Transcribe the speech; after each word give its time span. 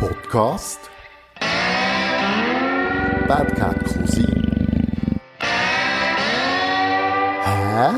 Podcast 0.00 0.80
Bad 3.28 3.54
Cat 3.54 3.84
Cousin 3.84 4.50
Hä? 7.44 7.90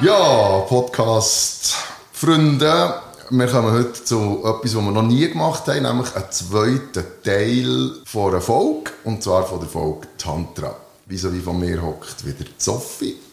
Ja, 0.00 0.60
Podcast 0.66 1.74
Freunde, 2.14 2.94
wir 3.28 3.46
kommen 3.46 3.72
heute 3.72 3.92
zu 3.92 4.38
etwas, 4.44 4.74
was 4.74 4.82
wir 4.82 4.90
noch 4.90 5.02
nie 5.02 5.28
gemacht 5.28 5.66
haben, 5.66 5.82
nämlich 5.82 6.16
einen 6.16 6.30
zweiten 6.30 7.04
Teil 7.22 7.90
von 8.06 8.30
einer 8.30 8.40
Folge, 8.40 8.90
und 9.04 9.22
zwar 9.22 9.44
von 9.44 9.60
der 9.60 9.68
Folge 9.68 10.08
Tantra. 10.16 10.74
Wieso 11.04 11.30
wie 11.34 11.40
von 11.40 11.60
mir 11.60 11.82
hockt 11.82 12.24
wieder 12.24 12.48
Sophie. 12.56 13.31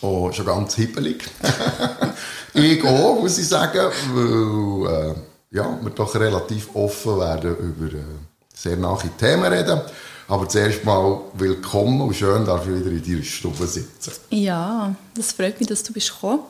Oh, 0.00 0.30
schon 0.32 0.46
ganz 0.46 0.74
hibbelig. 0.74 1.24
ich 2.54 2.84
auch, 2.84 3.20
muss 3.20 3.38
ich 3.38 3.48
sagen, 3.48 3.90
weil 4.12 5.12
äh, 5.12 5.14
ja, 5.50 5.78
wir 5.80 5.90
doch 5.90 6.14
relativ 6.14 6.74
offen 6.74 7.18
werden 7.18 7.56
über 7.56 7.92
äh, 7.92 8.02
sehr 8.54 8.76
nahe 8.76 9.10
Themen 9.18 9.52
reden. 9.52 9.80
Aber 10.26 10.48
zuerst 10.48 10.84
mal 10.84 11.20
willkommen 11.34 12.00
und 12.00 12.14
schön, 12.14 12.46
dass 12.46 12.62
ich 12.62 12.68
wieder 12.68 12.90
in 12.90 13.02
deiner 13.02 13.22
Stube 13.22 13.66
sitzen. 13.66 14.12
Ja, 14.30 14.94
das 15.14 15.32
freut 15.32 15.60
mich, 15.60 15.68
dass 15.68 15.82
du 15.82 15.92
bist 15.92 16.12
gekommen. 16.14 16.40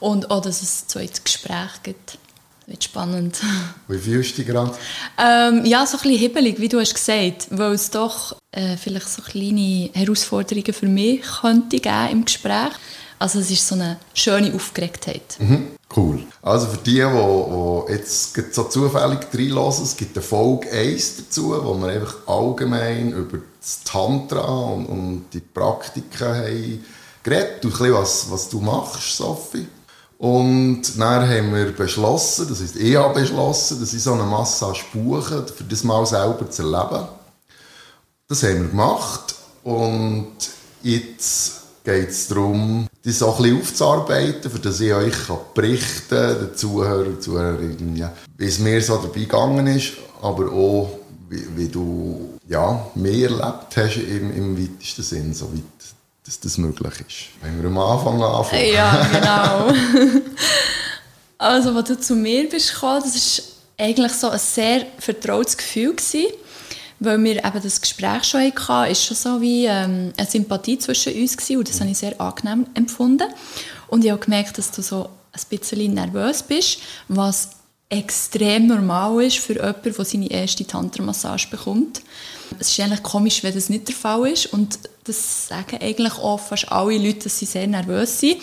Und 0.00 0.30
auch, 0.30 0.42
dass 0.42 0.60
es 0.60 0.84
so 0.88 0.98
ein 0.98 1.08
Gespräch 1.22 1.82
gibt. 1.84 2.18
Wird 2.66 2.84
spannend. 2.84 3.40
Wie 3.88 3.98
fühlst 3.98 4.32
du 4.32 4.42
dich 4.42 4.46
gerade? 4.46 4.72
Ähm, 5.18 5.64
ja, 5.64 5.84
so 5.86 5.96
ein 5.96 6.02
bisschen 6.02 6.18
hibbelig, 6.18 6.60
wie 6.60 6.68
du 6.68 6.80
hast 6.80 6.94
gesagt, 6.94 7.48
weil 7.50 7.72
es 7.72 7.90
doch 7.90 8.36
äh, 8.52 8.76
vielleicht 8.76 9.08
so 9.08 9.22
kleine 9.22 9.90
Herausforderungen 9.92 10.72
für 10.72 10.86
mich 10.86 11.22
könnte 11.40 11.80
geben 11.80 12.08
im 12.10 12.24
Gespräch. 12.24 12.72
Also 13.18 13.38
es 13.38 13.50
ist 13.50 13.66
so 13.66 13.76
eine 13.76 13.98
schöne 14.14 14.52
Aufgeregtheit. 14.52 15.36
Mhm. 15.38 15.68
Cool. 15.94 16.24
Also 16.42 16.66
für 16.66 16.78
die, 16.78 16.94
die, 16.94 17.86
die 17.88 17.92
jetzt 17.92 18.54
so 18.54 18.64
zufällig 18.64 19.20
reinhören, 19.32 19.82
es 19.82 19.96
gibt 19.96 20.16
eine 20.16 20.24
Folge 20.24 20.70
1 20.70 21.18
dazu, 21.18 21.50
wo 21.62 21.74
wir 21.74 21.88
einfach 21.88 22.16
allgemein 22.26 23.12
über 23.12 23.38
das 23.60 23.84
Tantra 23.84 24.40
und, 24.40 24.86
und 24.86 25.24
die 25.32 25.40
Praktiken 25.40 26.26
haben 26.26 26.84
geredet. 27.22 27.64
Und 27.64 27.72
ein 27.74 27.78
bisschen, 27.78 27.94
was, 27.94 28.30
was 28.30 28.48
du 28.48 28.60
machst, 28.60 29.16
Sophie. 29.16 29.68
Und 30.22 30.82
dann 31.00 31.28
haben 31.28 31.52
wir 31.52 31.72
beschlossen, 31.72 32.46
das 32.48 32.62
heißt, 32.62 32.76
ich 32.76 32.94
habe 32.94 33.22
beschlossen, 33.22 33.80
dass 33.80 33.92
ich 33.92 34.04
so 34.04 34.12
eine 34.12 34.22
Massage 34.22 34.84
buche, 34.92 35.44
für 35.48 35.64
das 35.64 35.82
mal 35.82 36.06
selber 36.06 36.48
zu 36.48 36.62
erleben. 36.62 37.08
Das 38.28 38.44
haben 38.44 38.62
wir 38.62 38.68
gemacht. 38.68 39.34
Und 39.64 40.30
jetzt 40.84 41.62
geht 41.82 42.10
es 42.10 42.28
darum, 42.28 42.86
das 43.02 43.20
auch 43.20 43.40
ein 43.40 43.42
bisschen 43.42 43.60
aufzuarbeiten, 43.62 44.48
für 44.48 44.60
das 44.60 44.78
ich 44.78 44.94
euch 44.94 45.16
berichten 45.54 46.08
kann, 46.08 46.38
den 46.38 46.54
Zuhörern 46.54 47.20
Zuhörerinnen, 47.20 47.96
ja, 47.96 48.12
wie 48.36 48.46
es 48.46 48.60
mir 48.60 48.80
so 48.80 48.98
dabei 48.98 49.22
gegangen 49.22 49.66
ist, 49.66 49.94
aber 50.20 50.52
auch, 50.52 51.00
wie, 51.30 51.48
wie 51.56 51.66
du 51.66 52.38
ja, 52.46 52.86
mehr 52.94 53.28
erlebt 53.28 53.76
hast 53.76 53.96
im, 53.96 54.32
im 54.36 54.56
weitesten 54.56 55.02
Sinn, 55.02 55.34
soweit 55.34 55.71
dass 56.24 56.40
das 56.40 56.58
möglich 56.58 56.94
ist. 57.00 57.42
Wenn 57.42 57.60
wir 57.60 57.68
am 57.68 57.78
Anfang 57.78 58.22
anfangen. 58.22 58.72
Ja, 58.72 59.06
genau. 59.12 59.72
also, 61.38 61.70
als 61.70 61.88
du 61.88 62.00
zu 62.00 62.14
mir 62.14 62.48
bist 62.48 62.74
gekommen, 62.74 63.02
das 63.02 63.42
war 63.78 63.86
eigentlich 63.86 64.12
so 64.12 64.28
ein 64.28 64.38
sehr 64.38 64.86
vertrautes 64.98 65.56
Gefühl 65.56 65.94
gewesen 65.94 66.26
weil 67.04 67.22
wir 67.22 67.44
eben 67.44 67.62
das 67.62 67.80
Gespräch 67.80 68.24
schon 68.24 68.40
hatten, 68.40 68.90
ist 68.90 69.04
schon 69.04 69.16
so 69.16 69.40
wie 69.40 69.66
ähm, 69.66 70.12
eine 70.16 70.26
Sympathie 70.28 70.78
zwischen 70.78 71.12
uns 71.14 71.36
gewesen, 71.36 71.58
und 71.58 71.68
das 71.68 71.80
habe 71.80 71.90
ich 71.90 71.98
sehr 71.98 72.20
angenehm 72.20 72.66
empfunden. 72.74 73.28
Und 73.88 74.04
ich 74.04 74.10
habe 74.10 74.20
gemerkt, 74.20 74.56
dass 74.58 74.70
du 74.70 74.82
so 74.82 75.08
ein 75.32 75.58
bisschen 75.58 75.94
nervös 75.94 76.42
bist, 76.42 76.78
was 77.08 77.50
extrem 77.88 78.68
normal 78.68 79.22
ist 79.24 79.38
für 79.38 79.54
jemanden, 79.54 79.94
der 79.94 80.04
seine 80.04 80.30
erste 80.30 80.66
Tantra-Massage 80.66 81.48
bekommt. 81.50 82.02
Es 82.58 82.70
ist 82.70 82.80
eigentlich 82.80 83.02
komisch, 83.02 83.42
wenn 83.42 83.54
das 83.54 83.68
nicht 83.68 83.88
der 83.88 83.94
Fall 83.94 84.28
ist 84.28 84.46
und 84.46 84.78
das 85.04 85.48
sagen 85.48 85.78
eigentlich 85.80 86.14
auch 86.14 86.38
fast 86.38 86.70
alle 86.70 86.98
Leute, 86.98 87.24
dass 87.24 87.38
sie 87.38 87.46
sehr 87.46 87.66
nervös 87.66 88.20
sind. 88.20 88.36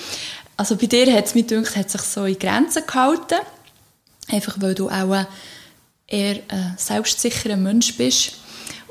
Also 0.57 0.75
bei 0.75 0.87
dir 0.87 1.11
hat 1.13 1.25
es 1.25 1.35
mir 1.35 1.43
gedacht, 1.43 1.75
hat 1.75 1.89
sich 1.89 2.01
so 2.01 2.25
in 2.25 2.37
Grenzen 2.37 2.85
gehalten, 2.85 3.39
einfach 4.27 4.57
weil 4.59 4.75
du 4.75 4.89
auch 4.89 5.25
eher 6.07 6.39
ein 6.49 6.75
selbstsicherer 6.77 7.55
Mensch 7.55 7.95
bist 7.95 8.33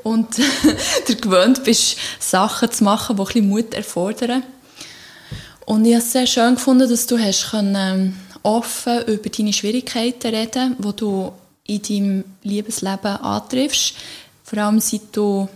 und 0.03 0.37
du 1.07 1.15
gewöhnt 1.15 1.63
bist, 1.63 1.97
Sachen 2.19 2.71
zu 2.71 2.83
machen, 2.83 3.15
die 3.15 3.21
ein 3.21 3.25
bisschen 3.25 3.49
Mut 3.49 3.73
erfordern. 3.73 4.43
Und 5.65 5.85
ich 5.85 5.93
habe 5.93 6.03
es 6.03 6.11
sehr 6.11 6.25
schön 6.25 6.55
gefunden, 6.55 6.89
dass 6.89 7.05
du 7.05 7.19
hast 7.19 7.51
können, 7.51 7.75
ähm, 7.75 8.15
offen 8.41 9.03
über 9.05 9.29
deine 9.29 9.53
Schwierigkeiten 9.53 10.33
reden 10.33 10.75
die 10.79 10.95
du 10.95 11.31
in 11.65 11.81
deinem 11.81 12.23
Liebesleben 12.41 13.17
antriffst. 13.17 13.93
Vor 14.49 14.57
allem, 14.57 14.79
seit 14.79 15.15
du 15.15 15.47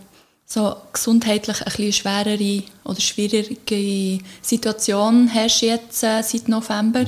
so 0.45 0.75
gesundheitlich 0.91 1.61
ein 1.61 1.65
bisschen 1.65 1.93
schwerere 1.93 2.63
oder 2.83 3.01
schwierige 3.01 4.19
Situation 4.39 5.33
hast 5.33 5.61
jetzt 5.61 6.03
äh, 6.03 6.21
seit 6.21 6.47
November. 6.47 7.05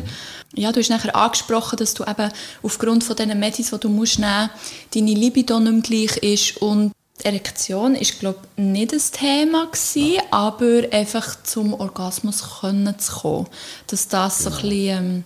Ja, 0.55 0.71
du 0.71 0.79
hast 0.79 0.89
nachher 0.89 1.15
angesprochen, 1.15 1.77
dass 1.77 1.93
du 1.93 2.03
eben 2.03 2.31
aufgrund 2.63 3.03
von 3.03 3.15
diesen 3.15 3.39
Medis, 3.39 3.69
die 3.69 3.77
du 3.77 3.89
musst 3.89 4.17
nehmen 4.17 4.49
musst, 4.51 4.95
deine 4.95 5.13
Libido 5.13 5.59
nicht 5.59 5.91
mehr 5.91 6.07
gleich 6.07 6.17
ist. 6.23 6.57
Und 6.57 6.91
die 7.21 7.25
Erektion 7.25 7.93
ist 7.93 8.19
glaube 8.19 8.39
nicht 8.57 8.91
das 8.91 9.11
Thema 9.11 9.67
gewesen, 9.67 10.23
aber 10.31 10.91
einfach 10.91 11.43
zum 11.43 11.75
Orgasmus 11.75 12.61
können 12.61 12.97
zu 12.97 13.13
kommen, 13.13 13.47
dass 13.85 14.07
das 14.07 14.39
so 14.39 14.49
ein 14.49 14.55
bisschen 14.55 14.71
ähm, 14.71 15.25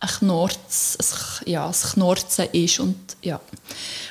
ein 0.00 0.08
Knorz, 0.08 0.96
ein, 0.98 1.50
ja, 1.50 1.66
ein 1.66 1.72
Knorzen 1.72 2.48
ist 2.52 2.80
und 2.80 2.96
ja. 3.22 3.40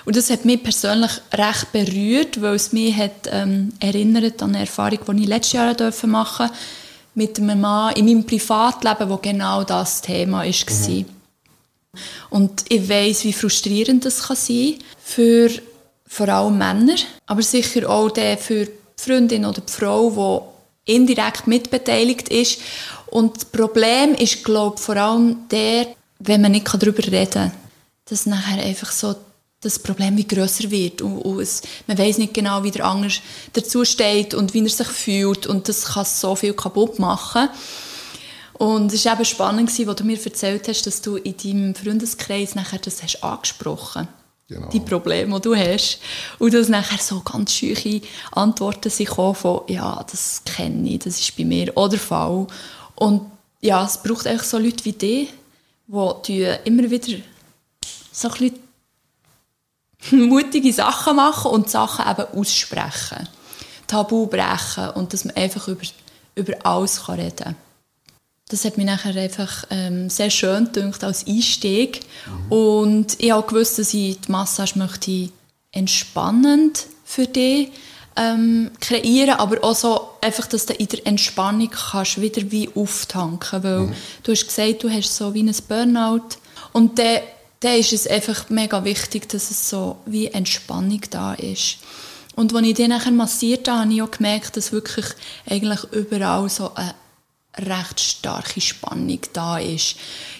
Und 0.06 0.16
das 0.16 0.30
hat 0.30 0.46
mich 0.46 0.62
persönlich 0.62 1.12
recht 1.34 1.72
berührt, 1.72 2.42
weil 2.42 2.56
es 2.56 2.72
mich 2.72 2.96
hat 2.96 3.28
ähm, 3.32 3.74
erinnert 3.80 4.42
an 4.44 4.50
eine 4.50 4.60
Erfahrung, 4.60 5.00
die 5.08 5.24
ich 5.24 5.28
letztes 5.28 5.54
Jahr 5.54 5.76
machen 6.06 6.48
durfte 6.48 6.52
mit 7.16 7.40
einem 7.40 7.60
Mann 7.60 7.96
in 7.96 8.06
meinem 8.06 8.24
Privatleben, 8.24 9.10
wo 9.10 9.18
genau 9.18 9.64
das 9.64 10.02
Thema 10.02 10.44
ist 10.44 10.70
mhm. 10.88 11.06
Und 12.30 12.66
ich 12.70 12.88
weiß, 12.88 13.24
wie 13.24 13.34
frustrierend 13.34 14.06
das 14.06 14.28
kann 14.28 14.36
sein 14.36 14.76
für 15.04 15.50
vor 16.06 16.30
allem 16.30 16.58
Männer, 16.58 16.96
aber 17.26 17.42
sicher 17.42 17.90
auch 17.90 18.10
der 18.10 18.38
für 18.38 18.66
die 18.66 18.72
Freundin 18.96 19.46
oder 19.46 19.62
die 19.62 19.72
Frau, 19.72 20.52
die 20.86 20.94
indirekt 20.94 21.48
mitbeteiligt 21.48 22.30
ist. 22.30 22.60
Und 23.12 23.36
das 23.38 23.46
Problem 23.46 24.14
ist, 24.16 24.44
glaube 24.44 24.75
ich, 24.78 24.84
vor 24.84 24.96
allem 24.96 25.47
der, 25.50 25.88
wenn 26.20 26.42
man 26.42 26.52
nicht 26.52 26.68
darüber 26.72 27.03
reden 27.03 27.31
kann, 27.31 27.52
dass 28.06 28.25
nachher 28.25 28.64
einfach 28.64 28.92
so 28.92 29.16
das 29.62 29.80
Problem 29.80 30.16
wie 30.16 30.28
grösser 30.28 30.72
wird 30.72 31.02
und, 31.02 31.20
und 31.20 31.42
es, 31.42 31.62
man 31.86 31.97
weiß 31.97 32.18
nicht 32.18 32.34
genau, 32.34 32.64
wie 32.64 32.72
der 32.72 32.86
andere 32.86 33.12
dazu 33.53 33.84
steht 33.84 34.34
und 34.34 34.53
wie 34.53 34.64
er 34.64 34.70
sich 34.70 34.88
fühlt 34.88 35.47
und 35.47 35.68
das 35.68 35.86
kann 35.86 36.06
so 36.06 36.36
viel 36.36 36.53
kaputt 36.53 36.97
machen. 37.00 37.50
Und 38.53 38.94
es 38.94 39.06
war 39.06 39.14
eben 39.14 39.26
spannend, 39.26 39.70
als 39.70 39.97
du 39.97 40.03
mir 40.03 40.24
erzählt 40.24 40.68
hast, 40.68 40.86
dass 40.86 41.02
du 41.02 41.16
in 41.16 41.36
deinem 41.38 41.76
Freundeskreis 41.76 42.56
nachher 42.56 42.80
das 42.80 43.02
hast 43.02 43.24
angesprochen 43.24 44.08
hast. 44.08 44.20
Genau. 44.50 44.68
Die 44.70 44.80
Probleme, 44.80 45.36
die 45.36 45.41
du 45.41 45.56
hast. 45.56 46.00
Und 46.40 46.53
dass 46.53 46.70
nachher 46.70 46.97
so 46.97 47.22
ganz 47.22 47.53
schüche 47.53 48.02
Antworten 48.31 48.90
sind 48.90 49.09
von, 49.09 49.62
ja, 49.68 50.03
das 50.09 50.41
kenne 50.44 50.90
ich, 50.90 51.00
das 51.00 51.20
ist 51.20 51.38
bei 51.38 51.46
mir 51.46 51.72
auch 51.76 51.88
der 51.88 52.00
Fall. 52.00 52.47
Und 53.00 53.32
ja, 53.62 53.86
es 53.86 54.02
braucht 54.02 54.28
eigentlich 54.28 54.44
so 54.44 54.58
Leute 54.58 54.86
wie 54.86 54.94
dich, 54.94 55.30
die 55.88 56.56
immer 56.66 56.90
wieder 56.90 57.18
so 58.12 58.30
ein 58.30 58.52
mutige 60.30 60.72
Sachen 60.72 61.16
machen 61.16 61.52
und 61.52 61.70
Sachen 61.70 62.09
eben 62.09 62.40
aussprechen. 62.40 63.28
Tabu 63.88 64.28
brechen 64.28 64.90
und 64.92 65.14
dass 65.14 65.26
man 65.26 65.36
einfach 65.36 65.68
über, 65.68 65.82
über 66.36 66.54
alles 66.64 67.09
reden 67.09 67.36
kann 67.38 67.56
das 68.50 68.66
hat 68.66 68.78
mich 68.78 68.86
nachher 68.86 69.16
einfach 69.16 69.66
ähm, 69.70 70.09
sehr 70.09 70.32
schön 70.32 70.72
gedacht 70.73 71.03
als 71.03 71.26
Einstieg. 71.26 72.02
Mhm. 72.26 72.52
Und 72.52 73.20
ich 73.20 73.32
habe 73.32 73.47
gewusst, 73.47 73.78
dass 73.78 73.94
ich 73.94 74.20
die 74.20 74.32
Massage 74.32 74.78
möchte 74.78 75.29
entspannend 75.72 76.88
für 77.06 77.28
dich 77.28 77.70
ähm, 78.16 78.72
kreieren, 78.79 79.35
aber 79.35 79.64
auch 79.64 79.76
so 79.76 80.09
einfach, 80.22 80.47
dass 80.47 80.66
du 80.66 80.73
in 80.73 80.88
der 80.88 81.08
Entspannung 81.08 81.70
kannst 81.70 82.22
wieder 82.22 82.52
wie 82.52 82.70
auftanken, 82.76 83.64
weil 83.64 83.79
mhm. 83.79 83.94
du 84.23 84.32
hast 84.32 84.47
gesagt, 84.47 84.84
du 84.84 84.90
hast 84.90 85.16
so 85.16 85.34
wie 85.34 85.44
ein 85.44 85.56
Burnout 85.67 86.38
und 86.73 87.00
dann, 87.00 87.20
dann 87.61 87.76
ist 87.76 87.94
es 87.94 88.08
einfach 88.08 88.50
mega 88.50 88.84
wichtig, 88.84 89.29
dass 89.29 89.52
es 89.52 89.70
so 89.70 89.97
wie 90.06 90.28
Entspannung 90.28 91.02
da 91.09 91.34
ist. 91.34 91.78
Und 92.35 92.56
als 92.56 92.67
ich 92.67 92.73
den 92.73 92.91
nachher 92.91 93.11
massiert 93.11 93.67
habe, 93.67 93.82
habe 93.82 93.94
ich 93.94 94.02
auch 94.02 94.11
gemerkt, 94.11 94.56
dass 94.56 94.72
wirklich 94.72 95.06
eigentlich 95.46 95.84
überall 95.91 96.47
so 96.50 96.73
eine 96.73 96.96
recht 97.58 98.00
starke 98.00 98.61
Spannung 98.61 99.20
da 99.34 99.58
ist. 99.58 99.96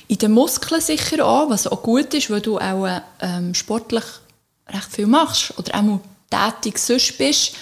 In 0.07 0.18
den 0.18 0.31
Muskeln 0.31 0.81
sicher 0.81 1.25
auch, 1.25 1.50
was 1.50 1.68
auch 1.68 1.83
gut 1.83 2.13
ist, 2.13 2.30
weil 2.30 2.42
du 2.42 2.57
auch 2.57 3.01
ähm, 3.19 3.54
sportlich 3.54 4.04
recht 4.68 4.92
viel 4.92 5.07
machst 5.07 5.54
oder 5.57 5.75
auch 5.75 6.00
tätig 6.30 6.78
sonst 6.80 7.18
bist. 7.18 7.54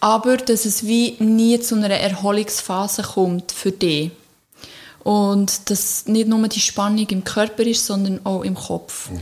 Aber 0.00 0.36
dass 0.36 0.64
es 0.64 0.86
wie 0.86 1.16
nie 1.18 1.58
zu 1.60 1.76
einer 1.76 1.90
Erholungsphase 1.90 3.02
kommt 3.02 3.52
für 3.52 3.72
dich. 3.72 4.10
Und 5.02 5.70
dass 5.70 6.06
nicht 6.06 6.28
nur 6.28 6.46
die 6.48 6.60
Spannung 6.60 7.06
im 7.08 7.24
Körper 7.24 7.62
ist, 7.64 7.86
sondern 7.86 8.20
auch 8.24 8.42
im 8.42 8.54
Kopf. 8.54 9.10
Mhm. 9.10 9.20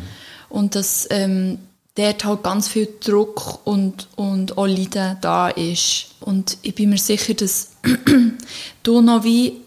Und 0.48 0.74
dass 0.74 1.06
ähm, 1.10 1.58
dort 1.94 2.24
halt 2.24 2.42
ganz 2.42 2.68
viel 2.68 2.88
Druck 3.00 3.60
und, 3.64 4.08
und 4.16 4.56
auch 4.58 4.66
Leiden 4.66 5.18
da 5.20 5.48
ist. 5.48 6.06
Und 6.20 6.58
ich 6.62 6.74
bin 6.74 6.90
mir 6.90 6.98
sicher, 6.98 7.34
dass 7.34 7.70
du 8.82 9.00
noch 9.00 9.24
wie 9.24 9.60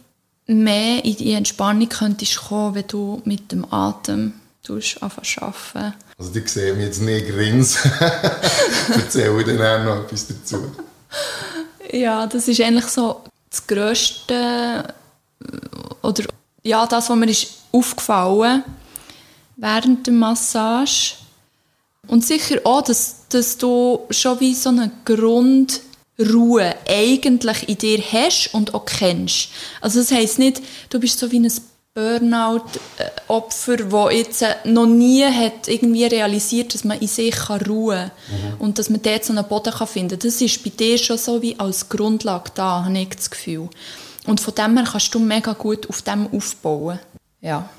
mehr 0.47 1.03
in 1.03 1.15
die 1.15 1.33
Entspannung 1.33 1.89
könntest 1.89 2.37
kommen, 2.37 2.75
wenn 2.75 2.87
du 2.87 3.21
mit 3.25 3.51
dem 3.51 3.71
Atem 3.71 4.33
anfängst 4.67 5.41
arbeiten. 5.41 5.93
Also 6.17 6.31
die 6.31 6.47
sehen 6.47 6.77
mich 6.77 6.85
jetzt 6.85 7.01
nicht 7.01 7.27
grinsen. 7.27 7.91
Erzähle 8.93 9.39
ich 9.39 9.47
dann 9.47 9.61
auch 9.61 9.85
noch 9.85 10.03
etwas 10.05 10.27
dazu. 10.27 10.71
Ja, 11.91 12.25
das 12.25 12.47
ist 12.47 12.61
eigentlich 12.61 12.87
so 12.87 13.21
das 13.49 13.67
Grösste 13.67 14.93
oder 16.01 16.23
ja, 16.63 16.85
das, 16.87 17.09
was 17.09 17.17
mir 17.17 17.29
ist 17.29 17.47
aufgefallen 17.71 18.63
während 19.57 20.07
der 20.07 20.13
Massage. 20.13 21.15
Und 22.07 22.25
sicher 22.25 22.59
auch, 22.63 22.83
dass, 22.83 23.27
dass 23.29 23.57
du 23.57 24.05
schon 24.09 24.39
wie 24.39 24.53
so 24.53 24.69
eine 24.69 24.91
Grundruhe 25.05 26.75
eigentlich 26.87 27.67
in 27.67 27.77
dir 27.77 27.99
hast 27.99 28.53
und 28.53 28.73
auch 28.73 28.85
kennst. 28.85 29.49
Also 29.81 29.99
das 29.99 30.11
heisst 30.11 30.39
nicht, 30.39 30.61
du 30.89 30.99
bist 30.99 31.19
so 31.19 31.31
wie 31.31 31.39
ein 31.39 31.51
Burnout-Opfer, 31.95 33.77
das 33.77 34.13
jetzt 34.13 34.43
noch 34.65 34.85
nie 34.85 35.23
hat 35.23 35.69
irgendwie 35.69 36.03
realisiert, 36.03 36.73
dass 36.73 36.83
man 36.83 36.99
in 36.99 37.07
sich 37.07 37.49
ruhen 37.49 38.11
kann 38.11 38.11
mhm. 38.27 38.59
und 38.59 38.77
dass 38.77 38.89
man 38.89 39.01
dort 39.01 39.23
so 39.23 39.31
einen 39.31 39.47
Boden 39.47 39.71
finden 39.87 40.19
kann. 40.19 40.19
Das 40.19 40.41
ist 40.41 40.61
bei 40.61 40.71
dir 40.71 40.97
schon 40.97 41.17
so 41.17 41.41
wie 41.41 41.57
als 41.57 41.87
Grundlage 41.87 42.51
da, 42.53 42.83
habe 42.83 42.99
ich 42.99 43.15
das 43.15 43.29
Gefühl. 43.29 43.69
Und 44.25 44.41
von 44.41 44.53
dem 44.55 44.75
her 44.75 44.85
kannst 44.91 45.15
du 45.15 45.19
mega 45.19 45.53
gut 45.53 45.87
auf 45.87 46.01
dem 46.01 46.27
aufbauen. 46.33 46.99
Ja. 47.39 47.69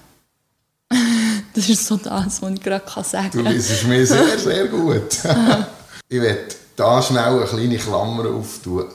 das 1.55 1.69
ist 1.69 1.87
so 1.87 1.99
das, 1.99 2.41
was 2.41 2.53
ich 2.53 2.63
gerade 2.63 3.05
sagen 3.05 3.31
kann. 3.33 3.45
Du 3.45 3.51
ist 3.51 3.85
mir 3.85 4.07
sehr, 4.07 4.39
sehr 4.39 4.67
gut. 4.69 5.19
ich 6.09 6.21
werde 6.23 6.47
da 6.75 7.03
schnell 7.03 7.37
eine 7.37 7.45
kleine 7.45 7.77
Klammer 7.77 8.31
auftun. 8.31 8.87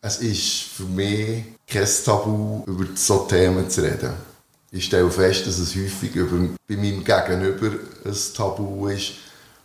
Es 0.00 0.16
ist 0.16 0.62
für 0.62 0.84
mich 0.84 1.44
kein 1.66 1.86
Tabu, 2.06 2.64
über 2.66 2.86
so 2.94 3.26
Themen 3.28 3.68
zu 3.68 3.82
reden. 3.82 4.31
Ich 4.74 4.86
stelle 4.86 5.10
fest, 5.10 5.46
dass 5.46 5.58
es 5.58 5.76
häufig 5.76 6.14
über, 6.16 6.48
bei 6.66 6.76
meinem 6.76 7.04
Gegenüber 7.04 7.72
ein 8.06 8.16
Tabu 8.34 8.88
ist, 8.88 9.12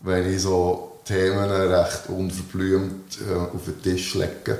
wenn 0.01 0.29
ich 0.29 0.41
so 0.41 0.99
Themen 1.05 1.49
recht 1.49 2.09
unverblümt 2.09 3.17
äh, 3.21 3.33
auf 3.33 3.63
den 3.65 3.81
Tisch 3.81 4.15
lege. 4.15 4.59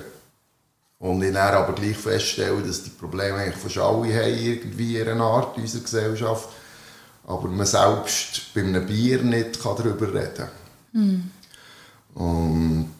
Und 0.99 1.21
ich 1.21 1.33
dann 1.33 1.53
aber 1.53 1.73
gleich 1.73 1.97
feststelle, 1.97 2.61
dass 2.61 2.81
die 2.81 2.91
Probleme 2.91 3.35
eigentlich 3.35 3.57
fast 3.57 3.77
alle 3.77 4.13
haben, 4.15 4.38
irgendwie 4.38 4.97
in 4.97 5.09
einer 5.09 5.25
Art 5.25 5.57
in 5.57 5.63
unserer 5.63 5.83
Gesellschaft. 5.83 6.47
Aber 7.27 7.49
man 7.49 7.65
selbst 7.65 8.53
bei 8.53 8.61
einem 8.61 8.88
Bier 8.88 9.21
nicht 9.21 9.61
kann 9.61 9.75
darüber 9.75 10.13
reden 10.13 10.31
kann. 10.94 11.31
Mm. 12.13 12.17
Und 12.17 12.95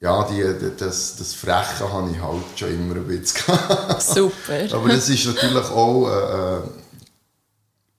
ja, 0.00 0.24
die, 0.24 0.42
das, 0.78 1.16
das 1.16 1.34
Freche 1.34 1.92
habe 1.92 2.10
ich 2.10 2.20
halt 2.20 2.42
schon 2.56 2.74
immer 2.74 2.96
ein 2.96 3.06
bisschen 3.06 3.54
Super. 4.00 4.66
aber 4.72 4.90
es 4.90 5.08
ist 5.08 5.26
natürlich 5.26 5.70
auch 5.70 6.08
äh, 6.08 6.56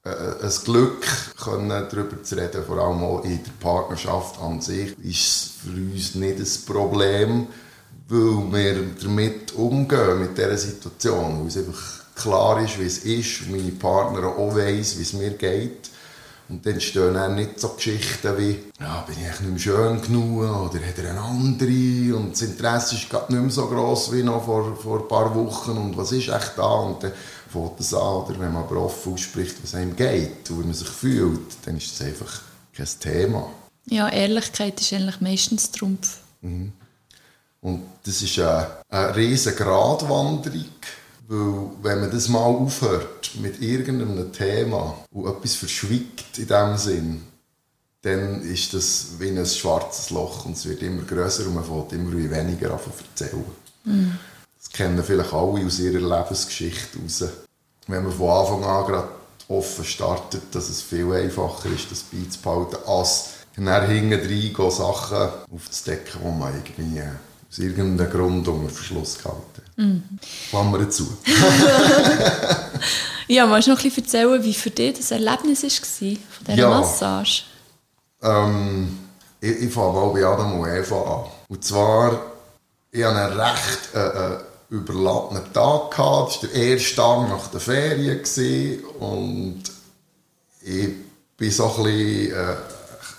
äh, 0.09 0.44
ein 0.44 0.51
Glück, 0.65 1.06
können 1.42 1.69
darüber 1.69 2.21
zu 2.24 2.36
reden, 2.36 2.65
vor 2.65 2.77
allem 2.77 3.03
auch 3.03 3.24
in 3.24 3.42
der 3.44 3.51
Partnerschaft 3.59 4.42
an 4.42 4.59
sich, 4.62 4.98
ist 5.00 5.06
es 5.06 5.51
für 5.63 5.69
uns 5.69 6.15
nicht 6.15 6.39
ein 6.39 6.65
Problem 6.65 7.48
weil 8.12 8.51
wir 8.51 8.83
damit 9.01 9.53
umgehen, 9.53 10.19
mit 10.19 10.38
dieser 10.38 10.57
Situation, 10.57 11.39
weil 11.39 11.48
es 11.48 11.57
einfach 11.57 12.15
klar 12.15 12.62
ist, 12.62 12.80
wie 12.80 12.86
es 12.86 13.00
ist, 13.00 13.42
und 13.42 13.51
meine 13.51 13.71
Partnerin 13.71 14.25
auch 14.25 14.56
weiss, 14.56 14.98
wie 14.98 15.03
es 15.03 15.13
mir 15.13 15.31
geht. 15.31 15.89
Und 16.51 16.65
dann 16.65 16.81
stehen 16.81 17.13
dann 17.13 17.36
nicht 17.36 17.62
so 17.62 17.69
Geschichten 17.69 18.38
wie, 18.38 18.59
ja, 18.77 19.06
bin 19.07 19.15
ich 19.15 19.39
nicht 19.39 19.50
mehr 19.51 19.57
schön 19.57 20.01
genug 20.01 20.42
oder 20.42 20.86
hat 20.86 20.98
er 20.98 21.12
eine 21.12 21.21
andere 21.21 22.18
und 22.18 22.33
das 22.33 22.42
Interesse 22.42 22.95
ist 22.95 23.09
gerade 23.09 23.31
nicht 23.31 23.42
mehr 23.42 23.51
so 23.51 23.68
gross 23.68 24.12
wie 24.12 24.21
noch 24.21 24.44
vor, 24.44 24.75
vor 24.75 25.00
ein 25.00 25.07
paar 25.07 25.33
Wochen 25.33 25.71
und 25.71 25.95
was 25.95 26.12
ist 26.12 26.27
echt 26.27 26.57
da 26.57 26.74
und 26.74 27.01
dann 27.01 27.13
fängt 27.50 27.80
es 27.80 27.94
an, 27.94 28.01
oder 28.01 28.38
wenn 28.38 28.51
man 28.51 28.63
aber 28.63 28.83
offen 28.83 29.13
ausspricht, 29.13 29.63
was 29.63 29.75
einem 29.75 29.95
geht 29.95 30.50
und 30.50 30.59
wie 30.59 30.65
man 30.65 30.74
sich 30.74 30.89
fühlt, 30.89 31.56
dann 31.65 31.77
ist 31.77 31.98
das 31.98 32.06
einfach 32.06 32.42
kein 32.75 32.88
Thema. 33.00 33.50
Ja, 33.86 34.09
Ehrlichkeit 34.09 34.81
ist 34.81 34.92
eigentlich 34.92 35.21
meistens 35.21 35.71
Trumpf. 35.71 36.18
Mhm. 36.42 36.74
Und 37.62 37.83
das 38.03 38.21
ist 38.21 38.38
eine, 38.39 38.68
eine 38.89 39.15
riesige 39.15 39.56
Gratwanderung, 39.56 40.65
weil 41.31 41.72
wenn 41.81 42.01
man 42.01 42.12
das 42.12 42.28
mal 42.28 42.39
aufhört 42.39 43.31
mit 43.42 43.62
irgendeinem 43.62 44.33
Thema 44.33 44.98
und 45.12 45.28
etwas 45.28 45.56
verschwiegt 45.56 46.38
in 46.38 46.48
dem 46.48 46.78
Sinn, 46.78 47.22
dann 48.01 48.42
ist 48.42 48.74
das 48.74 49.12
wie 49.19 49.30
ein 49.30 49.45
schwarzes 49.45 50.10
Loch 50.10 50.45
und 50.45 50.57
es 50.57 50.66
wird 50.66 50.81
immer 50.81 51.04
größer 51.04 51.45
und 51.45 51.56
man 51.56 51.63
fängt 51.63 51.94
immer 51.94 52.12
weniger 52.13 52.69
davon 52.69 52.94
erzählen. 53.12 53.45
Mhm. 53.86 54.19
Das 54.57 54.69
kennen 54.72 55.01
vielleicht 55.04 55.31
alle 55.33 55.66
aus 55.66 55.80
ihrer 55.80 56.00
Lebensgeschichte 56.00 57.00
raus. 57.00 57.24
Wenn 57.88 58.04
man 58.04 58.12
von 58.12 58.30
Anfang 58.30 58.63
an 58.66 58.88
gerade 58.88 59.07
offen 59.48 59.86
startet, 59.86 60.44
dass 60.54 60.69
es 60.69 60.81
viel 60.81 61.13
einfacher 61.13 61.69
ist, 61.69 61.92
das 61.92 62.04
beizubehalten, 62.04 62.80
als 62.86 63.30
nachher 63.56 63.88
hinten 63.88 64.19
rein 64.19 64.72
Sachen 64.72 65.30
aufzudecken, 65.50 66.22
die 66.22 66.39
man 66.39 66.54
irgendwie 66.56 67.01
aus 67.50 67.60
irgendeinem 67.60 68.12
Grund 68.12 68.48
unter 68.48 68.69
Verschluss 68.69 69.18
gehalten. 69.18 69.62
Mhm. 69.81 70.04
Klammer 70.50 70.89
zu. 70.92 71.18
ja, 73.28 73.48
magst 73.48 73.68
du 73.68 73.72
noch 73.72 73.80
ein 73.80 73.83
bisschen 73.83 74.04
erzählen, 74.04 74.44
wie 74.44 74.54
für 74.54 74.69
dich 74.69 74.98
das 74.98 75.10
Erlebnis 75.10 75.63
war 75.63 75.69
von 75.69 76.45
dieser 76.45 76.57
ja, 76.57 76.69
Massage? 76.69 77.44
Ähm, 78.22 79.00
ich, 79.39 79.50
ich 79.50 79.74
fange 79.74 79.94
mal 79.94 80.10
bei 80.10 80.24
Adam 80.24 80.60
und 80.60 80.69
Eva 80.69 81.01
an. 81.01 81.31
Und 81.50 81.63
zwar, 81.63 82.22
ich 82.92 83.04
hatte 83.04 83.18
einen 83.18 83.39
recht 83.39 83.95
äh, 83.95 84.33
äh, 84.33 84.38
überladenen 84.69 85.51
Tag. 85.51 85.92
Gehabt. 85.92 86.36
Das 86.36 86.44
war 86.44 86.50
der 86.50 86.62
erste 86.62 86.95
Tag 86.95 87.30
nach 87.30 87.48
der 87.48 87.60
Ferien. 87.60 88.18
Gewesen. 88.19 88.84
Und 89.00 89.63
ich 90.62 90.89
bin 91.38 91.51
so 91.51 91.74
ein 91.75 91.84
bisschen... 91.84 92.34
Äh, 92.34 92.56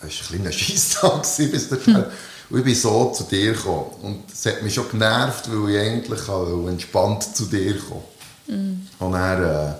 es 0.04 0.30
war 0.30 0.36
ein 0.36 0.42
kleiner 0.42 0.52
Scheisstag 0.52 1.22
bis 1.22 1.68
dahin. 1.68 2.04
Und 2.52 2.58
ich 2.58 2.64
bin 2.66 2.74
so 2.74 3.10
zu 3.12 3.24
dir 3.24 3.54
gekommen. 3.54 3.86
Und 4.02 4.30
es 4.30 4.44
hat 4.44 4.62
mich 4.62 4.74
schon 4.74 4.90
genervt, 4.90 5.48
weil 5.50 5.70
ich 5.70 5.80
eigentlich 5.80 6.28
entspannt 6.68 7.34
zu 7.34 7.46
dir 7.46 7.78
komme. 7.78 8.02
Mm. 8.46 8.86
Und 8.98 9.12
dann 9.12 9.42
äh, 9.42 9.72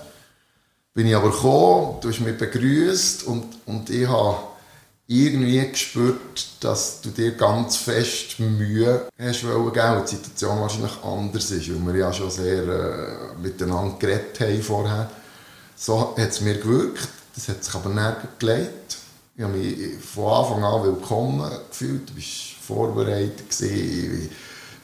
bin 0.95 1.05
ich 1.05 1.15
aber 1.15 1.29
gekommen, 1.29 1.97
du 2.01 2.09
hast 2.09 2.19
mich 2.21 2.35
begrüßt 2.35 3.25
und, 3.25 3.45
und 3.67 3.91
ich 3.91 4.07
habe 4.07 4.37
irgendwie 5.05 5.69
gespürt, 5.69 6.47
dass 6.61 6.99
du 7.01 7.09
dir 7.09 7.33
ganz 7.33 7.75
fest 7.75 8.39
Mühe 8.39 9.07
hast 9.19 9.47
wollen 9.47 9.99
und 9.99 10.11
die 10.11 10.15
Situation 10.15 10.59
wahrscheinlich 10.59 11.03
anders 11.03 11.51
ist, 11.51 11.69
weil 11.69 11.93
wir 11.93 11.99
ja 11.99 12.11
schon 12.11 12.31
sehr 12.31 12.63
äh, 12.63 13.37
miteinander 13.39 13.97
geredet 13.99 14.39
haben 14.39 14.63
vorher. 14.63 15.11
So 15.75 16.15
hat 16.17 16.29
es 16.31 16.41
mir 16.41 16.55
gewirkt, 16.55 17.07
das 17.35 17.49
hat 17.49 17.63
sich 17.63 17.75
aber 17.75 17.91
nirgends 17.91 18.39
gelegt. 18.39 18.97
Ich 19.35 19.43
habe 19.43 19.53
mich 19.53 19.77
von 20.03 20.33
Anfang 20.33 20.63
an 20.63 20.83
willkommen 20.83 21.51
gefühlt, 21.69 22.09
du 22.09 22.13
bist 22.13 22.52
vorbereitet. 22.67 23.49
Gewesen. 23.49 24.29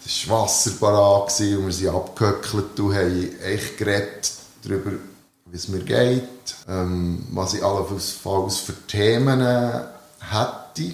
Es 0.06 0.28
war 0.30 0.44
Wasser 0.44 0.72
parat 0.80 1.40
und 1.40 1.66
wir 1.66 1.72
sind 1.72 1.90
abgehöckelt 1.90 2.80
und 2.80 2.96
haben 2.96 3.40
echt 3.42 3.78
geredet 3.78 4.32
darüber, 4.64 4.92
wie 5.46 5.56
es 5.56 5.68
mir 5.68 5.80
geht, 5.80 6.24
ähm, 6.68 7.26
was 7.32 7.54
ich 7.54 7.64
allenfalls 7.64 8.58
für 8.58 8.74
Themen 8.88 9.42
hätte. 9.42 10.94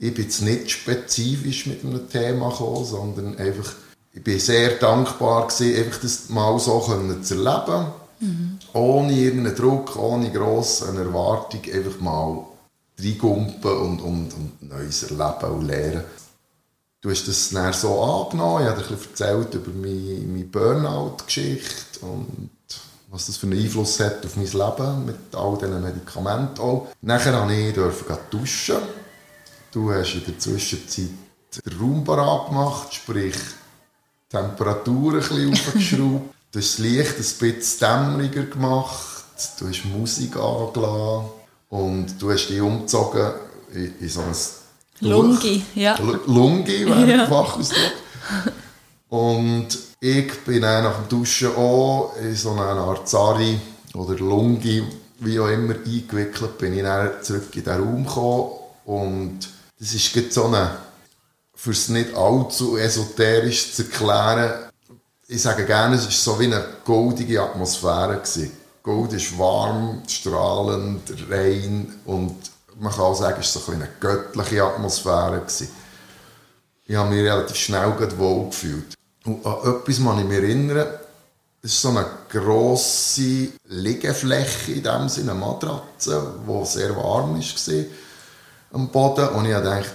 Ich 0.00 0.14
bin 0.14 0.24
jetzt 0.24 0.42
nicht 0.42 0.70
spezifisch 0.70 1.66
mit 1.66 1.84
einem 1.84 2.08
Thema 2.08 2.50
gekommen, 2.50 2.84
sondern 2.84 3.38
einfach, 3.38 3.72
ich 4.12 4.22
bin 4.22 4.38
sehr 4.38 4.70
dankbar 4.76 5.48
gewesen, 5.48 5.76
einfach 5.76 6.00
das 6.00 6.28
mal 6.28 6.58
so 6.58 6.80
zu 7.22 7.34
erleben. 7.34 7.86
Mhm. 8.20 8.58
Ohne 8.74 9.12
irgendeinen 9.12 9.56
Druck, 9.56 9.96
ohne 9.96 10.30
grosse 10.30 10.86
Erwartung, 10.86 11.60
einfach 11.72 12.00
mal 12.00 12.44
reingumpen 12.98 13.70
und, 13.70 14.00
und, 14.00 14.34
und 14.34 14.62
Neues 14.62 15.04
erleben 15.04 15.52
und 15.52 15.66
lernen. 15.66 16.04
Du 17.00 17.10
hast 17.10 17.28
das 17.28 17.50
dann 17.50 17.72
so 17.72 18.02
angenommen, 18.02 18.64
ich 18.64 18.70
habe 18.70 18.82
dir 18.82 18.98
erzählt 19.00 19.54
über 19.54 19.70
meine, 19.70 20.26
meine 20.26 20.44
Burnout-Geschichte 20.44 22.00
und 22.00 22.50
was 23.10 23.26
das 23.26 23.36
für 23.36 23.46
einen 23.46 23.58
Einfluss 23.62 24.00
hat 24.00 24.24
auf 24.26 24.36
mein 24.36 24.46
Leben 24.46 25.06
mit 25.06 25.34
all 25.34 25.56
diesen 25.56 25.82
Medikamenten 25.82 26.60
auch. 26.60 26.88
Nachher 27.00 27.32
durfte 27.32 27.54
ich 27.54 27.74
dürfen 27.74 28.18
duschen. 28.30 28.76
Du 29.72 29.92
hast 29.92 30.14
in 30.14 30.24
der 30.26 30.38
Zwischenzeit 30.38 31.10
den 31.64 31.78
Raum 31.78 32.04
gemacht, 32.04 32.92
sprich 32.92 33.34
die 33.34 34.36
Temperatur 34.36 35.14
ein 35.14 35.18
bisschen 35.20 35.52
aufgeschraubt. 35.52 36.34
Du 36.50 36.58
hast 36.58 36.78
das 36.78 36.78
Licht 36.78 37.16
ein 37.16 37.50
bisschen 37.50 37.78
dämmeriger 37.80 38.42
gemacht. 38.42 39.24
Du 39.58 39.68
hast 39.68 39.84
Musik 39.84 40.36
angelassen. 40.36 41.37
Und 41.68 42.20
du 42.20 42.30
hast 42.30 42.48
dich 42.48 42.60
umgezogen 42.60 43.32
in, 43.74 43.94
in 44.00 44.08
so 44.08 44.20
ein 44.20 44.34
Lungi, 45.00 45.62
ja. 45.74 45.96
Lungi 46.26 46.86
wäre 46.86 47.10
ja. 47.10 47.26
Fachausdruck. 47.26 47.92
Und 49.08 49.68
ich 50.00 50.32
bin 50.44 50.62
dann 50.62 50.84
nach 50.84 50.96
dem 50.96 51.08
Duschen 51.08 51.54
auch 51.54 52.14
in 52.20 52.34
so 52.34 52.50
eine 52.52 52.62
Art 52.62 53.08
Zari 53.08 53.58
oder 53.94 54.14
Lungi, 54.16 54.84
wie 55.20 55.40
auch 55.40 55.48
immer, 55.48 55.74
eingewickelt, 55.74 56.58
bin 56.58 56.74
ich 56.74 56.82
dann 56.82 57.22
zurück 57.22 57.54
in 57.54 57.64
den 57.64 57.80
Raum 57.80 58.06
gekommen 58.06 58.50
und 58.84 59.38
das 59.78 59.94
ist 59.94 60.14
jetzt 60.14 60.34
so 60.34 60.44
eine, 60.44 60.76
für 61.54 61.70
es 61.70 61.88
nicht 61.88 62.14
allzu 62.14 62.76
esoterisch 62.76 63.72
zu 63.72 63.82
erklären, 63.82 64.68
ich 65.30 65.42
sage 65.42 65.66
gerne, 65.66 65.96
es 65.96 66.04
war 66.04 66.10
so 66.10 66.40
wie 66.40 66.46
eine 66.46 66.64
goldige 66.84 67.42
Atmosphäre. 67.42 68.16
Gewesen. 68.16 68.50
Gold 68.88 69.12
ist 69.12 69.38
warm, 69.38 70.00
strahlend, 70.08 71.02
rein 71.28 71.92
und 72.06 72.34
man 72.80 72.90
kann 72.90 73.02
auch 73.02 73.14
sagen, 73.14 73.36
es 73.38 73.54
war 73.54 73.62
so 73.62 73.72
eine 73.72 73.86
göttliche 74.00 74.64
Atmosphäre. 74.64 75.40
Gewesen. 75.40 75.68
Ich 76.86 76.96
habe 76.96 77.10
mich 77.10 77.22
relativ 77.22 77.56
schnell 77.56 77.92
wohl 78.16 78.46
gefühlt. 78.46 78.94
Und 79.26 79.44
an 79.44 79.56
etwas 79.58 80.02
kann 80.02 80.18
ich 80.20 80.24
mich 80.24 80.38
erinnern, 80.38 80.86
es 81.60 81.72
ist 81.72 81.82
so 81.82 81.90
eine 81.90 82.06
grosse 82.30 83.48
Liegefläche 83.66 84.72
in 84.72 84.82
dem 84.82 85.08
Sinne, 85.10 85.32
eine 85.32 85.40
Matratze, 85.40 86.34
die 86.48 86.64
sehr 86.66 86.96
warm 86.96 87.38
war 87.38 87.84
am 88.72 88.88
Boden. 88.88 89.28
Und 89.28 89.44
ich 89.44 89.52
dachte, 89.52 89.90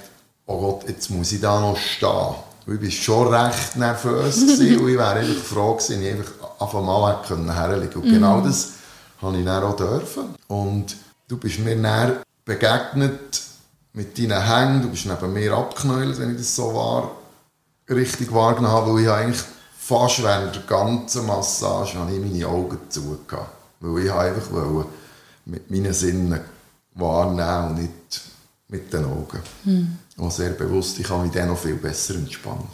oh 0.45 0.61
Gott, 0.61 0.87
jetzt 0.87 1.09
muss 1.09 1.31
ich 1.31 1.41
da 1.41 1.59
noch 1.59 1.77
stehen. 1.77 2.35
Und 2.67 2.83
ich 2.83 3.09
war 3.09 3.15
schon 3.15 3.33
recht 3.33 3.75
nervös 3.75 4.37
und 4.59 4.61
ich 4.61 4.79
wäre 4.79 5.13
einfach 5.13 5.43
froh 5.43 5.73
gewesen, 5.73 6.03
ich 6.03 6.11
einfach 6.11 6.31
auf 6.59 6.75
einmal 6.75 7.17
herlegen 7.27 7.91
konnte. 7.91 7.97
Und 7.97 8.13
genau 8.13 8.37
mhm. 8.37 8.45
das 8.45 8.82
habe 9.23 9.37
ich 9.37 9.45
dann 9.45 9.63
auch 9.63 9.75
dürfen. 9.75 10.35
Und 10.47 10.95
du 11.27 11.37
bist 11.37 11.59
mir 11.59 11.81
dann 11.81 12.17
begegnet 12.45 13.41
mit 13.93 14.17
deinen 14.17 14.45
Hängen, 14.45 14.81
du 14.81 14.89
bist 14.89 15.05
neben 15.05 15.33
mir 15.33 15.53
abgeknäult, 15.53 16.19
wenn 16.19 16.31
ich 16.31 16.37
das 16.37 16.55
so 16.55 16.73
war, 16.73 17.11
richtig 17.89 18.33
wahrgenommen 18.33 18.75
habe, 18.75 18.93
weil 18.93 19.03
ich 19.03 19.09
eigentlich 19.09 19.43
fast 19.77 20.23
während 20.23 20.55
der 20.55 20.63
ganzen 20.63 21.25
Massage 21.25 21.97
habe 21.97 22.13
ich 22.13 22.19
meine 22.19 22.47
Augen 22.47 22.77
zugehört. 22.89 23.49
Weil 23.79 24.05
ich 24.05 24.11
einfach 24.11 24.51
wollte 24.51 24.89
mit 25.45 25.69
meinen 25.69 25.93
Sinnen 25.93 26.39
wahrnehmen 26.95 27.69
und 27.69 27.81
nicht 27.81 28.21
mit 28.69 28.93
den 28.93 29.05
Augen. 29.05 29.39
Hm. 29.63 29.97
Und 30.17 30.33
sehr 30.33 30.51
bewusst, 30.51 30.99
ich 30.99 31.07
kann 31.07 31.23
mich 31.23 31.31
dann 31.31 31.49
noch 31.49 31.57
viel 31.57 31.75
besser 31.75 32.15
entspannen. 32.15 32.67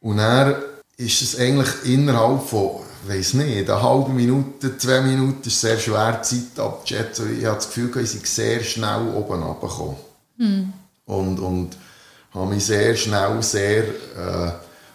Und 0.00 0.18
er 0.18 0.62
ist 0.96 1.20
es 1.22 1.38
eigentlich 1.38 1.68
innerhalb 1.84 2.42
von, 2.42 2.80
weiß 3.08 3.34
nicht, 3.34 3.70
eine 3.70 3.82
halbe 3.82 4.10
Minute, 4.10 4.76
zwei 4.78 5.00
Minuten, 5.00 5.46
ist 5.46 5.60
sehr 5.60 5.78
schwer, 5.78 6.22
Zeit 6.22 6.58
abzuschätzen. 6.58 7.38
Ich 7.38 7.44
habe 7.44 7.56
das 7.56 7.66
Gefühl, 7.66 8.02
ich 8.02 8.10
sei 8.10 8.20
sehr 8.24 8.64
schnell 8.64 9.08
oben 9.14 9.42
runtergekommen. 9.42 9.96
Hm. 10.38 10.72
Und, 11.06 11.38
und 11.38 11.76
habe 12.32 12.54
mich 12.54 12.64
sehr 12.64 12.94
schnell 12.96 13.42
sehr 13.42 13.84
äh, 13.84 14.52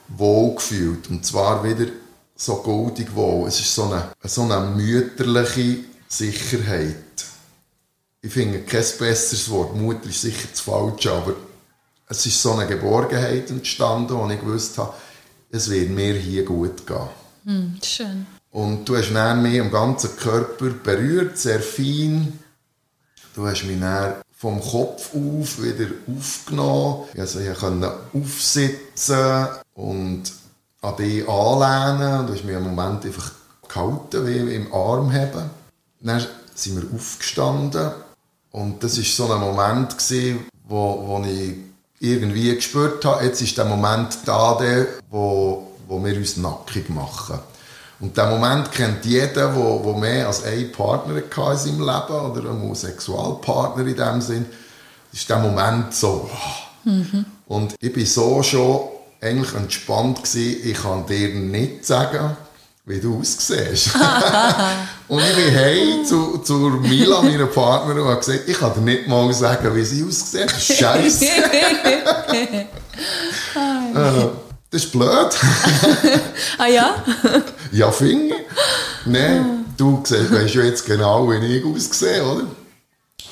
wohl 0.10 0.56
gefühlt. 0.56 1.10
Und 1.10 1.26
zwar 1.26 1.64
wieder 1.64 1.92
so 2.36 2.56
goldig 2.58 3.16
wohl. 3.16 3.48
Es 3.48 3.60
ist 3.60 3.74
so 3.74 3.84
eine, 3.84 4.12
so 4.24 4.42
eine 4.44 4.60
mütterliche 4.60 5.86
Sicherheit 6.08 6.96
ich 8.24 8.32
finde 8.32 8.62
kein 8.62 8.86
besseres 9.00 9.50
Wort. 9.50 9.76
Mutter 9.76 10.08
ist 10.08 10.22
sicher 10.22 10.48
das 10.52 10.60
Falsche, 10.60 11.12
aber 11.12 11.34
es 12.08 12.26
ist 12.26 12.42
so 12.42 12.52
eine 12.54 12.68
Geborgenheit 12.68 13.50
entstanden, 13.50 14.14
wo 14.14 14.30
ich 14.30 14.40
gewusst 14.40 14.78
habe, 14.78 14.94
es 15.50 15.70
wird 15.70 15.90
mir 15.90 16.14
hier 16.14 16.46
gut 16.46 16.86
gehen. 16.86 17.10
Mm, 17.44 17.76
schön. 17.84 18.26
Und 18.52 18.88
du 18.88 18.98
hast 18.98 19.14
dann 19.14 19.42
mich 19.42 19.60
am 19.60 19.72
ganzen 19.72 20.16
Körper 20.18 20.70
berührt, 20.70 21.38
sehr 21.38 21.62
fein. 21.62 22.40
Du 23.34 23.48
hast 23.48 23.64
mich 23.64 23.80
dann 23.80 24.16
vom 24.36 24.60
Kopf 24.60 25.12
auf 25.14 25.62
wieder 25.62 25.88
aufgenommen. 26.08 27.06
Also 27.18 27.40
ich 27.40 27.58
konnte 27.58 27.94
aufsitzen 28.14 29.48
und 29.74 30.24
an 30.82 30.96
dich 30.98 31.28
anlehnen. 31.28 32.28
Du 32.28 32.34
hast 32.34 32.44
mich 32.44 32.56
im 32.56 32.64
Moment 32.64 33.06
einfach 33.06 33.32
gehalten, 33.68 34.28
wie 34.28 34.56
im 34.56 34.74
Arm 34.74 35.14
haben. 35.14 35.50
Dann 36.02 36.26
sind 36.56 36.82
wir 36.82 36.98
aufgestanden 36.98 37.92
und 38.52 38.84
das 38.84 38.98
war 38.98 39.04
so 39.04 39.34
ein 39.34 39.40
Moment, 39.40 39.98
gewesen, 39.98 40.46
wo, 40.68 41.08
wo 41.08 41.24
ich 41.26 41.56
irgendwie 42.00 42.56
gespürt 42.56 43.06
habe, 43.06 43.24
jetzt 43.24 43.42
ist 43.42 43.58
der 43.58 43.66
Moment 43.66 44.18
da, 44.26 44.56
der, 44.56 44.88
wo, 45.10 45.71
wo 45.92 46.04
wir 46.04 46.16
uns 46.16 46.38
nackig 46.38 46.90
machen. 46.90 47.38
Und 48.00 48.16
der 48.16 48.28
Moment 48.28 48.72
kennt 48.72 49.06
jeder, 49.06 49.50
der, 49.50 49.80
der 49.84 49.94
mehr 49.94 50.28
als 50.28 50.46
einen 50.46 50.72
Partner 50.72 51.16
hatte 51.16 51.52
in 51.52 51.58
seinem 51.58 51.80
Leben 51.82 52.32
oder 52.32 52.50
einen 52.50 52.74
Sexualpartner 52.74 53.86
in 53.86 53.98
dem 53.98 54.22
Sinn. 54.22 54.46
Das 55.12 55.20
ist 55.20 55.30
der 55.30 55.40
Moment 55.40 55.94
so. 55.94 56.30
Mhm. 56.86 57.26
Und 57.46 57.76
ich 57.82 57.96
war 57.96 58.06
so 58.06 58.42
schon 58.42 58.80
eigentlich 59.20 59.54
entspannt 59.54 60.24
gewesen. 60.24 60.62
Ich 60.64 60.82
kann 60.82 61.06
dir 61.06 61.28
nicht 61.36 61.86
sagen, 61.86 62.38
wie 62.86 63.02
du 63.02 63.20
aussiehst. 63.20 63.90
und 65.10 65.22
ich 65.22 65.36
bin 65.36 65.54
heim 65.54 66.06
zu, 66.06 66.38
zu 66.38 66.54
Mila, 66.54 67.22
meiner 67.22 67.48
Partnerin, 67.48 68.02
und 68.02 68.08
habe 68.08 68.20
gesagt, 68.20 68.48
ich 68.48 68.58
kann 68.58 68.74
dir 68.76 68.82
nicht 68.82 69.08
mal 69.08 69.32
sagen, 69.34 69.76
wie 69.76 69.84
sie 69.84 70.06
aussieht. 70.06 70.50
Scheiße. 70.50 71.26
das 74.72 74.86
ist 74.86 74.92
blöd. 74.92 75.10
ah 76.58 76.68
ja? 76.68 77.04
ja, 77.74 77.92
finde. 77.92 78.36
Nein, 79.06 79.66
du 79.78 80.02
weißt 80.02 80.56
ja 80.56 80.64
jetzt 80.64 80.86
genau, 80.86 81.30
wie 81.30 81.58
ich 81.58 81.66
aussehe, 81.66 82.24
oder? 82.24 82.48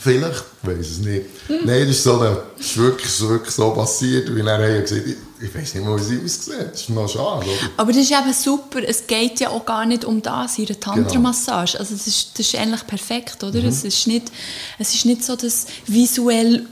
Vielleicht, 0.01 0.43
ich 0.63 0.69
weiß 0.69 0.88
es 0.88 0.98
nicht. 1.00 1.25
Nein, 1.50 1.81
das 1.81 1.89
ist, 1.89 2.03
so 2.03 2.19
eine, 2.19 2.41
das 2.58 2.65
ist 2.65 2.77
wirklich, 2.77 3.22
wirklich 3.22 3.53
so 3.53 3.72
passiert, 3.72 4.34
wie 4.34 4.41
er 4.41 4.81
gesagt 4.81 5.08
ich, 5.08 5.15
ich 5.41 5.55
weiß 5.55 5.75
nicht 5.75 5.86
mal, 5.86 5.98
wie 6.00 6.03
sie 6.03 6.24
aussieht. 6.24 6.72
Das 6.72 6.81
ist 6.81 6.89
noch 6.89 7.08
schade, 7.08 7.46
oder? 7.46 7.69
Aber 7.77 7.91
das 7.91 8.01
ist 8.01 8.12
eben 8.12 8.34
super. 8.34 8.79
Es 8.86 9.08
geht 9.08 9.39
ja 9.39 9.50
auch 9.50 9.65
gar 9.65 9.86
nicht 9.86 10.05
um 10.05 10.22
das, 10.22 10.58
ihre 10.58 10.79
Tantra-Massage. 10.79 11.74
Genau. 11.74 11.84
Also 11.84 11.96
das 11.96 12.08
ist, 12.08 12.31
das 12.38 12.46
ist 12.48 12.55
eigentlich 12.55 12.88
perfekt, 12.88 13.43
oder? 13.43 13.60
Mhm. 13.60 13.67
Es, 13.67 13.84
ist 13.84 14.08
nicht, 14.08 14.31
es 14.77 14.93
ist 14.93 15.05
nicht 15.05 15.24
so 15.24 15.36
das 15.36 15.67
visuell 15.86 16.65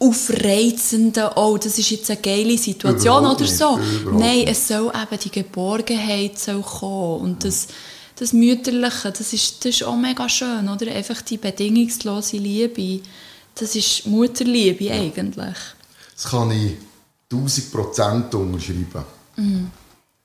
aufreizende, 0.00 1.30
oh, 1.36 1.56
das 1.56 1.78
ist 1.78 1.90
jetzt 1.90 2.10
eine 2.10 2.20
geile 2.20 2.58
Situation 2.58 3.18
Überhaupt 3.18 3.40
oder 3.42 3.50
so. 3.50 3.78
Nein, 4.10 4.44
es 4.46 4.66
soll 4.66 4.88
eben 4.88 5.20
die 5.22 5.30
Geborgenheit 5.30 6.38
soll 6.38 6.62
kommen 6.62 7.20
und 7.20 7.44
das 7.44 7.68
das 8.20 8.34
Mütterliche, 8.34 9.10
das 9.10 9.32
ist, 9.32 9.64
das 9.64 9.76
ist 9.76 9.82
auch 9.82 9.96
mega 9.96 10.28
schön, 10.28 10.68
oder? 10.68 10.92
Einfach 10.92 11.22
die 11.22 11.38
bedingungslose 11.38 12.36
Liebe, 12.36 13.00
das 13.54 13.74
ist 13.74 14.06
Mutterliebe 14.06 14.84
ja. 14.84 14.94
eigentlich. 14.94 15.56
Das 16.14 16.30
kann 16.30 16.50
ich 16.50 16.76
1000 17.32 17.72
Prozent 17.72 18.34
unterschreiben. 18.34 19.04
Mhm. 19.36 19.70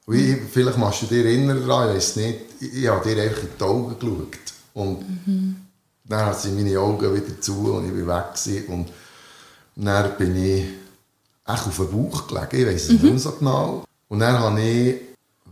Ich, 0.07 0.35
vielleicht 0.51 0.77
machst 0.77 1.03
du 1.03 1.05
dich 1.05 1.23
erinnern 1.23 1.65
daran, 1.65 1.89
ich 1.91 1.95
weiß 1.95 2.15
nicht, 2.17 2.39
ich 2.59 2.87
habe 2.87 3.07
dir 3.09 3.23
einfach 3.23 3.43
in 3.43 3.49
die 3.57 3.63
Augen 3.63 3.97
geschaut. 3.97 4.53
Und 4.73 5.25
mhm. 5.25 5.55
dann 6.03 6.33
sind 6.35 6.57
meine 6.57 6.77
Augen 6.77 7.15
wieder 7.15 7.39
zu 7.39 7.71
und 7.73 7.85
ich 7.85 7.93
bin 7.93 8.07
weg 8.07 8.33
gewesen. 8.33 8.65
Und 8.67 8.89
dann 9.75 10.17
bin 10.17 10.35
ich 10.35 10.65
echt 11.45 11.67
auf 11.67 11.77
den 11.77 11.91
Bauch 11.91 12.27
gelegen, 12.27 12.59
ich 12.61 12.67
weiß 12.67 12.89
es 12.89 13.01
mhm. 13.01 13.13
nicht 13.13 13.23
so 13.23 13.31
genau. 13.31 13.83
Und 14.07 14.19
dann 14.19 14.39
habe 14.39 14.61
ich 14.61 15.01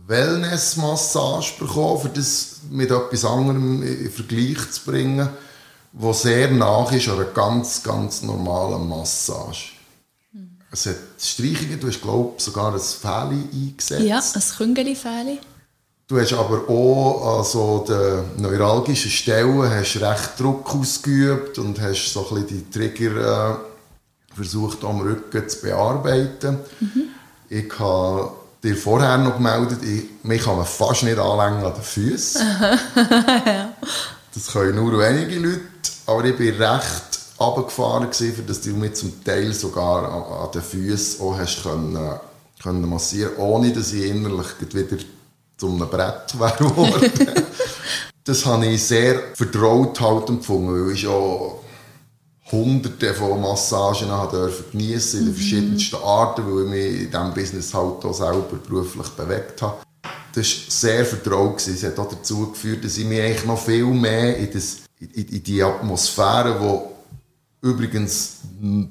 Wellness-Massage 0.06 1.58
bekommen, 1.58 2.02
um 2.02 2.10
das 2.14 2.60
mit 2.70 2.90
etwas 2.90 3.24
anderem 3.24 3.82
in 3.82 4.10
Vergleich 4.10 4.70
zu 4.70 4.84
bringen, 4.84 5.28
wo 5.92 6.12
sehr 6.12 6.50
nach 6.50 6.90
ist 6.92 7.08
an 7.08 7.14
einer 7.14 7.24
ganz, 7.26 7.82
ganz 7.82 8.22
normalen 8.22 8.88
Massage. 8.88 9.72
Mhm. 10.32 10.58
Es 10.70 10.86
hat 10.86 10.96
Streichungen, 11.18 11.78
du 11.80 11.86
hast, 11.86 12.02
glaube 12.02 12.34
ich, 12.36 12.44
sogar 12.44 12.74
ein 12.74 12.80
Fähli 12.80 13.44
eingesetzt. 13.52 14.04
Ja, 14.04 14.18
ein 14.18 14.42
Küngeli-Fähli. 14.56 15.38
Du 16.06 16.20
hast 16.20 16.34
aber 16.34 16.68
auch 16.68 17.38
an 17.38 17.44
so 17.44 17.82
den 17.88 18.42
neuralgischen 18.42 19.10
Stellen 19.10 19.70
hast 19.70 19.96
recht 19.96 20.38
Druck 20.38 20.74
ausgeübt 20.74 21.58
und 21.58 21.80
hast 21.80 22.12
so 22.12 22.28
ein 22.28 22.42
bisschen 22.42 22.48
die 22.48 22.70
Trigger 22.70 23.52
äh, 23.52 23.73
versucht 24.34 24.84
am 24.84 25.00
Rücken 25.00 25.48
zu 25.48 25.60
bearbeiten. 25.62 26.58
Mhm. 26.80 27.02
Ich 27.48 27.78
habe 27.78 28.32
dir 28.62 28.76
vorher 28.76 29.18
noch 29.18 29.36
gemeldet, 29.36 29.82
ich, 29.82 30.04
mich 30.22 30.42
kann 30.42 30.56
man 30.56 30.66
fast 30.66 31.02
nicht 31.02 31.18
anlängen 31.18 31.64
an 31.64 31.74
den 31.74 31.82
Füßen. 31.82 32.40
ja. 32.96 33.72
Das 34.34 34.48
können 34.48 34.76
nur 34.76 34.98
wenige 34.98 35.38
Leute, 35.38 35.60
aber 36.06 36.24
ich 36.24 36.36
bin 36.36 36.54
recht 36.54 37.14
runtergefahren 37.38 38.08
dass 38.46 38.60
du 38.60 38.70
mich 38.70 38.94
zum 38.94 39.22
Teil 39.24 39.52
sogar 39.52 40.10
an, 40.10 40.44
an 40.44 40.50
den 40.52 40.62
Füßen 40.62 41.20
auch 41.20 41.38
hast 41.38 41.62
können, 41.62 41.98
können 42.62 42.88
massieren, 42.88 43.36
ohne 43.36 43.72
dass 43.72 43.92
ich 43.92 44.04
innerlich 44.04 44.46
wieder 44.72 44.96
zu 45.56 45.68
einem 45.68 45.88
Brett 45.88 46.38
wäre 46.38 47.12
das 48.24 48.46
habe 48.46 48.66
ich 48.66 48.82
sehr 48.82 49.20
vertraut 49.34 50.00
halt 50.00 50.28
empfunden, 50.28 50.86
weil 50.86 50.94
ich 50.94 51.06
auch 51.06 51.63
hunderte 52.50 53.14
von 53.14 53.40
Massagen 53.40 54.08
dürfen 54.30 54.64
geniessen 54.72 55.20
in 55.20 55.24
den 55.24 55.32
mhm. 55.32 55.36
verschiedensten 55.36 55.96
Arten, 55.96 56.44
weil 56.46 56.64
ich 56.64 56.70
mich 56.70 57.02
in 57.02 57.10
diesem 57.10 57.34
Business 57.34 57.74
halt 57.74 58.04
auch 58.04 58.14
selber 58.14 58.58
beruflich 58.66 59.08
bewegt 59.08 59.62
habe. 59.62 59.78
Das 60.34 60.46
war 60.46 60.64
sehr 60.68 61.04
vertraut. 61.04 61.66
Es 61.66 61.82
hat 61.84 61.98
auch 61.98 62.08
dazu 62.08 62.50
geführt, 62.50 62.84
dass 62.84 62.98
ich 62.98 63.06
mich 63.06 63.20
eigentlich 63.20 63.44
noch 63.44 63.58
viel 63.58 63.84
mehr 63.86 64.36
in, 64.36 64.52
das, 64.52 64.78
in, 65.00 65.28
in 65.28 65.42
die 65.42 65.62
Atmosphäre, 65.62 66.58
die 66.60 67.68
übrigens 67.68 68.38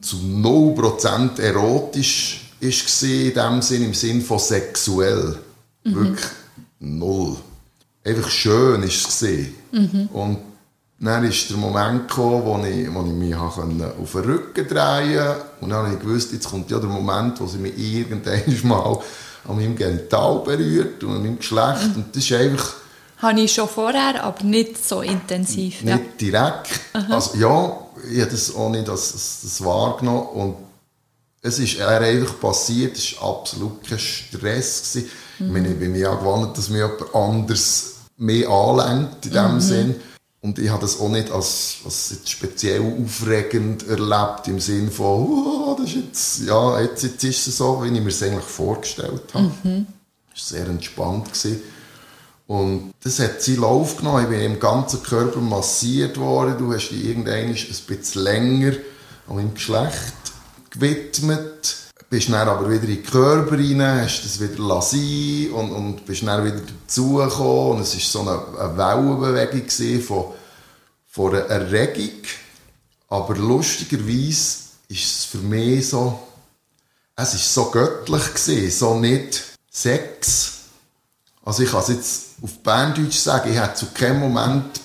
zu 0.02 0.16
0% 0.16 1.40
erotisch 1.40 2.50
war, 2.60 3.10
in 3.10 3.34
dem 3.34 3.62
Sinn, 3.62 3.84
im 3.84 3.94
Sinn 3.94 4.22
von 4.22 4.40
sexuell. 4.40 5.38
Wirklich 5.84 6.26
null. 6.80 7.38
Einfach 8.04 8.30
schön 8.30 8.82
war 8.82 8.88
es. 8.88 9.22
Mhm. 9.72 10.10
Und 10.14 10.38
dann 11.06 11.24
ist 11.26 11.50
der 11.50 11.58
Moment 11.58 12.08
gekommen, 12.08 12.46
wo 12.46 12.58
ich, 12.66 12.94
wo 12.94 13.02
ich 13.02 13.14
mich 13.14 13.36
auf 13.36 13.56
den 13.56 13.82
Rücken 14.24 14.68
drehen 14.68 15.18
konnte. 15.18 15.46
Und 15.60 15.70
dann 15.70 15.86
habe 15.86 15.94
ich 15.96 16.00
gewusst, 16.00 16.32
jetzt 16.32 16.50
kommt 16.50 16.72
ja 16.72 16.80
der 16.80 16.90
Moment, 16.90 17.42
wo 17.42 17.48
sie 17.48 17.58
mich 17.58 17.78
irgendwann 17.78 18.42
mal 18.64 19.00
an 19.48 19.56
meinem 19.56 19.76
Genital 19.76 20.40
berührt 20.40 21.04
und 21.04 21.16
an 21.16 21.24
meinem 21.24 21.38
Geschlecht. 21.38 21.90
Mhm. 21.90 21.96
Und 21.96 22.16
das 22.16 22.24
ist 22.24 22.32
einfach... 22.32 22.74
Habe 23.18 23.42
ich 23.42 23.54
schon 23.54 23.68
vorher, 23.68 24.24
aber 24.24 24.44
nicht 24.44 24.86
so 24.86 25.02
intensiv. 25.02 25.82
Nicht 25.82 25.86
ja. 25.86 26.00
direkt. 26.20 26.80
Aha. 26.94 27.14
Also 27.14 27.38
ja, 27.38 27.78
ich 28.12 28.22
habe 28.22 28.32
das 28.32 28.56
auch 28.56 28.70
nicht 28.70 28.88
das, 28.88 29.12
das, 29.14 29.40
das 29.44 29.64
wahrgenommen. 29.64 30.28
Und 30.28 30.56
es 31.42 31.60
ist 31.60 31.82
einfach 31.82 32.40
passiert, 32.40 32.98
es 32.98 33.20
war 33.20 33.40
absolut 33.40 33.84
kein 33.88 34.00
Stress. 34.00 34.94
Gewesen. 34.94 35.10
Mhm. 35.40 35.46
Ich, 35.46 35.52
meine, 35.52 35.68
ich 35.70 35.80
bin 35.80 35.92
mir 35.92 36.00
ja 36.00 36.16
gewohnt, 36.16 36.58
dass 36.58 36.70
mich 36.70 36.82
jemand 36.82 37.16
anders 37.16 37.94
mehr 38.18 38.48
anlenkt 38.50 39.26
in 39.26 39.34
dem 39.34 39.54
mhm. 39.56 39.60
Sinn. 39.60 39.96
Und 40.44 40.60
ich 40.60 40.70
habe 40.70 40.82
das 40.82 41.00
auch 41.00 41.08
nicht 41.08 41.32
als, 41.32 41.78
als 41.86 42.20
speziell 42.26 42.82
aufregend 42.82 43.88
erlebt, 43.88 44.50
im 44.50 44.60
Sinne 44.60 44.92
von, 44.92 45.26
oh, 45.26 45.76
das 45.80 45.88
ist 45.88 45.96
jetzt, 45.96 46.40
ja, 46.42 46.82
jetzt, 46.82 47.02
jetzt 47.02 47.24
ist 47.24 47.48
es 47.48 47.58
so, 47.58 47.82
wie 47.82 47.88
ich 47.88 48.02
mir 48.02 48.10
es 48.10 48.22
eigentlich 48.22 48.44
vorgestellt 48.44 49.34
habe. 49.34 49.52
Mhm. 49.64 49.88
Es 50.36 50.52
war 50.52 50.60
sehr 50.60 50.68
entspannt. 50.68 51.28
Gewesen. 51.28 51.62
Und 52.46 52.94
das 53.02 53.20
hat 53.20 53.42
seinen 53.42 53.62
Lauf 53.62 53.96
genommen. 53.96 54.24
Ich 54.24 54.30
bin 54.30 54.42
im 54.42 54.60
ganzen 54.60 55.02
Körper 55.02 55.40
massiert 55.40 56.20
worden. 56.20 56.58
Du 56.58 56.74
hast 56.74 56.90
dich 56.90 57.06
irgendwann 57.06 57.36
ein 57.36 57.54
bisschen 57.54 58.22
länger 58.22 58.74
an 59.30 59.38
meinem 59.38 59.54
Geschlecht 59.54 60.14
gewidmet 60.72 61.83
bist 62.14 62.30
dann 62.30 62.48
aber 62.48 62.70
wieder 62.70 62.84
in 62.84 62.98
den 62.98 63.04
Körper 63.04 63.58
rein, 63.58 63.82
hast 63.82 64.24
das 64.24 64.40
wieder 64.40 64.62
lassen 64.62 65.52
und, 65.52 65.72
und 65.72 66.06
bist 66.06 66.22
dann 66.22 66.46
wieder 66.46 66.60
dazugekommen 66.60 67.78
und 67.78 67.82
es 67.82 67.96
war 67.96 68.02
so 68.02 68.22
eine, 68.30 68.60
eine 68.60 68.78
Wellenbewegung 68.78 70.02
von, 70.04 70.26
von 71.08 71.34
einer 71.34 71.46
Erregung. 71.46 72.22
Aber 73.10 73.36
lustigerweise 73.36 74.58
ist 74.90 75.06
es 75.06 75.26
für 75.26 75.40
mich 75.40 75.90
so, 75.90 76.20
es 77.16 77.34
ist 77.34 77.52
so 77.52 77.72
göttlich 77.72 78.34
gewesen, 78.36 78.70
so 78.70 78.94
nicht 79.00 79.42
Sex. 79.72 80.52
Also 81.44 81.64
ich 81.64 81.72
kann 81.72 81.82
es 81.82 81.88
jetzt 81.88 82.24
auf 82.44 82.60
Berndeutsch 82.60 83.18
sagen, 83.18 83.52
ich 83.52 83.60
hätte 83.60 83.74
zu 83.74 83.88
keinem 83.88 84.20
Moment 84.20 84.83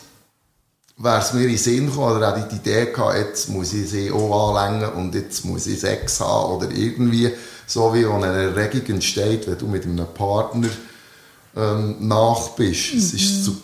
wäre 0.99 1.21
es 1.21 1.33
mir 1.33 1.43
in 1.43 1.49
den 1.49 1.59
Sinn 1.59 1.87
gekommen, 1.87 2.17
oder 2.17 2.37
ich 2.37 2.45
die 2.45 2.57
Idee 2.57 2.87
gehabt, 2.87 3.17
jetzt 3.17 3.49
muss 3.49 3.73
ich 3.73 3.89
sie 3.89 4.11
auch 4.11 4.57
anlängen 4.57 4.93
und 4.95 5.15
jetzt 5.15 5.45
muss 5.45 5.67
ich 5.67 5.81
Sex 5.81 6.21
haben 6.21 6.57
oder 6.57 6.71
irgendwie, 6.71 7.31
so 7.67 7.95
wie 7.95 8.05
eine 8.05 8.27
Erregung 8.27 8.97
entsteht, 8.97 9.47
wenn 9.47 9.59
du 9.59 9.67
mit 9.67 9.85
einem 9.85 10.07
Partner 10.13 10.69
ähm, 11.57 11.97
nach 12.01 12.51
bist. 12.51 12.95
Mhm. 12.95 12.99
Es, 12.99 13.13
ist 13.15 13.45
zu, 13.45 13.57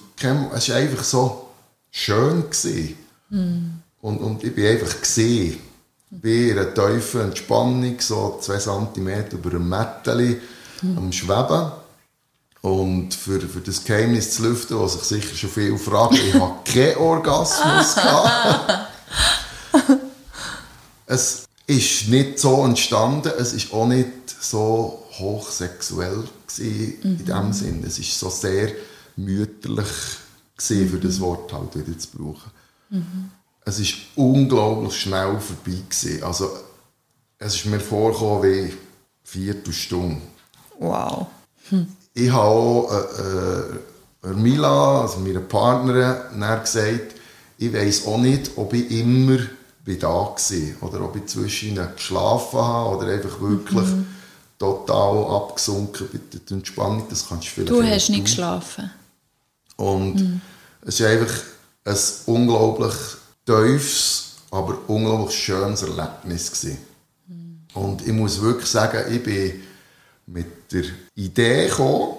es 0.55 0.69
ist 0.69 0.75
einfach 0.75 1.05
so 1.05 1.49
schön 1.91 2.45
gewesen. 2.45 2.97
Mhm. 3.31 3.71
Und, 4.01 4.19
und 4.19 4.45
ich 4.45 4.55
bin 4.55 4.67
einfach 4.67 5.01
gesehen. 5.01 5.59
In 6.23 6.53
einer 6.53 6.73
tiefen 6.73 7.23
Entspannung, 7.23 7.97
so 7.99 8.39
zwei 8.41 8.59
Zentimeter 8.59 9.33
über 9.33 9.51
einem 9.51 9.69
Mätteli 9.69 10.41
mhm. 10.83 10.99
am 10.99 11.13
Schweben. 11.13 11.73
Und 12.65 13.13
für, 13.13 13.43
für 13.43 13.61
das 13.61 13.85
Geheimnis 13.85 14.37
zu 14.37 14.45
lüften, 14.45 14.81
was 14.81 14.95
sich 14.95 15.03
sicher 15.03 15.37
schon 15.37 15.51
viele 15.51 15.77
fragen, 15.77 16.15
ich 16.17 16.33
habe 16.33 16.55
keinen 16.65 16.97
Orgasmus 16.97 17.95
gehabt. 17.95 18.89
es 21.05 21.45
ist 21.67 22.09
nicht 22.09 22.39
so 22.39 22.65
entstanden, 22.65 23.31
es 23.39 23.53
ist 23.53 23.71
auch 23.71 23.87
nicht 23.87 24.09
so 24.41 25.05
hochsexuell 25.13 26.25
gewesen, 26.47 26.95
mhm. 27.03 27.19
in 27.19 27.25
dem 27.27 27.53
Sinn. 27.53 27.85
Es 27.87 27.99
ist 27.99 28.19
so 28.19 28.31
sehr 28.31 28.73
mütterlich 29.17 29.87
gewesen, 30.57 30.89
für 30.89 31.01
das 31.01 31.21
Wort 31.21 31.53
halt 31.53 31.77
wieder 31.77 31.99
zu 31.99 32.09
brauchen. 32.17 32.51
Mhm. 32.89 33.31
Es 33.67 33.79
ist 33.79 33.95
unglaublich 34.17 34.99
schnell 34.99 35.39
vorbei 35.39 35.83
gewesen. 35.87 36.23
Also 36.23 36.51
es 37.37 37.57
ist 37.57 37.67
mir 37.67 37.81
vorgekommen 37.81 38.43
wie 38.43 38.75
Viertelstunde. 39.23 40.23
Wow. 40.79 41.27
Hm 41.69 41.89
ich 42.15 42.31
habe 42.31 42.45
auch 42.45 42.91
äh, 42.93 44.29
äh, 44.29 44.33
Mila, 44.35 45.03
also 45.03 45.19
meiner 45.19 45.41
Partnerin, 45.41 46.17
gesagt, 46.63 47.15
ich 47.59 47.73
weiß 47.73 48.07
auch 48.07 48.19
nicht, 48.19 48.53
ob 48.57 48.73
ich 48.73 48.91
immer 48.91 49.39
bin 49.85 49.99
da 49.99 50.09
war 50.09 50.35
oder 50.81 51.01
ob 51.03 51.17
ich 51.17 51.27
zwischen 51.27 51.71
ihnen 51.71 51.89
geschlafen 51.95 52.59
habe 52.59 52.97
oder 52.97 53.13
einfach 53.13 53.39
wirklich 53.41 53.87
mhm. 53.87 54.07
total 54.59 55.27
abgesunken 55.27 56.09
bin. 56.09 56.21
Die 56.49 56.55
Entspannung, 56.55 57.05
das 57.11 57.29
kannst 57.29 57.47
du 57.47 57.51
vielleicht 57.51 57.71
Du 57.71 57.83
hast 57.83 58.09
nicht 58.09 58.25
geschlafen. 58.25 58.91
Und 59.77 60.15
mhm. 60.15 60.41
es 60.83 61.01
war 61.01 61.09
einfach 61.09 61.35
ein 61.85 61.99
unglaublich 62.27 62.95
tiefes, 63.45 64.37
aber 64.51 64.79
unglaublich 64.87 65.37
schönes 65.37 65.83
Erlebnis. 65.83 66.51
Gewesen. 66.51 66.79
Mhm. 67.27 67.59
Und 67.75 68.07
ich 68.07 68.13
muss 68.13 68.41
wirklich 68.41 68.71
sagen, 68.71 69.13
ich 69.13 69.23
bin 69.23 69.61
mit 70.27 70.73
der 70.73 70.85
Idee 71.15 71.69
gekommen, 71.69 72.15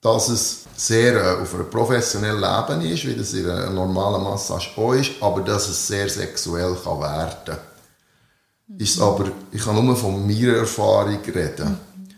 dass 0.00 0.28
es 0.28 0.64
sehr 0.76 1.14
äh, 1.14 1.42
auf 1.42 1.54
einer 1.54 1.64
professionellen 1.64 2.44
Ebene 2.44 2.92
ist, 2.92 3.04
wie 3.06 3.14
das 3.14 3.32
in 3.32 3.50
einer 3.50 3.70
normalen 3.70 4.22
Massage 4.22 4.70
auch 4.76 4.92
ist, 4.92 5.12
aber 5.20 5.40
dass 5.40 5.68
es 5.68 5.86
sehr 5.88 6.08
sexuell 6.08 6.76
kann 6.82 7.00
werden 7.00 7.36
kann. 7.44 7.58
Mhm. 8.68 8.78
Ist 8.78 9.00
aber, 9.00 9.32
ich 9.50 9.62
kann 9.62 9.84
nur 9.84 9.96
von 9.96 10.26
meiner 10.26 10.58
Erfahrung 10.58 11.18
reden. 11.26 11.68
Mhm. 11.68 12.08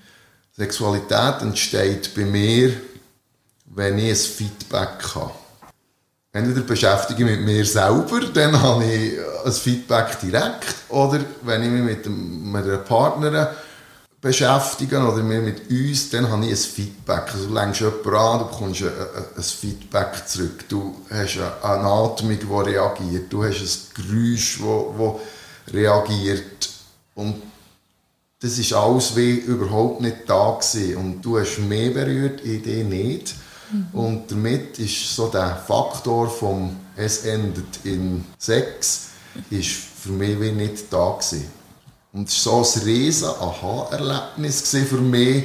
Sexualität 0.56 1.40
entsteht 1.40 2.14
bei 2.14 2.24
mir, 2.26 2.72
wenn 3.64 3.98
ich 3.98 4.10
ein 4.10 4.16
Feedback 4.16 5.02
habe. 5.14 5.32
Entweder 6.32 6.60
beschäftige 6.60 7.24
ich 7.24 7.30
mich 7.30 7.38
mit 7.38 7.46
mir 7.46 7.64
selber, 7.64 8.20
dann 8.32 8.60
habe 8.60 8.84
ich 8.84 9.18
ein 9.44 9.52
Feedback 9.52 10.20
direkt, 10.20 10.76
oder 10.88 11.20
wenn 11.42 11.62
ich 11.62 11.70
mich 11.70 11.82
mit, 11.82 12.06
dem, 12.06 12.52
mit 12.52 12.64
einer 12.64 12.78
Partnerin 12.78 13.48
beschäftigen 14.20 15.06
oder 15.06 15.26
wir 15.28 15.40
mit 15.40 15.70
uns, 15.70 16.10
dann 16.10 16.30
habe 16.30 16.44
ich 16.44 16.50
ein 16.50 16.56
Feedback. 16.56 17.32
Also 17.32 17.46
du 17.46 17.54
lenkst 17.54 17.80
jemanden 17.80 18.14
an, 18.14 18.38
du 18.40 18.44
bekommst 18.46 18.82
ein, 18.82 18.92
ein, 19.36 19.42
Feedback 19.42 20.28
zurück. 20.28 20.68
Du 20.68 20.94
hast 21.10 21.38
eine 21.62 21.84
Atmung, 21.84 22.38
die 22.38 22.70
reagiert. 22.70 23.32
Du 23.32 23.44
hast 23.44 23.60
ein 23.60 24.02
Geräusch, 24.02 24.60
das 24.60 25.74
reagiert. 25.74 26.70
Und 27.14 27.42
das 28.40 28.58
ist 28.58 28.72
alles 28.72 29.16
wie 29.16 29.32
überhaupt 29.32 30.00
nicht 30.00 30.18
da 30.26 30.58
gewesen. 30.58 30.96
Und 30.96 31.22
du 31.22 31.38
hast 31.38 31.58
mehr 31.58 31.90
berührt, 31.90 32.44
ich 32.44 32.62
dich 32.62 32.84
nicht. 32.84 33.34
Mhm. 33.70 33.86
Und 33.92 34.30
damit 34.30 34.78
ist 34.78 35.14
so 35.14 35.28
der 35.28 35.56
Faktor 35.56 36.28
vom 36.28 36.76
«Es 36.96 37.24
endet 37.24 37.84
in 37.84 38.24
Sex» 38.38 39.08
ist 39.48 39.70
für 39.70 40.10
mich 40.10 40.40
wie 40.40 40.52
nicht 40.52 40.92
da 40.92 41.12
gewesen. 41.12 41.59
Und 42.12 42.28
es 42.28 42.44
war 42.46 42.64
so 42.64 42.80
ein 42.80 42.84
riesen 42.84 43.28
Aha-Erlebnis 43.28 44.68
für 44.68 45.00
mich, 45.00 45.44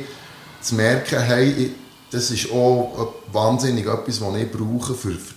zu 0.62 0.76
merken, 0.76 1.20
hey, 1.22 1.76
das 2.10 2.32
ist 2.32 2.52
auch 2.52 3.14
wahnsinnig 3.32 3.86
etwas, 3.86 4.20
was 4.22 4.36
ich 4.36 4.52
brauche, 4.52 4.96
für, 4.96 5.12
für, 5.12 5.36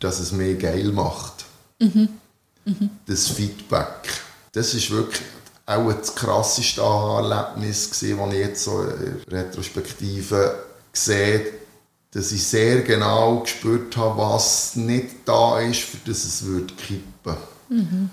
dass 0.00 0.18
es 0.18 0.32
mir 0.32 0.56
geil 0.56 0.90
macht. 0.90 1.44
Mhm. 1.78 2.08
Mhm. 2.64 2.90
Das 3.06 3.28
Feedback. 3.28 4.08
Das 4.52 4.74
ist 4.74 4.90
wirklich 4.90 5.22
auch 5.66 5.92
das 5.92 6.14
krasseste 6.14 6.82
Aha-Erlebnis, 6.82 7.90
das 7.90 8.02
ich 8.02 8.16
jetzt 8.32 8.64
so 8.64 8.82
in 8.82 9.22
Retrospektive 9.28 10.58
sehe, 10.92 11.46
dass 12.10 12.32
ich 12.32 12.44
sehr 12.44 12.82
genau 12.82 13.40
gespürt 13.40 13.96
habe, 13.96 14.18
was 14.18 14.76
nicht 14.76 15.16
da 15.24 15.60
ist, 15.60 15.80
für 15.80 15.98
das 16.04 16.24
es 16.24 16.44
würde 16.44 16.72
kippen. 16.74 17.36
Mhm. 17.68 18.10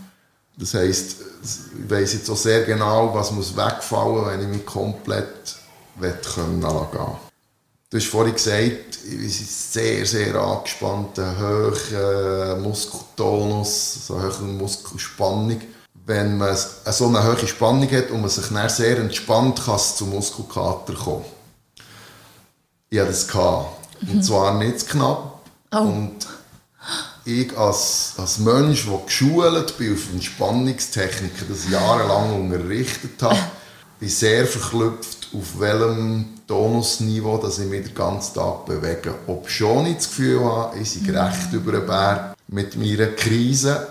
Das 0.57 0.73
heisst, 0.73 1.17
ich 1.41 1.89
weiss 1.89 2.13
jetzt 2.13 2.29
auch 2.29 2.37
sehr 2.37 2.63
genau, 2.63 3.13
was 3.13 3.31
muss 3.31 3.55
wegfallen, 3.55 4.25
wenn 4.25 4.41
ich 4.41 4.57
mich 4.57 4.65
komplett 4.65 5.55
können 5.99 6.61
gehen 6.61 7.17
Du 7.89 7.97
hast 7.97 8.07
vorhin 8.07 8.33
gesagt, 8.33 8.99
wir 9.03 9.29
sind 9.29 9.49
sehr, 9.49 10.05
sehr 10.05 10.33
angespannt, 10.35 11.19
einen 11.19 11.37
hohen 11.37 12.61
Muskeltonus, 12.63 14.07
so 14.07 14.15
eine 14.15 14.29
hohe 14.29 14.47
Muskelspannung. 14.47 15.59
Wenn 16.05 16.37
man 16.37 16.55
so 16.55 17.07
eine 17.07 17.21
hohe 17.21 17.47
Spannung 17.47 17.91
hat 17.91 18.09
und 18.11 18.21
man 18.21 18.29
sich 18.29 18.47
dann 18.47 18.69
sehr 18.69 18.97
entspannt, 18.97 19.61
kann 19.65 19.75
es 19.75 19.97
zu 19.97 20.05
Muskelkater 20.05 20.93
kommen. 20.93 21.25
Ich 22.89 22.97
hatte 22.97 23.09
das. 23.09 23.27
Und 24.01 24.15
mhm. 24.15 24.23
zwar 24.23 24.53
nicht 24.57 24.87
knapp. 24.87 25.41
Oh. 25.73 25.77
Und 25.79 26.15
ich 27.25 27.55
als, 27.57 28.13
als 28.17 28.39
Mensch, 28.39 28.87
der 28.87 28.99
geschult 29.05 29.77
bin 29.77 29.93
auf 29.93 30.13
Entspannungstechniken, 30.13 31.47
das 31.47 31.69
jahrelang 31.69 32.41
unterrichtet 32.41 33.21
habe, 33.21 33.37
bin 33.99 34.09
sehr 34.09 34.47
verklüpft, 34.47 35.29
auf 35.33 35.59
welchem 35.59 36.25
Tonusniveau 36.47 37.37
dass 37.37 37.59
ich 37.59 37.67
mich 37.67 37.85
den 37.85 37.95
ganzen 37.95 38.33
Tag 38.35 38.65
bewege. 38.65 39.13
Ob 39.27 39.49
schon 39.49 39.85
ich 39.85 39.97
das 39.97 40.09
Gefühl 40.09 40.43
habe, 40.43 40.79
ich 40.79 40.91
sei 40.91 41.11
recht 41.11 41.53
über 41.53 41.71
den 41.73 41.85
Berg 41.85 42.35
mit 42.47 42.75
meiner 42.75 43.07
Krise, 43.07 43.87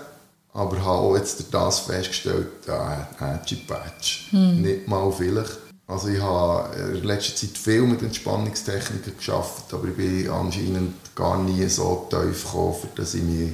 aber 0.53 0.77
habe 0.79 0.89
auch 0.89 1.15
jetzt 1.15 1.43
das 1.51 1.79
festgestellt, 1.79 2.49
ja, 2.67 3.07
Patchy 3.17 3.55
Patch, 3.55 4.27
hm. 4.31 4.61
nicht 4.61 4.87
mal 4.87 5.11
vielleicht. 5.11 5.57
Also 5.87 6.09
ich 6.09 6.21
habe 6.21 6.75
in 6.75 7.03
letzter 7.03 7.35
Zeit 7.35 7.57
viel 7.57 7.81
mit 7.81 8.01
Entspannungstechniken 8.01 9.17
geschafft, 9.17 9.73
aber 9.73 9.87
ich 9.87 9.95
bin 9.95 10.29
anscheinend 10.29 10.93
gar 11.15 11.37
nie 11.37 11.67
so 11.67 12.07
tief 12.09 12.45
gekommen, 12.45 12.75
dass 12.95 13.13
ich 13.13 13.23
mich 13.23 13.53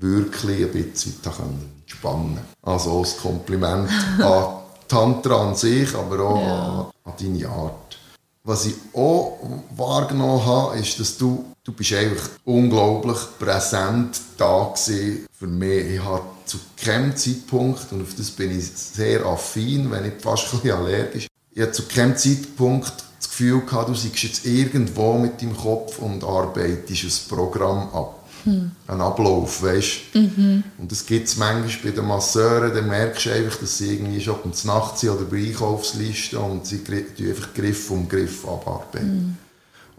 wirklich 0.00 0.64
ein 0.64 0.72
bisschen 0.72 1.14
entspannen 1.24 1.70
konnte. 2.02 2.40
Also 2.62 3.02
ein 3.02 3.22
Kompliment 3.22 3.90
an 4.22 4.46
Tantra 4.88 5.48
an 5.48 5.54
sich, 5.54 5.94
aber 5.94 6.20
auch 6.20 6.40
ja. 6.40 6.92
an, 7.04 7.14
deine 7.18 7.48
Art. 7.48 7.98
Was 8.42 8.66
ich 8.66 8.74
auch 8.92 9.38
wahrgenommen 9.74 10.44
habe, 10.44 10.78
ist, 10.78 11.00
dass 11.00 11.16
du, 11.16 11.46
du 11.64 11.72
bist 11.72 11.94
einfach 11.94 12.28
unglaublich 12.44 13.16
präsent 13.38 14.20
da 14.36 14.74
gewesen 14.74 15.26
für 15.32 15.46
mich. 15.46 15.94
Ich 15.94 16.04
habe 16.04 16.24
zu 16.44 16.58
keinem 16.76 17.16
Zeitpunkt, 17.16 17.90
und 17.90 18.02
auf 18.02 18.14
das 18.14 18.30
bin 18.30 18.56
ich 18.56 18.70
sehr 18.70 19.24
affin, 19.24 19.90
wenn 19.90 20.04
ich 20.04 20.22
fast 20.22 20.52
ein 20.52 20.60
bisschen 20.60 20.76
allergisch 20.76 21.26
ich 21.56 21.62
hatte 21.62 21.72
zu 21.72 21.82
keinem 21.84 22.16
Zeitpunkt 22.16 22.92
das 23.24 23.30
Gefühl 23.30 23.60
gehabt, 23.60 23.88
du 23.88 23.94
seist 23.94 24.22
jetzt 24.22 24.46
irgendwo 24.46 25.14
mit 25.14 25.40
deinem 25.40 25.56
Kopf 25.56 25.98
und 25.98 26.22
arbeitest 26.24 27.04
ein 27.04 27.36
Programm 27.36 27.88
ab. 27.94 28.20
Hm. 28.44 28.72
Ein 28.86 29.00
Ablauf, 29.00 29.62
weißt 29.62 30.14
mhm. 30.14 30.64
Und 30.76 30.92
das 30.92 31.06
gibt 31.06 31.28
es 31.28 31.38
manchmal 31.38 31.92
bei 31.92 31.96
den 31.96 32.06
Masseuren, 32.06 32.74
dann 32.74 32.88
merkst 32.88 33.24
du 33.24 33.30
einfach, 33.32 33.56
dass 33.56 33.78
sie 33.78 33.94
irgendwie 33.94 34.20
schon 34.20 34.34
um 34.42 34.52
die 34.52 34.66
Nacht 34.66 34.98
sind 34.98 35.10
oder 35.10 35.24
bei 35.24 35.38
Einkaufslisten 35.38 36.38
und 36.38 36.66
sie 36.66 36.82
einfach 36.86 37.54
Griff 37.54 37.90
um 37.90 38.06
Griff 38.06 38.46
abarbeiten. 38.46 39.14
Mhm. 39.14 39.36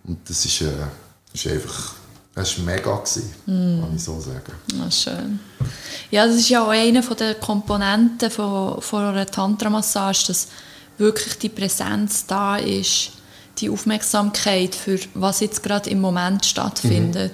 Und 0.04 0.30
das 0.30 0.46
ist, 0.46 0.62
äh, 0.62 0.68
ist 1.34 1.48
einfach 1.48 1.96
das 2.36 2.58
war 2.58 2.66
mega, 2.66 2.94
mm. 2.94 3.82
kann 3.82 3.96
ich 3.96 4.04
so 4.04 4.20
sagen. 4.20 4.52
Ah, 4.78 4.92
schön. 4.92 5.40
Ja, 6.12 6.28
das 6.28 6.36
ist 6.36 6.50
ja 6.50 6.66
auch 6.66 6.70
eine 6.70 7.02
der 7.02 7.36
Komponenten 7.36 8.30
von, 8.30 8.82
von 8.82 9.04
einer 9.06 9.26
Tantra-Massage, 9.26 10.28
dass 10.28 10.50
wirklich 10.98 11.38
die 11.38 11.48
Präsenz 11.48 12.26
da 12.26 12.58
ist, 12.58 13.12
die 13.58 13.70
Aufmerksamkeit 13.70 14.76
für 14.76 15.00
was 15.14 15.40
jetzt 15.40 15.64
gerade 15.64 15.90
im 15.90 16.02
Moment 16.02 16.46
stattfindet. 16.46 17.34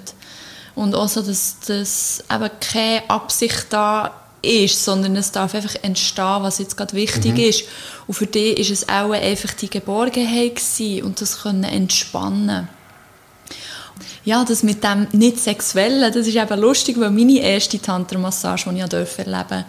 Mhm. 0.76 0.82
Und 0.82 0.94
auch 0.94 1.08
so, 1.08 1.22
dass, 1.22 1.58
dass 1.66 2.24
eben 2.32 2.50
keine 2.60 3.10
Absicht 3.10 3.66
da 3.70 4.12
ist, 4.42 4.84
sondern 4.84 5.16
es 5.16 5.30
darf 5.30 5.54
einfach 5.54 5.76
entstehen, 5.82 6.42
was 6.42 6.58
jetzt 6.58 6.76
gerade 6.76 6.94
wichtig 6.94 7.34
mhm. 7.34 7.40
ist. 7.40 7.64
Und 8.06 8.14
für 8.14 8.26
dich 8.26 8.58
ist 8.58 8.70
es 8.70 8.88
auch 8.88 9.12
einfach 9.12 9.52
die 9.54 9.70
Geborgenheit 9.70 10.56
gewesen 10.56 11.04
und 11.04 11.20
das 11.20 11.42
können 11.42 11.64
entspannen. 11.64 12.68
Ja, 14.24 14.44
das 14.44 14.62
mit 14.62 14.84
dem 14.84 15.08
nicht 15.12 15.38
sexuellen, 15.38 16.12
das 16.12 16.26
ist 16.26 16.36
eben 16.36 16.60
lustig, 16.60 16.98
weil 16.98 17.10
meine 17.10 17.40
erste 17.40 17.80
Tantra-Massage, 17.80 18.70
die 18.70 18.76
ich 18.76 18.82
erleben 18.82 19.06
durfte, 19.06 19.64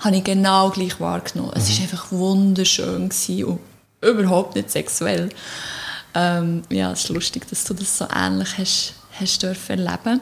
habe 0.00 0.16
ich 0.16 0.24
genau 0.24 0.70
gleich 0.70 0.98
wahrgenommen. 1.00 1.52
Mhm. 1.54 1.60
Es 1.60 1.70
war 1.70 1.82
einfach 1.82 2.12
wunderschön 2.12 3.02
und 3.02 3.14
überhaupt 4.00 4.56
nicht 4.56 4.70
sexuell. 4.70 5.28
Ähm, 6.14 6.62
ja, 6.70 6.92
es 6.92 7.04
ist 7.04 7.08
lustig, 7.10 7.48
dass 7.48 7.64
du 7.64 7.74
das 7.74 7.98
so 7.98 8.06
ähnlich 8.14 8.58
hast, 8.58 8.94
hast 9.18 9.42
dürfen 9.42 9.78
erleben. 9.78 10.20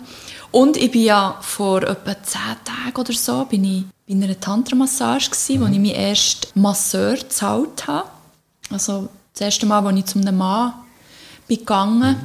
Und 0.51 0.77
ich 0.77 0.91
bin 0.91 1.03
ja 1.03 1.37
vor 1.41 1.83
etwa 1.83 2.23
zehn 2.23 2.57
Tagen 2.65 2.97
oder 2.97 3.13
so 3.13 3.45
bin 3.45 3.65
ich 3.65 3.85
bei 4.09 4.15
einer 4.15 4.39
Tantra-Massage 4.39 5.31
mhm. 5.31 5.61
wo 5.61 5.65
ich 5.67 5.79
meinen 5.79 5.91
ersten 5.91 6.61
Masseur 6.61 7.15
gezahlt 7.15 7.87
habe. 7.87 8.09
Also 8.71 9.09
das 9.33 9.43
erste 9.43 9.67
Mal, 9.67 9.85
als 9.87 9.99
ich 9.99 10.05
zu 10.07 10.19
einem 10.19 10.37
Mann 10.37 10.73
bin 11.47 11.59
gegangen 11.59 12.17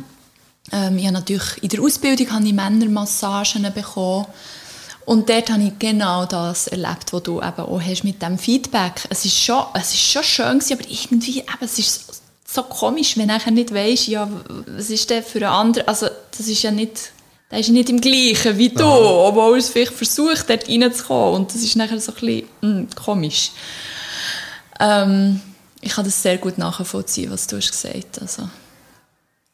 mhm. 0.72 0.72
ähm, 0.72 0.98
ich 0.98 1.06
habe 1.06 1.14
natürlich 1.14 1.64
in 1.64 1.70
der 1.70 1.82
Ausbildung 1.82 2.32
habe 2.32 2.46
ich 2.46 2.54
Männermassagen 2.54 3.72
bekommen 3.74 4.26
und 5.06 5.30
dort 5.30 5.52
habe 5.52 5.64
ich 5.64 5.78
genau 5.78 6.26
das 6.26 6.68
erlebt, 6.68 7.14
was 7.14 7.24
du 7.24 7.40
eben 7.40 7.60
auch 7.60 7.82
hast 7.82 8.04
mit 8.04 8.22
dem 8.22 8.40
Feedback. 8.40 9.06
Es 9.10 9.24
ist 9.24 9.38
schon, 9.38 9.64
es 9.76 9.94
ist 9.94 10.02
schon 10.02 10.24
schön 10.24 10.60
gewesen, 10.60 10.80
aber 10.80 10.90
irgendwie, 10.90 11.40
eben, 11.40 11.62
es 11.62 11.78
ist 11.78 12.24
so 12.56 12.64
komisch, 12.64 13.18
wenn 13.18 13.28
du 13.28 13.52
nicht 13.52 13.74
weißt, 13.74 14.08
ja, 14.08 14.30
was 14.68 14.90
ist 14.90 15.10
denn 15.10 15.24
für 15.24 15.40
ein 15.40 15.54
anderer, 15.54 15.88
also 15.88 16.08
das 16.36 16.48
ist 16.48 16.64
ja 16.64 16.72
nicht, 16.72 17.12
der 17.52 17.60
ist 17.60 17.70
nicht 17.70 17.90
im 17.90 18.02
Gleichen 18.02 18.58
wie 18.58 18.70
du, 18.70 18.84
Aha. 18.84 19.28
obwohl 19.28 19.58
es 19.58 19.70
vielleicht 19.70 19.94
versucht, 19.94 20.50
dort 20.50 20.68
reinzukommen 20.68 21.36
und 21.36 21.54
das 21.54 21.62
ist 21.62 21.76
nachher 21.76 22.00
so 22.00 22.12
ein 22.12 22.16
bisschen 22.16 22.50
mh, 22.62 22.70
hm, 22.70 22.88
komisch. 22.96 23.52
Ähm, 24.80 25.42
ich 25.82 25.92
kann 25.92 26.06
das 26.06 26.22
sehr 26.22 26.38
gut 26.38 26.58
nachvollziehen, 26.58 27.32
was 27.32 27.48
du 27.48 27.58
hast 27.58 27.72
gesagt 27.72 28.20
hast. 28.22 28.40
Also 28.40 28.50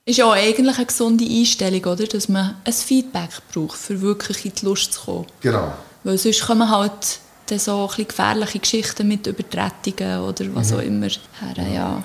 ist 0.05 0.17
ja 0.17 0.31
eigentlich 0.31 0.77
eine 0.77 0.85
gesunde 0.85 1.25
Einstellung, 1.25 1.83
oder? 1.85 2.07
dass 2.07 2.27
man 2.27 2.55
ein 2.63 2.73
Feedback 2.73 3.29
braucht, 3.53 3.77
für 3.77 4.01
wirklich 4.01 4.45
in 4.45 4.53
die 4.53 4.65
Lust 4.65 4.93
zu 4.93 5.01
kommen. 5.01 5.27
Genau. 5.41 5.73
Weil 6.03 6.17
sonst 6.17 6.41
kommen 6.45 6.69
halt 6.69 7.19
dann 7.47 7.59
so 7.59 7.89
ein 7.97 8.07
gefährliche 8.07 8.59
Geschichten 8.59 9.07
mit 9.07 9.27
Übertretungen 9.27 10.21
oder 10.21 10.55
was 10.55 10.71
mhm. 10.71 10.77
auch 10.77 10.81
immer 10.81 11.07
her. 11.07 11.67
Ja. 11.71 12.03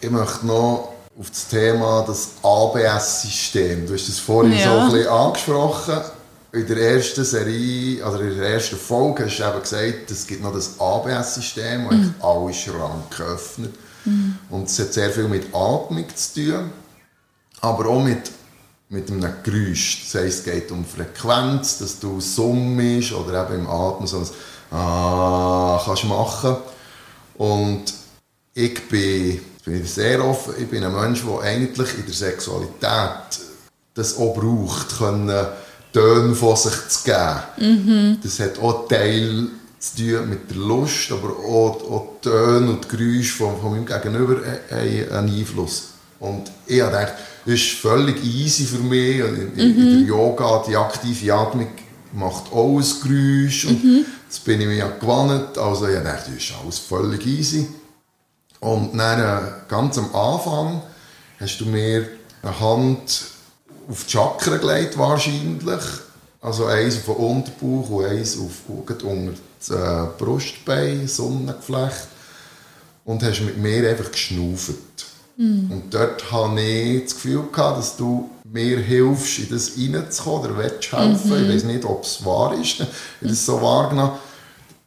Ich 0.00 0.10
möchte 0.10 0.46
noch 0.46 0.92
auf 1.18 1.30
das 1.30 1.48
Thema 1.48 2.02
des 2.02 2.30
ABS-System. 2.42 3.86
Du 3.86 3.94
hast 3.94 4.08
das 4.08 4.18
vorhin 4.18 4.52
ja. 4.52 4.64
so 4.64 4.70
ein 4.78 4.92
bisschen 4.92 5.08
angesprochen. 5.08 6.00
In 6.52 6.66
der 6.66 6.76
ersten 6.76 7.24
Serie, 7.24 8.04
also 8.04 8.18
in 8.18 8.38
der 8.38 8.50
ersten 8.50 8.76
Folge 8.76 9.26
hast 9.26 9.38
du 9.38 9.44
eben 9.44 9.60
gesagt, 9.60 10.10
es 10.10 10.26
gibt 10.26 10.42
noch 10.42 10.52
das 10.52 10.78
ABS-System, 10.78 11.88
das 11.88 11.98
mhm. 11.98 12.14
alle 12.20 12.54
Schranken 12.54 13.22
öffnet. 13.26 13.74
Mhm. 14.04 14.38
Und 14.50 14.68
es 14.68 14.78
hat 14.78 14.92
sehr 14.92 15.10
viel 15.10 15.28
mit 15.28 15.46
Atmung 15.54 16.06
zu 16.14 16.34
tun 16.34 16.70
aber 17.60 17.88
auch 17.88 18.02
mit, 18.02 18.30
mit 18.88 19.10
einem 19.10 19.32
Geräusch. 19.42 20.02
Das 20.04 20.22
heisst, 20.22 20.38
es 20.38 20.52
geht 20.52 20.70
um 20.70 20.84
Frequenz, 20.84 21.78
dass 21.78 21.98
du 21.98 22.20
summst 22.20 23.12
oder 23.12 23.44
eben 23.48 23.62
im 23.62 23.70
Atmen 23.70 24.06
so 24.06 24.18
ein 24.18 24.26
Ah 24.70 25.80
kannst 25.84 26.04
machen. 26.04 26.56
Und 27.36 27.84
ich 28.54 28.88
bin, 28.88 29.40
bin 29.66 29.84
sehr 29.84 30.24
offen, 30.24 30.54
ich 30.58 30.68
bin 30.68 30.84
ein 30.84 30.94
Mensch, 30.94 31.24
der 31.24 31.40
eigentlich 31.40 31.98
in 31.98 32.06
der 32.06 32.14
Sexualität 32.14 33.40
das 33.94 34.16
auch 34.16 34.34
braucht, 34.34 34.98
können 34.98 35.46
Töne 35.92 36.34
von 36.34 36.56
sich 36.56 36.88
zu 36.88 37.04
geben. 37.04 37.40
Mhm. 37.58 38.18
Das 38.22 38.38
hat 38.40 38.58
auch 38.58 38.86
Teil 38.86 39.48
zu 39.78 39.96
tun 39.96 40.28
mit 40.28 40.50
der 40.50 40.58
Lust, 40.58 41.10
aber 41.10 41.30
auch, 41.30 41.90
auch 41.90 42.08
die 42.22 42.28
Töne 42.28 42.70
und 42.70 42.84
die 42.84 42.96
Geräusche 42.96 43.32
von, 43.32 43.60
von 43.60 43.72
meinem 43.72 43.86
Gegenüber 43.86 44.36
haben 44.70 45.16
einen 45.16 45.38
Einfluss. 45.38 45.88
Und 46.20 46.50
ich 46.66 46.80
habe 46.80 46.92
gedacht, 46.92 47.14
das 47.44 47.54
ist 47.54 47.72
völlig 47.72 48.22
easy 48.24 48.64
für 48.64 48.82
mich. 48.82 49.18
In, 49.18 49.52
mhm. 49.54 49.58
in 49.58 49.98
der 49.98 50.08
Yoga, 50.08 50.64
die 50.68 50.76
aktive 50.76 51.34
Atmung 51.34 51.68
macht 52.12 52.52
auch 52.52 52.78
ein 52.78 52.84
Geräusch. 53.02 53.66
Und 53.66 53.84
mhm. 53.84 54.04
Das 54.28 54.40
bin 54.40 54.60
ich 54.60 54.66
mir 54.66 54.76
ja 54.76 54.88
gewohnt. 54.88 55.56
Also 55.56 55.86
ich 55.86 55.94
dachte, 55.94 56.30
das 56.30 56.42
ist 56.42 56.52
alles 56.62 56.78
völlig 56.78 57.24
easy. 57.26 57.68
Und 58.60 58.96
dann, 58.96 59.20
äh, 59.20 59.48
ganz 59.68 59.98
am 59.98 60.14
Anfang 60.14 60.82
hast 61.38 61.60
du 61.60 61.66
mir 61.66 62.08
eine 62.42 62.60
Hand 62.60 63.26
auf 63.88 64.04
die 64.04 64.10
Chakra 64.10 64.56
gelegt, 64.56 64.98
wahrscheinlich. 64.98 65.82
Also 66.40 66.66
eins 66.66 66.96
auf 66.96 67.04
den 67.04 67.14
Unterbauch 67.16 67.90
und 67.90 68.04
eins 68.06 68.38
auf, 68.38 68.68
unter 68.68 68.94
das 69.58 69.70
äh, 69.70 70.06
Brustbein, 70.18 71.08
Sonnengeflecht. 71.08 72.08
Und 73.04 73.22
hast 73.22 73.40
mit 73.42 73.58
mir 73.58 73.88
einfach 73.88 74.10
geschnauft. 74.10 74.74
Mm. 75.36 75.70
Und 75.70 75.94
dort 75.94 76.32
hatte 76.32 76.60
ich 76.60 77.04
das 77.04 77.14
Gefühl, 77.14 77.44
gehabt, 77.52 77.78
dass 77.78 77.96
du 77.96 78.30
mir 78.44 78.78
hilfst, 78.78 79.38
in 79.38 79.48
das 79.50 79.72
reinzukommen 79.76 80.50
oder 80.50 80.58
willst 80.58 80.92
helfen. 80.92 81.30
Mm 81.30 81.32
-hmm. 81.32 81.46
Ich 81.46 81.54
weiß 81.54 81.64
nicht, 81.64 81.84
ob 81.84 82.04
es 82.04 82.24
wahr 82.24 82.54
ist. 82.54 82.74
Ich 82.74 82.80
habe 82.80 82.90
das 83.20 83.46
so 83.46 83.60
wahrgenommen. 83.62 84.12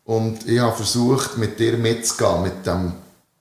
Und 0.04 0.48
ich 0.48 0.60
habe 0.60 0.76
versucht, 0.76 1.38
mit 1.38 1.60
dir 1.60 1.78
mitzugehen, 1.78 2.42
mit 2.42 2.66
dem 2.66 2.94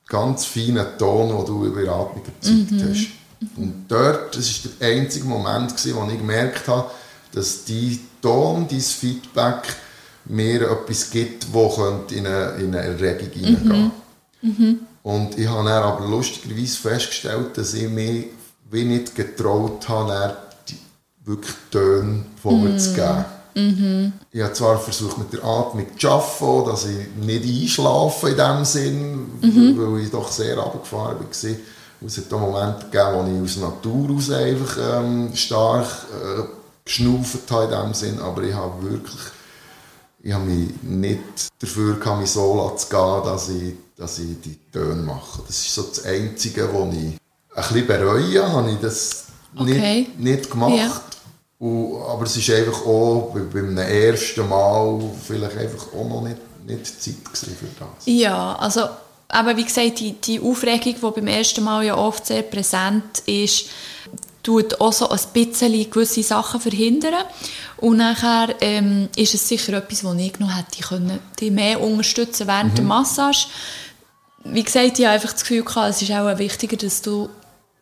ganz 0.09 0.45
feinen 0.45 0.85
Ton, 0.97 1.29
den 1.29 1.45
du 1.45 1.65
über 1.65 1.81
Atmung 1.91 2.23
gezeigt 2.23 2.71
mm 2.71 2.75
-hmm. 2.75 2.89
hast. 2.89 3.07
Und 3.55 3.85
dort, 3.87 4.35
das 4.35 4.65
war 4.65 4.71
der 4.81 4.87
einzige 4.89 5.25
Moment, 5.25 5.71
wo 5.71 6.11
ich 6.11 6.17
gemerkt 6.17 6.67
habe, 6.67 6.89
dass 7.31 7.63
dein 7.65 7.99
Ton, 8.21 8.67
dein 8.69 8.81
Feedback 8.81 9.63
mir 10.25 10.69
etwas 10.69 11.09
gibt, 11.09 11.47
das 11.53 11.77
in 12.11 12.27
eine, 12.27 12.51
in 12.57 12.75
eine 12.75 12.79
Erregung 12.79 13.29
hineingehen 13.31 13.91
mhm. 14.41 14.79
Und 15.01 15.39
ich 15.39 15.47
habe 15.47 15.67
dann 15.67 15.83
aber 15.83 16.05
lustigerweise 16.05 16.77
festgestellt, 16.77 17.57
dass 17.57 17.73
ich 17.73 17.89
mich 17.89 18.27
wie 18.69 18.83
nicht 18.83 19.15
getraut 19.15 19.87
habe, 19.87 20.37
wirklich 21.23 21.55
Töne 21.71 22.25
von 22.41 22.63
mir 22.63 22.77
zu 22.77 22.93
geben. 22.93 23.25
Mhm. 23.59 24.13
Ich 24.31 24.41
habe 24.41 24.53
zwar 24.53 24.79
versucht, 24.79 25.17
mit 25.17 25.33
der 25.33 25.43
Atmung 25.43 25.87
zu 25.97 26.09
arbeiten, 26.09 26.69
dass 26.69 26.85
ich 26.85 27.07
nicht 27.15 27.61
einschlafe 27.63 28.29
in 28.29 28.37
dem 28.37 28.65
Sinn, 28.65 29.15
mhm. 29.41 29.77
weil 29.77 30.03
ich 30.03 30.11
doch 30.11 30.31
sehr 30.31 30.57
runtergefahren 30.57 31.19
war. 31.19 31.55
Es 32.05 32.17
hat 32.17 32.33
auch 32.33 32.39
Momente 32.39 32.85
gegeben, 32.85 33.13
wo 33.13 33.35
ich 33.35 33.43
aus 33.43 33.57
Natur 33.57 34.15
aus 34.15 34.31
einfach 34.31 34.77
ähm, 35.01 35.35
stark 35.35 35.85
äh, 35.85 36.43
geschnauft 36.85 37.51
habe 37.51 37.65
in 37.65 37.81
dem 37.81 37.93
Sinn, 37.93 38.19
aber 38.19 38.43
ich 38.43 38.53
habe 38.53 38.89
wirklich 38.89 39.19
ich 40.21 40.33
habe 40.33 40.45
mich 40.45 40.69
nicht 40.83 41.49
dafür 41.59 41.95
gehabt, 41.97 42.19
mich 42.19 42.29
so 42.29 42.69
zu 42.75 42.89
gehen, 42.89 43.23
dass 43.23 43.49
ich, 43.49 43.73
dass 43.95 44.19
ich 44.19 44.41
die 44.41 44.57
Töne 44.71 45.01
mache. 45.01 45.41
Das 45.47 45.57
ist 45.57 45.73
so 45.73 45.83
das 45.83 46.03
Einzige, 46.03 46.67
was 46.73 46.93
ich 46.93 46.99
ein 46.99 47.17
bisschen 47.55 47.87
bereue, 47.87 48.51
habe 48.51 48.71
ich 48.71 48.79
das 48.79 49.25
okay. 49.55 50.07
nicht, 50.07 50.19
nicht 50.19 50.51
gemacht. 50.51 50.73
Ja. 50.75 51.01
Und, 51.59 52.01
aber 52.01 52.23
es 52.23 52.37
ist 52.37 52.49
einfach 52.49 52.85
auch 52.85 53.31
bei, 53.33 53.41
beim 53.41 53.77
ersten 53.77 54.47
Mal 54.47 55.01
vielleicht 55.27 55.57
einfach 55.57 55.87
auch 55.93 56.07
noch 56.07 56.21
nicht, 56.21 56.37
nicht 56.65 57.01
Zeit 57.01 57.15
für 57.33 57.67
das. 57.77 58.05
Ja, 58.05 58.55
also 58.55 58.87
aber 59.27 59.55
wie 59.57 59.63
gesagt, 59.63 59.99
die, 59.99 60.13
die 60.13 60.39
Aufregung, 60.39 60.95
die 60.95 61.21
beim 61.21 61.27
ersten 61.27 61.63
Mal 61.63 61.85
ja 61.85 61.95
oft 61.95 62.25
sehr 62.25 62.41
präsent 62.41 63.19
ist, 63.27 63.65
tut 64.41 64.81
auch 64.81 64.91
so 64.91 65.07
ein 65.09 65.19
bisschen 65.33 65.89
gewisse 65.91 66.23
Sachen 66.23 66.59
verhindern. 66.59 67.25
Und 67.77 67.97
nachher 67.97 68.55
ähm, 68.61 69.07
ist 69.15 69.35
es 69.35 69.47
sicher 69.47 69.73
etwas, 69.73 70.01
das 70.01 70.15
ich 70.15 70.39
noch 70.39 70.55
hätte 70.55 70.81
können, 70.81 71.19
die 71.39 71.51
mehr 71.51 71.79
unterstützen 71.79 72.47
während 72.47 72.71
mhm. 72.71 72.75
der 72.75 72.85
Massage. 72.85 73.47
Wie 74.43 74.63
gesagt, 74.63 74.97
ich 74.97 75.05
habe 75.05 75.15
einfach 75.15 75.33
das 75.33 75.41
Gefühl 75.41 75.63
gehabt, 75.63 75.91
es 75.91 76.01
ist 76.01 76.11
auch 76.11 76.39
wichtiger, 76.39 76.77
dass 76.77 77.01
du 77.01 77.29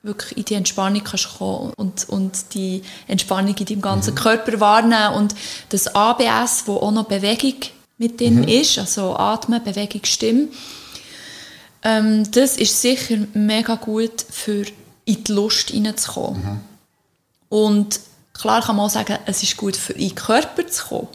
wirklich 0.07 0.37
in 0.37 0.45
die 0.45 0.53
Entspannung 0.55 1.03
kannst 1.03 1.37
kommen 1.37 1.73
und, 1.77 2.09
und 2.09 2.53
die 2.53 2.81
Entspannung 3.07 3.55
in 3.55 3.65
deinem 3.65 3.81
ganzen 3.81 4.13
mhm. 4.13 4.17
Körper 4.17 4.59
wahrnehmen 4.59 5.15
und 5.15 5.35
das 5.69 5.93
ABS, 5.93 6.63
wo 6.65 6.77
auch 6.77 6.91
noch 6.91 7.05
Bewegung 7.05 7.55
mit 7.97 8.19
drin 8.19 8.41
mhm. 8.41 8.47
ist, 8.47 8.79
also 8.79 9.15
Atmen, 9.15 9.63
Bewegung, 9.63 10.01
Stimme, 10.05 10.47
ähm, 11.83 12.29
das 12.31 12.57
ist 12.57 12.81
sicher 12.81 13.17
mega 13.33 13.75
gut 13.75 14.25
für 14.29 14.65
in 15.05 15.23
die 15.23 15.31
Lust 15.31 15.69
hineinzukommen. 15.69 16.43
Mhm. 16.43 16.59
Und 17.49 17.99
klar 18.33 18.61
kann 18.61 18.75
man 18.75 18.85
auch 18.85 18.89
sagen, 18.89 19.17
es 19.25 19.43
ist 19.43 19.57
gut 19.57 19.77
für 19.77 19.93
in 19.93 20.09
den 20.09 20.15
Körper 20.15 20.67
zu 20.67 20.85
kommen. 20.85 21.07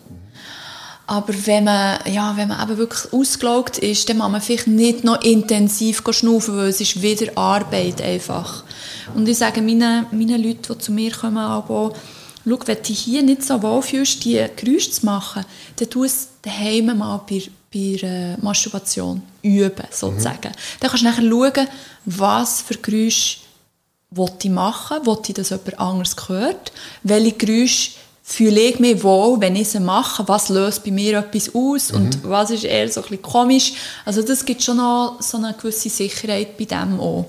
Aber 1.12 1.35
wenn 1.44 1.64
man, 1.64 1.98
ja, 2.11 2.35
wenn 2.38 2.48
man 2.48 2.66
eben 2.66 2.79
wirklich 2.79 3.12
ausgelaugt 3.12 3.77
ist, 3.77 4.09
dann 4.09 4.16
muss 4.16 4.31
man 4.31 4.40
vielleicht 4.40 4.66
nicht 4.66 5.05
noch 5.05 5.20
intensiv 5.20 6.03
schnaufen, 6.11 6.57
weil 6.57 6.68
es 6.68 6.81
ist 6.81 7.03
wieder 7.03 7.37
Arbeit 7.37 8.01
einfach. 8.01 8.64
Und 9.14 9.29
ich 9.29 9.37
sage 9.37 9.61
meinen, 9.61 10.07
meinen 10.11 10.42
Leuten, 10.42 10.72
die 10.72 10.79
zu 10.79 10.90
mir 10.90 11.12
kommen, 11.12 11.37
aber 11.37 11.92
schau, 12.46 12.59
wenn 12.64 12.77
du 12.77 12.83
dich 12.83 13.01
hier 13.01 13.22
nicht 13.22 13.44
so 13.44 13.62
wohl 13.62 13.83
fühlst, 13.83 14.25
die 14.25 14.42
Geräusche 14.57 14.90
zu 14.90 15.05
machen, 15.05 15.44
dann 15.77 15.90
tu 15.90 16.05
es 16.05 16.29
daheim 16.40 16.96
mal 16.96 17.20
bei, 17.29 17.42
bei 17.70 17.98
äh, 18.09 18.37
Masturbation 18.38 19.20
üben, 19.42 19.85
sozusagen. 19.90 20.48
Mhm. 20.48 20.81
Dann 20.81 20.90
kannst 20.90 21.05
du 21.05 21.09
nachher 21.09 21.29
schauen, 21.29 21.68
was 22.07 22.62
für 22.62 22.79
Geräusche 22.79 23.40
ich 24.16 24.51
machen 24.51 25.05
will, 25.05 25.18
ich, 25.29 25.35
dass 25.35 25.51
jemand 25.51 25.79
anderes 25.79 26.16
hört, 26.27 26.72
welche 27.03 27.33
Geräusche 27.33 27.90
fühle 28.22 28.61
ich 28.61 28.78
mich 28.78 29.02
wohl, 29.02 29.40
wenn 29.40 29.56
ich 29.56 29.70
sie 29.70 29.80
mache, 29.80 30.26
was 30.28 30.48
löst 30.48 30.85
bei 30.85 30.90
mir 30.90 31.18
etwas 31.18 31.54
aus 31.54 31.90
mhm. 31.90 31.96
und 31.96 32.24
was 32.24 32.50
ist 32.50 32.64
eher 32.64 32.88
so 32.88 33.00
ein 33.00 33.08
bisschen 33.08 33.22
komisch. 33.22 33.72
Also 34.04 34.22
das 34.22 34.44
gibt 34.44 34.62
schon 34.62 34.76
noch 34.76 35.16
so 35.20 35.38
eine 35.38 35.54
gewisse 35.54 35.90
Sicherheit 35.90 36.56
bei 36.56 36.64
dem 36.64 37.00
auch. 37.00 37.26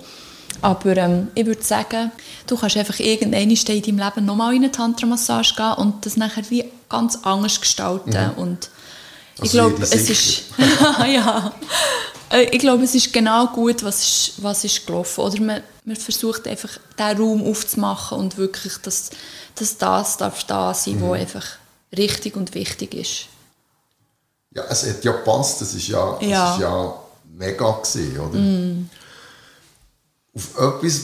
Aber 0.62 0.96
ähm, 0.96 1.28
ich 1.36 1.46
würde 1.46 1.64
sagen, 1.64 2.12
du 2.48 2.56
kannst 2.56 2.78
einfach 2.78 3.00
irgendwann 3.00 3.50
in 3.50 3.66
deinem 3.66 3.98
Leben 3.98 4.26
nochmal 4.26 4.54
in 4.54 4.64
eine 4.64 4.72
Tantra-Massage 4.72 5.56
gehen 5.56 5.74
und 5.74 6.06
das 6.06 6.16
nachher 6.16 6.50
wie 6.50 6.66
ganz 6.90 7.20
anders 7.24 7.60
gestalten. 7.60 8.12
Mhm. 8.12 8.42
Und 8.42 8.70
ich 9.36 9.42
also 9.42 9.58
glaube, 9.58 9.84
es 9.84 10.10
ist... 10.10 10.44
ja. 11.14 11.52
Äh, 12.30 12.44
ich 12.52 12.60
glaube, 12.60 12.84
es 12.84 12.96
ist 12.96 13.12
genau 13.12 13.48
gut, 13.48 13.84
was 13.84 14.04
ist, 14.04 14.34
was 14.38 14.64
ist 14.64 14.86
gelaufen. 14.86 15.22
Oder 15.22 15.42
man, 15.42 15.64
man 15.86 15.96
versucht 15.96 16.48
einfach, 16.48 16.70
diesen 16.98 17.18
Raum 17.22 17.46
aufzumachen 17.46 18.18
und 18.18 18.38
wirklich, 18.38 18.78
dass, 18.78 19.10
dass 19.56 19.78
das 19.78 20.18
darf 20.18 20.44
da 20.46 20.74
sein, 20.74 20.96
mhm. 20.96 21.10
was 21.10 21.20
einfach 21.20 21.46
richtig 21.96 22.36
und 22.36 22.54
wichtig 22.54 22.94
ist. 22.94 23.28
Ja, 24.52 24.64
es 24.70 24.88
hat 24.88 25.04
ja 25.04 25.12
gepasst. 25.12 25.62
Das 25.62 25.74
ist 25.74 25.88
ja, 25.88 26.18
ja. 26.22 26.46
Das 26.46 26.56
ist 26.56 26.62
ja 26.62 26.94
mega 27.36 27.72
gewesen, 27.72 28.20
oder? 28.20 28.40
Mm. 28.40 28.90
Auf 30.36 30.76
etwas, 30.76 31.02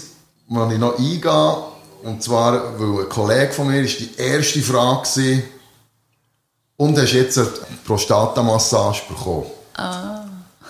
wo 0.47 0.67
ich 0.69 0.77
noch 0.77 0.97
eingehe, 0.97 1.57
und 2.03 2.23
zwar, 2.23 2.79
weil 2.79 3.03
ein 3.03 3.09
Kollege 3.09 3.51
von 3.51 3.67
mir 3.67 3.81
ist 3.81 3.99
die 3.99 4.15
erste 4.17 4.61
Frage 4.61 5.07
war, 5.07 5.43
und 6.77 6.97
hast 6.97 7.11
jetzt 7.11 7.37
eine 7.37 7.47
Prostatamassage 7.85 9.01
bekommen? 9.09 9.47
Ah. 9.75 10.25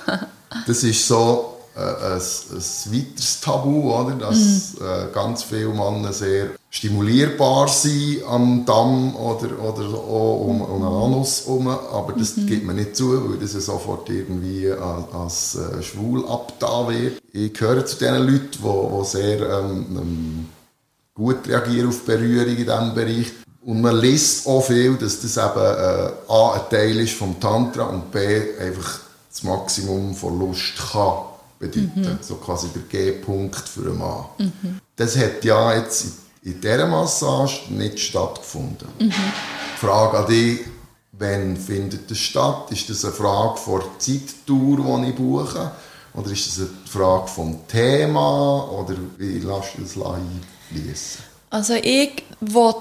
das 0.68 0.84
ist 0.84 1.06
so 1.06 1.60
äh, 1.76 1.80
ein, 1.80 2.14
ein 2.14 2.94
weiteres 2.94 3.42
Tabu, 3.42 3.94
oder? 3.94 4.16
dass 4.16 4.74
mm. 4.80 5.14
ganz 5.14 5.44
viele 5.44 5.70
Männer 5.70 6.14
sehr 6.14 6.52
stimulierbar 6.70 7.68
sind 7.68 8.24
am 8.28 8.66
Damm 8.66 9.16
oder, 9.16 9.60
oder 9.60 9.98
auch 9.98 10.46
um, 10.46 10.62
um 10.62 10.82
den 10.82 10.88
Anus 10.88 11.46
herum, 11.46 11.68
aber 11.68 12.14
das 12.14 12.38
mhm. 12.38 12.46
gibt 12.46 12.66
man 12.66 12.76
nicht 12.76 12.96
zu, 12.96 13.30
weil 13.30 13.40
das 13.40 13.54
ja 13.54 13.60
sofort 13.60 14.10
irgendwie 14.10 14.70
als, 14.70 15.14
als 15.14 15.56
äh, 15.56 15.84
schwul 15.84 16.28
abgetan 16.28 16.90
wird. 16.90 17.22
Ich 17.34 17.54
gehöre 17.54 17.86
zu 17.86 17.98
den 17.98 18.16
Leuten, 18.16 18.52
die, 18.52 18.98
die 19.00 19.06
sehr 19.06 19.60
ähm, 19.60 19.86
ähm, 19.90 20.50
gut 21.16 21.48
reagieren 21.48 21.90
auf 21.90 22.06
Berührung 22.06 22.56
in 22.56 22.58
diesem 22.58 22.94
Bereich. 22.94 23.32
Und 23.66 23.82
man 23.82 23.98
liest 23.98 24.48
auch 24.48 24.62
viel, 24.62 24.96
dass 24.96 25.22
das 25.22 25.38
eben 25.38 25.60
äh, 25.60 26.32
A, 26.32 26.54
ein 26.54 26.70
Teil 26.70 27.00
ist 27.00 27.14
vom 27.14 27.40
Tantra 27.40 27.84
und 27.84 28.12
B, 28.12 28.20
einfach 28.60 29.00
das 29.30 29.44
Maximum 29.44 30.16
von 30.16 30.40
Lust 30.40 30.76
kann 30.92 31.14
bedeuten. 31.60 31.92
Mhm. 31.96 32.18
So 32.22 32.36
quasi 32.36 32.68
der 32.70 32.84
G-Punkt 32.84 33.68
für 33.68 33.82
einen 33.82 33.98
Mann. 33.98 34.26
Mhm. 34.38 34.80
Das 34.96 35.18
hat 35.18 35.44
ja 35.44 35.76
jetzt 35.76 36.06
in 36.42 36.62
dieser 36.62 36.88
Massage 36.88 37.62
nicht 37.70 38.00
stattgefunden. 38.00 38.88
Mhm. 39.00 39.14
Frage 39.78 40.18
an 40.20 40.28
dich, 40.28 40.60
wann 41.14 41.58
findet 41.58 42.10
das 42.10 42.18
statt? 42.18 42.72
Ist 42.72 42.90
das 42.90 43.04
eine 43.04 43.14
Frage 43.14 43.58
von 43.58 43.82
der 43.82 44.00
Zeitdauer, 44.00 45.02
die 45.02 45.10
ich 45.10 45.16
buche? 45.16 45.72
Oder 46.14 46.32
ist 46.32 46.48
das 46.48 46.60
eine 46.60 46.70
Frage 46.86 47.28
vom 47.28 47.68
Thema? 47.68 48.70
Oder 48.72 48.96
wie 49.18 49.40
lässt 49.40 49.78
du 49.78 49.82
das 49.82 49.96
einfließen? 49.96 51.24
Also 51.50 51.74
ich 51.74 52.24
will, 52.40 52.74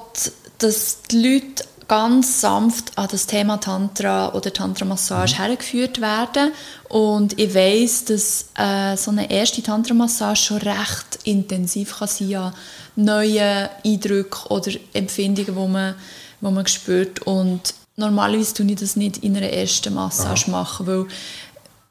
dass 0.58 1.02
die 1.10 1.22
Leute 1.22 1.64
ganz 1.88 2.42
sanft 2.42 2.96
an 2.98 3.08
das 3.10 3.26
Thema 3.26 3.56
Tantra 3.58 4.34
oder 4.34 4.52
Tantra-Massage 4.52 5.34
mhm. 5.34 5.38
hergeführt 5.38 6.00
werden. 6.00 6.52
Und 6.88 7.38
ich 7.38 7.54
weiß, 7.54 8.04
dass 8.04 8.46
äh, 8.56 8.96
so 8.96 9.10
eine 9.10 9.30
erste 9.30 9.62
Tantra-Massage 9.62 10.44
schon 10.44 10.58
recht 10.58 11.18
intensiv 11.24 11.98
kann 11.98 12.08
sein 12.08 12.30
kann, 12.30 12.54
neue 12.98 13.70
Eindrücke 13.84 14.48
oder 14.48 14.72
Empfindungen, 14.92 15.54
die 15.54 15.72
man, 15.72 15.94
die 16.40 16.50
man 16.50 16.66
spürt. 16.66 17.22
Und 17.22 17.74
normalerweise 17.96 18.54
tue 18.54 18.66
ich 18.66 18.76
das 18.76 18.96
nicht 18.96 19.18
in 19.18 19.36
einer 19.36 19.50
ersten 19.50 19.94
Massage 19.94 20.46
Aha. 20.48 20.50
machen, 20.50 20.86
weil 20.86 21.06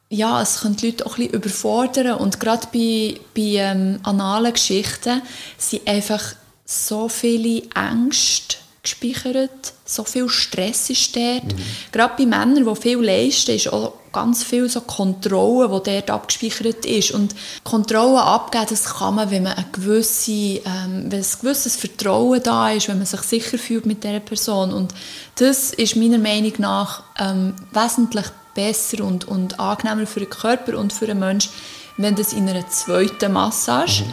ja, 0.09 0.41
es 0.41 0.61
können 0.61 0.75
die 0.75 0.87
Leute 0.87 1.05
auch 1.05 1.17
ein 1.17 1.27
bisschen 1.27 1.33
überfordern 1.33 2.17
und 2.17 2.39
gerade 2.39 2.67
bei, 2.73 3.19
bei 3.35 3.59
ähm, 3.59 3.99
analen 4.03 4.53
Geschichten 4.53 5.21
sind 5.57 5.85
einfach 5.85 6.35
so 6.65 7.09
viele 7.09 7.63
Ängste 7.75 8.57
gespeichert. 8.95 9.73
So 9.85 10.03
viel 10.03 10.29
Stress 10.29 10.89
ist 10.89 11.15
dort. 11.15 11.45
Mhm. 11.45 11.61
Gerade 11.91 12.13
bei 12.17 12.25
Männern, 12.25 12.65
die 12.65 12.81
viel 12.81 12.99
leisten, 12.99 13.55
ist 13.55 13.71
auch 13.71 13.93
ganz 14.11 14.43
viel 14.43 14.67
so 14.67 14.81
Kontrolle, 14.81 15.67
die 15.67 15.91
dort 15.91 16.09
abgespeichert 16.09 16.85
ist. 16.85 17.11
Und 17.11 17.35
Kontrolle 17.63 18.21
abgeben, 18.21 18.65
das 18.69 18.85
kann 18.85 19.15
man, 19.15 19.31
wenn 19.31 19.43
man 19.43 19.53
ein, 19.53 19.65
gewisse, 19.71 20.31
ähm, 20.31 21.05
wenn 21.09 21.21
ein 21.21 21.39
gewisses 21.41 21.75
Vertrauen 21.75 22.41
da 22.41 22.71
ist, 22.71 22.87
wenn 22.87 22.97
man 22.97 23.05
sich 23.05 23.21
sicher 23.21 23.57
fühlt 23.57 23.85
mit 23.85 24.03
dieser 24.03 24.19
Person. 24.19 24.73
Und 24.73 24.93
das 25.35 25.73
ist 25.73 25.95
meiner 25.95 26.17
Meinung 26.17 26.53
nach 26.57 27.03
ähm, 27.19 27.53
wesentlich 27.71 28.25
besser 28.55 29.03
und, 29.03 29.27
und 29.27 29.59
angenehmer 29.59 30.07
für 30.07 30.19
den 30.19 30.29
Körper 30.29 30.77
und 30.77 30.91
für 30.91 31.05
den 31.05 31.19
Menschen, 31.19 31.51
wenn 31.97 32.15
das 32.15 32.33
in 32.33 32.49
einer 32.49 32.67
zweiten 32.69 33.31
Massage 33.31 34.03
mhm. 34.03 34.11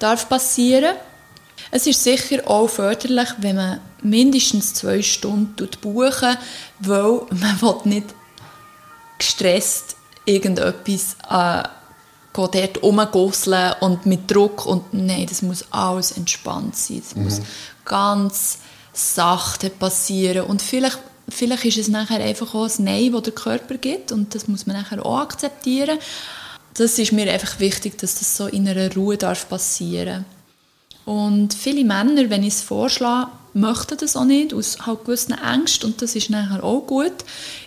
darf 0.00 0.28
passieren 0.28 0.94
darf. 0.96 1.13
Es 1.76 1.88
ist 1.88 2.04
sicher 2.04 2.48
auch 2.48 2.68
förderlich, 2.68 3.30
wenn 3.38 3.56
man 3.56 3.80
mindestens 4.00 4.74
zwei 4.74 5.02
Stunden 5.02 5.68
buchen 5.80 6.36
weil 6.78 7.20
man 7.30 7.60
will 7.60 7.74
nicht 7.82 8.14
gestresst 9.18 9.96
irgendetwas 10.24 11.16
äh, 11.28 11.68
dort 12.32 12.80
rumgosseln 12.80 13.72
und 13.80 14.06
mit 14.06 14.30
Druck 14.30 14.66
und 14.66 14.94
nein, 14.94 15.26
das 15.28 15.42
muss 15.42 15.64
alles 15.72 16.12
entspannt 16.12 16.76
sein. 16.76 17.02
Das 17.02 17.16
mhm. 17.16 17.24
muss 17.24 17.40
ganz 17.84 18.58
sachte 18.92 19.68
passieren 19.68 20.46
und 20.46 20.62
vielleicht, 20.62 21.00
vielleicht 21.28 21.64
ist 21.64 21.78
es 21.78 21.88
nachher 21.88 22.20
einfach 22.20 22.54
auch 22.54 22.68
ein 22.68 22.84
Nein, 22.84 23.10
das 23.10 23.22
der 23.22 23.32
Körper 23.32 23.78
gibt 23.78 24.12
und 24.12 24.32
das 24.36 24.46
muss 24.46 24.68
man 24.68 24.76
nachher 24.76 25.04
auch 25.04 25.18
akzeptieren. 25.18 25.98
Das 26.74 27.00
ist 27.00 27.10
mir 27.10 27.32
einfach 27.32 27.58
wichtig, 27.58 27.98
dass 27.98 28.14
das 28.20 28.36
so 28.36 28.46
in 28.46 28.68
einer 28.68 28.94
Ruhe 28.94 29.16
darf 29.16 29.48
passieren 29.48 30.24
darf. 30.24 30.43
Und 31.04 31.54
viele 31.54 31.84
Männer, 31.84 32.30
wenn 32.30 32.42
ich 32.42 32.54
es 32.54 32.62
vorschlage, 32.62 33.30
möchten 33.52 33.96
das 33.98 34.16
auch 34.16 34.24
nicht, 34.24 34.52
aus 34.52 34.78
halt 34.84 35.04
gewissen 35.04 35.32
Ängsten 35.38 35.90
und 35.90 36.02
das 36.02 36.16
ist 36.16 36.30
nachher 36.30 36.64
auch 36.64 36.80
gut. 36.80 37.12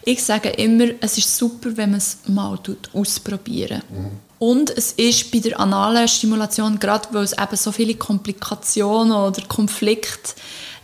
Ich 0.04 0.24
sage 0.24 0.50
immer, 0.50 0.88
es 1.00 1.18
ist 1.18 1.38
super, 1.38 1.78
wenn 1.78 1.92
man 1.92 2.00
es 2.00 2.18
mal 2.28 2.60
ausprobieren 2.94 3.82
mhm. 3.90 4.28
Und 4.40 4.70
es 4.70 4.92
ist 4.92 5.32
bei 5.32 5.40
der 5.40 5.60
analen 5.60 6.08
Stimulation, 6.08 6.78
gerade 6.78 7.08
weil 7.12 7.24
es 7.24 7.34
eben 7.34 7.56
so 7.56 7.72
viele 7.72 7.96
Komplikationen 7.96 9.12
oder 9.12 9.42
Konflikte 9.48 10.34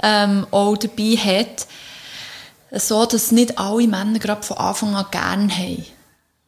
ähm, 0.02 0.48
auch 0.50 0.76
dabei 0.76 1.16
hat, 1.18 1.68
so, 2.72 3.06
dass 3.06 3.32
nicht 3.32 3.60
alle 3.60 3.88
Männer 3.88 4.18
gerade 4.18 4.42
von 4.42 4.58
Anfang 4.58 4.96
an 4.96 5.06
gerne 5.12 5.56
haben. 5.56 5.86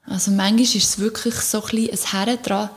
Also 0.08 0.32
manchmal 0.32 0.62
ist 0.62 0.76
es 0.76 0.98
wirklich 0.98 1.36
so 1.36 1.64
ein 1.64 1.70
bisschen 1.70 1.92
ein 1.92 2.26
Herren 2.26 2.42
dran, 2.42 2.70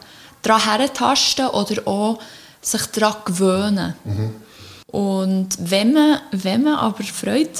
dran 0.43 0.65
herentasten 0.65 1.49
oder 1.49 1.87
auch 1.89 2.19
sich 2.61 2.87
daran 2.87 3.17
gewöhnen. 3.25 3.95
Mhm. 4.05 4.35
Und 4.87 5.49
wenn 5.61 5.93
man, 5.93 6.19
wenn 6.33 6.65
man 6.65 6.75
aber 6.77 7.05
Freude 7.05 7.51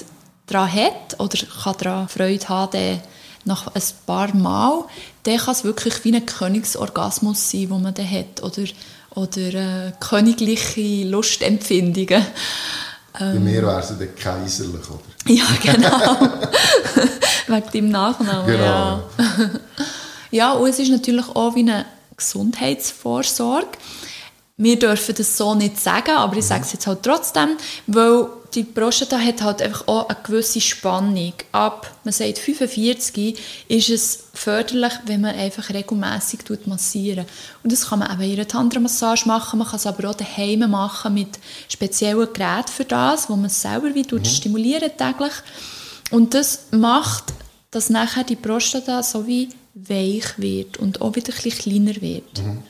daran 0.47 0.73
hat 0.73 1.19
oder 1.19 1.39
kann 1.63 1.75
daran 1.79 2.09
Freude 2.09 2.49
haben, 2.49 2.73
dann, 2.73 3.01
nach 3.45 3.67
ein 3.69 3.83
paar 4.07 4.35
Mal, 4.35 4.85
dann 5.23 5.39
kann 5.39 5.53
es 5.53 5.65
wirklich 5.65 6.05
wie 6.05 6.15
ein 6.15 6.27
Königsorgasmus 6.27 7.51
sein, 7.51 7.69
den 7.69 7.83
man 7.83 7.95
dann 7.95 8.11
hat. 8.11 8.43
Oder, 8.43 8.65
oder 9.15 9.55
äh, 9.87 9.93
königliche 10.01 11.05
Lustempfindungen. 11.09 12.25
Bei 13.19 13.35
mir 13.35 13.63
wäre 13.63 13.81
es 13.81 13.89
dann 13.89 14.15
kaiserlich, 14.15 14.89
oder? 14.89 15.01
Ja, 15.27 15.45
genau. 15.63 16.17
Wegen 17.49 17.71
deinem 17.73 17.91
Nachnamen, 17.91 18.47
Genau. 18.47 18.65
ja. 18.65 19.03
ja, 20.31 20.53
und 20.53 20.69
es 20.69 20.79
ist 20.79 20.91
natürlich 20.91 21.29
auch 21.29 21.55
wie 21.55 21.61
eine 21.61 21.85
Gesundheitsvorsorge. 22.17 23.67
Wir 24.61 24.77
dürfen 24.77 25.15
das 25.15 25.37
so 25.37 25.55
nicht 25.55 25.81
sagen, 25.81 26.17
aber 26.17 26.37
ich 26.37 26.45
sage 26.45 26.63
es 26.63 26.73
jetzt 26.73 26.89
halt 26.89 27.05
trotzdem, 27.05 27.51
weil 27.87 28.27
die 28.55 28.65
Prostata 28.65 29.17
hat 29.19 29.41
halt 29.41 29.63
einfach 29.63 29.87
auch 29.87 30.09
eine 30.09 30.19
gewisse 30.23 30.61
Spannung. 30.61 31.33
Ab, 31.53 31.95
man 32.03 32.13
sagt 32.13 32.39
45, 32.39 33.39
ist 33.69 33.89
es 33.89 34.25
förderlich, 34.35 34.93
wenn 35.07 35.21
man 35.21 35.37
einfach 35.37 35.71
regelmässig 35.71 36.41
massieren 36.67 37.27
Und 37.63 37.73
das 37.73 37.89
kann 37.89 38.01
man 38.01 38.11
eben 38.13 38.23
in 38.23 38.33
einer 38.33 38.49
Tantra-Massage 38.49 39.29
machen, 39.29 39.61
man 39.61 39.69
kann 39.69 39.77
es 39.77 39.87
aber 39.87 40.11
auch 40.11 40.15
daheim 40.15 40.69
machen 40.71 41.15
mit 41.15 41.39
speziellen 41.69 42.33
Geräten 42.33 42.73
für 42.73 42.85
das, 42.85 43.31
wo 43.31 43.37
man 43.37 43.47
es 43.47 43.63
selber 43.63 43.95
wie 43.95 44.07
mhm. 44.11 44.25
stimulieren 44.25 44.91
täglich. 44.97 45.35
Und 46.11 46.35
das 46.35 46.67
macht, 46.73 47.33
dass 47.71 47.91
nachher 47.91 48.25
die 48.25 48.37
Prostata 48.37 49.03
so 49.05 49.27
wie 49.27 49.51
weich 49.75 50.39
wird 50.39 50.79
und 50.79 51.01
auch 51.01 51.15
wieder 51.15 51.33
ein 51.33 51.43
bisschen 51.43 51.85
kleiner 51.85 52.01
wird. 52.01 52.43
Mhm. 52.43 52.63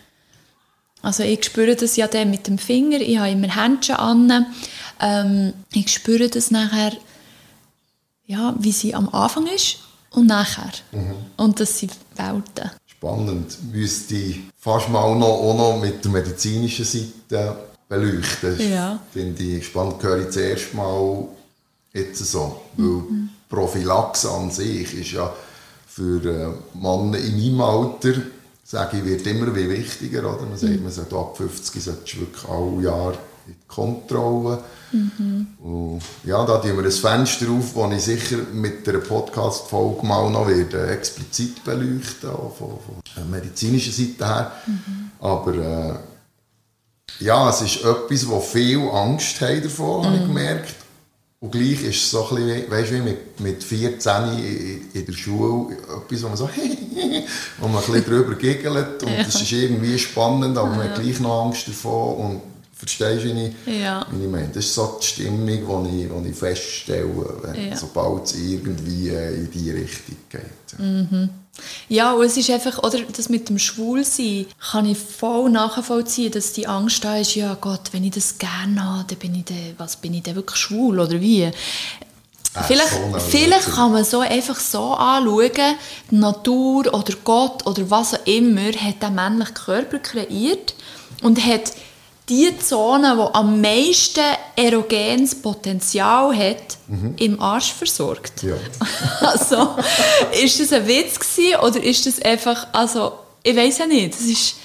Also 1.03 1.23
ich 1.23 1.45
spüre 1.45 1.77
das 1.77 1.97
ja 1.97 2.07
dann 2.09 2.31
mit 2.31 2.47
dem 2.47 2.59
Finger, 2.59 3.01
ich 3.01 3.19
habe 3.19 3.31
immer 3.31 3.55
Händchen 3.55 3.97
an. 3.97 4.47
Ähm, 5.01 5.53
ich 5.73 5.93
spüre 5.93 6.29
das 6.29 6.51
nachher, 6.51 6.93
ja, 8.27 8.55
wie 8.59 8.73
sie 8.73 8.95
am 8.95 9.09
Anfang 9.11 9.47
ist 9.47 9.79
und 10.11 10.27
nachher. 10.27 10.73
Mhm. 10.93 11.15
Und 11.37 11.61
das 11.61 11.79
sind 11.79 11.93
Welten. 12.17 12.71
Spannend. 12.87 13.57
Müsste 13.73 14.17
ich 14.17 14.41
fast 14.59 14.89
mal 14.89 15.15
noch, 15.15 15.29
auch 15.29 15.57
noch 15.57 15.81
mit 15.81 16.05
der 16.05 16.11
medizinischen 16.11 16.85
Seite 16.85 17.57
beleuchten. 17.89 18.71
Ja. 18.71 19.01
Finde 19.13 19.43
ich 19.43 19.67
spannend, 19.67 20.03
höre 20.03 20.27
ich 20.27 20.31
zuerst 20.31 20.75
mal 20.75 21.29
jetzt 21.93 22.19
so. 22.19 22.61
Mhm. 22.77 23.31
Weil 23.49 23.59
Prophylaxe 23.59 24.31
an 24.31 24.51
sich 24.51 24.93
ist 24.95 25.13
ja 25.13 25.33
für 25.87 26.25
äh, 26.25 26.77
Männer 26.77 27.19
in 27.19 27.37
meinem 27.37 27.61
Alter 27.61 28.15
sage 28.69 28.99
ich, 28.99 29.05
wird 29.05 29.27
immer 29.27 29.55
wie 29.57 29.71
wichtiger. 29.71 30.21
Oder? 30.21 30.45
Man 30.45 30.59
sagt, 30.59 30.83
man 30.83 30.93
sollte 30.93 31.17
ab 31.17 31.37
50 31.39 31.83
sollte 31.83 32.21
wirklich 32.21 32.45
alle 32.49 32.83
Jahre 32.83 33.19
in 33.47 33.55
die 33.55 33.67
Kontrolle. 33.67 34.63
Mhm. 34.93 35.47
Und 35.59 36.03
ja, 36.25 36.45
da 36.45 36.59
tun 36.59 36.77
wir 36.77 36.85
ein 36.85 36.91
Fenster 36.91 37.47
auf, 37.51 37.73
das 37.75 37.97
ich 37.97 38.03
sicher 38.03 38.37
mit 38.53 38.87
einer 38.87 38.99
Podcast-Folge 38.99 40.07
mal 40.07 40.31
noch 40.31 40.49
werde, 40.49 40.87
explizit 40.89 41.65
beleuchten, 41.65 42.29
auch 42.29 42.55
von, 42.57 42.79
von 43.15 43.31
medizinischer 43.31 43.93
Seite 43.93 44.27
her. 44.27 44.53
Mhm. 44.67 45.11
Aber 45.19 45.55
äh, 45.55 47.25
ja, 47.25 47.49
es 47.49 47.63
ist 47.63 47.85
etwas, 47.85 48.29
wo 48.29 48.39
viel 48.41 48.87
Angst 48.91 49.41
haben 49.41 49.63
davon, 49.63 50.01
mhm. 50.03 50.05
habe 50.05 50.17
ich 50.17 50.27
gemerkt. 50.27 50.75
Und 51.41 51.53
gleich 51.53 51.83
ist 51.85 52.03
es 52.03 52.11
so 52.11 52.29
ein 52.29 52.35
bisschen, 52.35 52.71
weißt 52.71 52.91
du, 52.91 52.95
wie 52.97 53.01
mit, 53.01 53.41
mit 53.41 53.63
14 53.63 54.39
in, 54.39 54.91
in 54.93 55.07
der 55.07 55.13
Schule 55.13 55.77
etwas, 55.77 56.23
wo 56.25 56.29
man 56.29 56.37
so, 56.37 56.49
wo 57.59 57.69
man 57.69 57.77
ein 57.77 57.93
bisschen 57.93 58.05
drüber 58.05 58.35
giggelt 58.35 59.03
und 59.05 59.13
es 59.13 59.35
ja. 59.35 59.41
ist 59.41 59.53
irgendwie 59.53 59.97
spannend, 59.99 60.59
aber 60.59 60.71
ja. 60.71 60.77
man 60.77 60.89
hat 60.89 61.01
gleich 61.01 61.21
noch 61.21 61.45
Angst 61.45 61.69
davon 61.69 62.17
und 62.17 62.43
verstehst 62.73 63.25
du, 63.25 63.35
wie 63.35 63.47
ich, 63.47 63.81
ja. 63.81 64.05
wie 64.11 64.25
ich 64.25 64.31
meine? 64.31 64.49
Das 64.49 64.65
ist 64.65 64.75
so 64.75 64.99
die 65.01 65.07
Stimmung, 65.07 65.85
die 65.85 66.03
ich, 66.03 66.11
die 66.11 66.29
ich 66.29 66.37
feststelle, 66.37 67.41
wenn, 67.43 67.77
sobald 67.77 68.25
es 68.25 68.35
irgendwie 68.37 69.09
in 69.11 69.49
diese 69.53 69.75
Richtung 69.75 70.17
geht. 70.29 70.79
Mhm. 70.79 71.31
Ja, 71.89 72.13
und 72.13 72.25
es 72.25 72.37
ist 72.37 72.51
einfach, 72.51 72.83
oder 72.83 73.01
das 73.01 73.29
mit 73.29 73.49
dem 73.49 73.59
Schwulsein, 73.59 74.47
kann 74.71 74.87
ich 74.87 74.99
voll 74.99 75.51
nachvollziehen, 75.51 76.33
dass 76.33 76.53
die 76.53 76.67
Angst 76.67 77.05
da 77.05 77.17
ist, 77.17 77.35
ja 77.35 77.57
Gott, 77.61 77.93
wenn 77.93 78.05
ich 78.05 78.13
das 78.13 78.39
gerne 78.39 78.83
habe, 78.83 79.05
dann 79.09 79.19
bin 79.19 79.35
ich 79.35 79.45
dann, 79.45 79.75
was, 79.79 79.97
bin 79.97 80.15
ich 80.15 80.23
dann 80.23 80.37
wirklich 80.37 80.59
schwul, 80.59 81.01
oder 81.01 81.21
wie? 81.21 81.43
Äh, 81.43 81.53
vielleicht, 82.67 82.91
so 82.91 83.19
vielleicht 83.19 83.71
kann 83.73 83.93
man 83.93 84.05
so 84.05 84.21
einfach 84.21 84.59
so 84.59 84.95
anschauen, 84.95 85.77
die 86.11 86.17
Natur 86.17 86.93
oder 86.93 87.15
Gott 87.25 87.67
oder 87.67 87.91
was 87.91 88.15
auch 88.15 88.27
immer 88.27 88.73
hat 88.73 89.03
den 89.03 89.15
männlichen 89.15 89.55
Körper 89.55 89.99
kreiert 89.99 90.75
und 91.23 91.45
hat 91.45 91.73
die 92.29 92.57
Zone, 92.59 93.15
die 93.17 93.35
am 93.35 93.61
meisten 93.61 94.25
erogenes 94.57 95.35
Potenzial 95.35 96.37
hat, 96.37 96.79
mhm. 96.87 97.15
im 97.19 97.41
Arsch 97.41 97.73
versorgt. 97.73 98.43
Ja. 98.43 98.57
also, 99.21 99.77
ist 100.43 100.61
das 100.61 100.73
ein 100.73 100.87
Witz 100.87 101.19
gewesen, 101.19 101.61
oder 101.61 101.83
ist 101.83 102.07
das 102.07 102.21
einfach, 102.21 102.67
also, 102.73 103.13
ich 103.43 103.57
weiß 103.57 103.79
ja 103.79 103.87
nicht, 103.87 104.15
das 104.15 104.23
ist, 104.23 104.57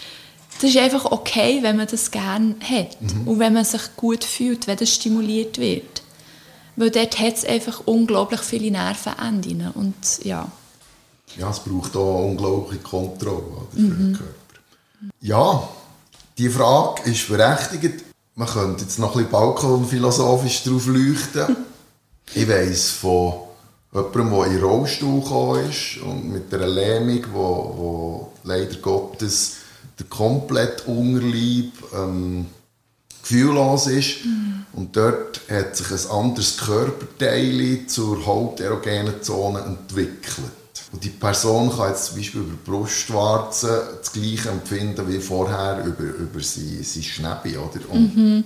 das 0.59 0.69
ist 0.69 0.77
einfach 0.77 1.05
okay, 1.05 1.59
wenn 1.61 1.77
man 1.77 1.87
das 1.87 2.11
gerne 2.11 2.55
hat 2.61 3.01
mhm. 3.01 3.27
und 3.27 3.39
wenn 3.39 3.53
man 3.53 3.65
sich 3.65 3.81
gut 3.95 4.23
fühlt, 4.23 4.67
wenn 4.67 4.77
das 4.77 4.93
stimuliert 4.93 5.57
wird. 5.57 6.01
Weil 6.75 6.89
dort 6.89 7.19
hat 7.19 7.35
es 7.35 7.45
einfach 7.45 7.81
unglaublich 7.85 8.41
viele 8.41 8.71
Nervenenden 8.71 9.71
und 9.75 9.95
ja. 10.23 10.51
Ja, 11.37 11.49
es 11.49 11.59
braucht 11.59 11.95
auch 11.95 12.25
unglaubliche 12.25 12.81
Kontrolle 12.81 13.67
für 13.71 13.79
mhm. 13.79 13.97
den 13.97 14.13
Körper. 14.13 14.33
Ja, 15.21 15.67
die 16.37 16.49
Frage 16.49 17.09
ist 17.09 17.27
berechtigt. 17.27 18.03
Man 18.35 18.47
könnte 18.47 18.83
jetzt 18.83 18.99
noch 18.99 19.11
ein 19.15 19.25
bisschen 19.25 19.31
balkonphilosophisch 19.31 20.63
drauf 20.63 20.87
leuchten. 20.87 21.55
ich 22.33 22.47
weiss 22.47 22.89
von 22.89 23.33
jemandem, 23.93 24.31
der 24.31 24.45
in 24.45 24.53
den 24.53 24.63
Rollstuhl 24.63 25.21
gekommen 25.21 25.69
ist 25.69 25.97
und 26.01 26.31
mit 26.31 26.53
einer 26.53 26.67
Lähmung, 26.67 27.23
wo, 27.31 27.73
wo 27.77 28.31
leider 28.43 28.75
Gottes 28.77 29.57
der 29.99 30.07
komplett 30.07 30.87
Unterleib 30.87 31.71
ähm, 31.93 32.47
gefühllos 33.21 33.87
ist. 33.87 34.25
Mhm. 34.25 34.65
Und 34.73 34.97
dort 34.97 35.41
hat 35.49 35.77
sich 35.77 35.91
ein 35.91 36.11
anderes 36.11 36.57
Körperteil 36.57 37.85
zur 37.85 38.25
haupterogenen 38.25 39.21
Zone 39.21 39.59
entwickelt. 39.59 40.62
Und 40.93 41.03
die 41.03 41.09
Person 41.09 41.75
kann 41.75 41.89
jetzt 41.89 42.05
zum 42.05 42.17
Beispiel 42.17 42.41
über 42.41 42.55
Brustwarzen 42.63 43.69
das 43.99 44.11
gleiche 44.11 44.49
empfinden 44.49 45.07
wie 45.11 45.19
vorher 45.19 45.83
über, 45.83 46.03
über 46.03 46.39
sein, 46.39 46.79
sein 46.83 47.03
Schnäbi, 47.03 47.57
oder? 47.57 47.89
Und 47.89 48.15
mhm. 48.15 48.43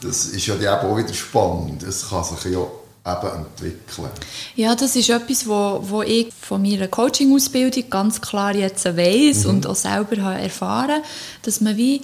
das 0.00 0.26
ist 0.26 0.46
ja 0.46 0.54
eben 0.54 0.66
auch 0.66 0.96
wieder 0.96 1.12
spannend. 1.12 1.82
Es 1.82 2.08
kann 2.08 2.24
sich 2.24 2.52
ja 2.52 2.60
eben 2.60 3.34
entwickeln. 3.34 4.10
Ja, 4.56 4.74
das 4.74 4.96
ist 4.96 5.10
etwas, 5.10 5.46
wo, 5.46 5.80
wo 5.82 6.02
ich 6.02 6.32
von 6.32 6.62
meiner 6.62 6.88
Coaching-Ausbildung 6.88 7.90
ganz 7.90 8.22
klar 8.22 8.54
jetzt 8.54 8.84
weiss 8.96 9.44
mhm. 9.44 9.50
und 9.50 9.66
auch 9.66 9.76
selber 9.76 10.22
habe 10.22 10.40
erfahren, 10.40 11.02
dass 11.42 11.60
man 11.60 11.76
wie 11.76 12.00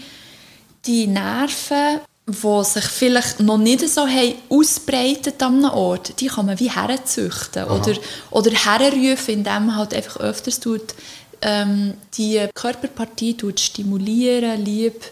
die 0.84 1.06
Nerven 1.06 2.00
die 2.28 2.64
sich 2.64 2.84
vielleicht 2.84 3.38
noch 3.38 3.56
nicht 3.56 3.88
so 3.88 4.06
haben 4.06 4.34
ausbreitet 4.48 5.40
an 5.42 5.64
einem 5.64 5.74
Ort, 5.74 6.20
die 6.20 6.26
kann 6.26 6.46
man 6.46 6.58
wie 6.58 6.70
herzüchten. 6.70 7.64
Oder, 7.64 7.94
oder 8.32 8.50
herrufen, 8.50 9.34
indem 9.34 9.66
man 9.66 9.76
halt 9.76 9.94
einfach 9.94 10.16
öfters 10.18 10.58
tut, 10.58 10.94
ähm, 11.42 11.94
die 12.14 12.48
Körperpartie 12.52 13.36
tut 13.36 13.60
stimulieren, 13.60 14.64
lieb, 14.64 15.04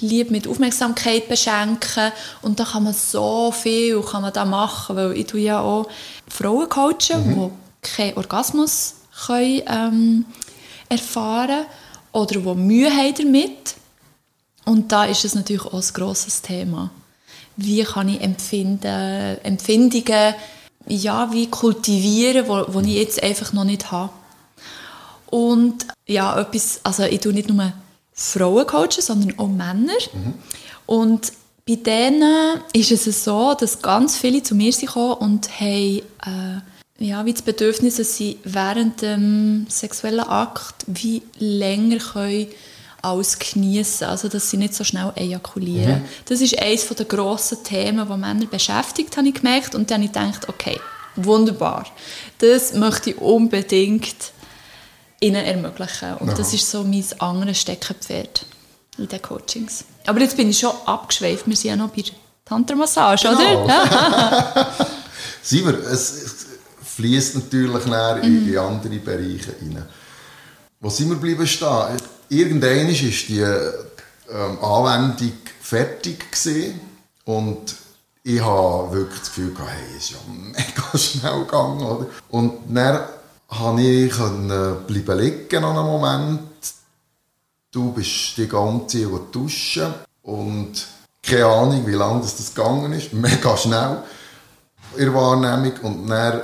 lieb 0.00 0.30
mit 0.30 0.46
Aufmerksamkeit 0.46 1.28
beschenken. 1.28 2.12
Und 2.42 2.60
da 2.60 2.64
kann 2.64 2.84
man 2.84 2.94
so 2.94 3.50
viel 3.50 4.00
kann 4.02 4.22
man 4.22 4.32
da 4.32 4.44
machen, 4.44 4.94
weil 4.94 5.16
ich 5.16 5.26
tue 5.26 5.40
ja 5.40 5.60
auch 5.60 5.88
Frauen 6.28 6.68
coachen, 6.68 7.26
mhm. 7.26 7.50
die 7.84 7.88
keinen 7.88 8.16
Orgasmus 8.16 8.94
können, 9.26 9.62
ähm, 9.66 10.24
erfahren 10.88 11.66
oder 12.12 12.40
die 12.40 12.54
Mühe 12.54 12.90
haben 12.90 13.14
damit 13.16 13.74
und 14.70 14.92
da 14.92 15.04
ist 15.04 15.24
es 15.24 15.34
natürlich 15.34 15.64
auch 15.64 15.74
ein 15.74 15.92
grosses 15.92 16.42
Thema. 16.42 16.90
Wie 17.56 17.82
kann 17.82 18.08
ich 18.08 18.20
Empfinden, 18.20 19.38
Empfindungen 19.42 20.34
ja, 20.86 21.32
wie 21.32 21.48
kultivieren, 21.48 22.48
wo, 22.48 22.64
wo 22.68 22.80
ich 22.80 22.94
jetzt 22.94 23.22
einfach 23.22 23.52
noch 23.52 23.64
nicht 23.64 23.90
habe. 23.90 24.12
Und 25.26 25.86
ja, 26.06 26.38
etwas, 26.40 26.80
also 26.84 27.04
ich 27.04 27.20
tue 27.20 27.32
nicht 27.32 27.48
nur 27.48 27.72
Frauen 28.12 28.66
coachen, 28.66 29.00
sondern 29.00 29.38
auch 29.38 29.48
Männer. 29.48 29.92
Mhm. 30.12 30.34
Und 30.86 31.32
bei 31.68 31.76
denen 31.76 32.60
ist 32.72 32.90
es 32.90 33.24
so, 33.24 33.54
dass 33.58 33.82
ganz 33.82 34.16
viele 34.16 34.42
zu 34.42 34.54
mir 34.54 34.72
sind 34.72 34.96
und 34.96 35.60
haben 35.60 36.02
äh, 36.26 37.04
ja, 37.04 37.24
wie 37.24 37.32
das 37.32 37.42
Bedürfnis, 37.42 37.96
dass 37.96 38.16
sie 38.16 38.38
während 38.44 39.02
dem 39.02 39.66
sexuellen 39.68 40.20
Akt 40.20 40.84
wie 40.86 41.22
länger 41.38 41.98
können 41.98 42.48
alles 43.02 43.38
genießen, 43.38 44.06
also 44.06 44.28
dass 44.28 44.50
sie 44.50 44.56
nicht 44.56 44.74
so 44.74 44.84
schnell 44.84 45.12
ejakulieren. 45.16 46.00
Mhm. 46.00 46.08
Das 46.26 46.40
ist 46.40 46.58
eines 46.58 46.86
der 46.88 47.06
grossen 47.06 47.62
Themen, 47.64 48.06
die 48.08 48.16
Männer 48.16 48.46
beschäftigt, 48.46 49.16
habe 49.16 49.28
ich 49.28 49.34
gemerkt. 49.34 49.74
Und 49.74 49.90
dann 49.90 50.02
habe 50.02 50.04
ich 50.06 50.12
gedacht, 50.12 50.48
okay, 50.48 50.80
wunderbar, 51.16 51.86
das 52.38 52.74
möchte 52.74 53.10
ich 53.10 53.18
unbedingt 53.18 54.32
ihnen 55.20 55.44
ermöglichen. 55.44 56.14
Und 56.16 56.30
Aha. 56.30 56.36
das 56.36 56.54
ist 56.54 56.70
so 56.70 56.82
mein 56.84 57.04
anderes 57.18 57.60
Steckenpferd 57.60 58.46
in 58.98 59.08
den 59.08 59.22
Coachings. 59.22 59.84
Aber 60.06 60.20
jetzt 60.20 60.36
bin 60.36 60.50
ich 60.50 60.58
schon 60.58 60.72
abgeschweift, 60.86 61.46
wir 61.46 61.56
sind 61.56 61.70
ja 61.70 61.76
noch 61.76 61.90
bei 61.90 62.04
Tantra-Massage, 62.44 63.28
genau. 63.28 63.64
oder? 63.64 64.66
Simon, 65.42 65.74
es, 65.74 66.40
fließt 67.00 67.36
natürlich 67.36 67.86
mhm. 67.86 68.22
in, 68.22 68.48
in, 68.48 68.58
andere 68.58 68.96
Bereiche 68.96 69.54
rein. 69.60 69.84
Wo 70.80 70.88
sind 70.88 71.08
wir 71.08 71.16
geblieben 71.16 71.46
stehen? 71.46 71.96
Irgendwann 72.30 72.88
ist 72.88 73.28
die 73.28 73.40
ähm, 73.40 74.62
Anwendung 74.62 75.32
fertig 75.60 76.30
gewesen 76.30 76.80
und 77.24 77.74
ich 78.22 78.40
habe 78.40 78.92
wirklich 78.92 79.18
das 79.18 79.28
Gefühl 79.30 79.52
gehabt, 79.52 79.70
hey, 79.70 79.96
es 79.96 80.04
ist 80.04 80.10
ja 80.12 80.18
mega 80.28 80.98
schnell 80.98 81.44
gegangen, 81.44 81.82
oder? 81.82 82.06
Und 82.28 82.52
dann 82.68 83.00
konnte 83.48 83.82
ich 83.82 84.14
bleiben 84.14 85.18
liegen 85.18 85.64
an 85.64 85.76
einem 85.76 85.86
Moment. 85.86 86.40
Du 87.72 87.92
bist 87.92 88.36
dich 88.36 88.52
umziehen 88.52 89.10
und 89.10 89.34
duschen 89.34 89.92
und 90.22 90.86
keine 91.20 91.46
Ahnung, 91.46 91.84
wie 91.84 91.94
lange 91.94 92.20
das, 92.20 92.54
gegangen 92.54 92.92
ist, 92.92 93.12
mega 93.12 93.56
schnell 93.56 94.04
in 94.96 95.04
der 95.04 95.14
Wahrnehmung 95.14 95.72
und 95.82 96.06
dann 96.06 96.42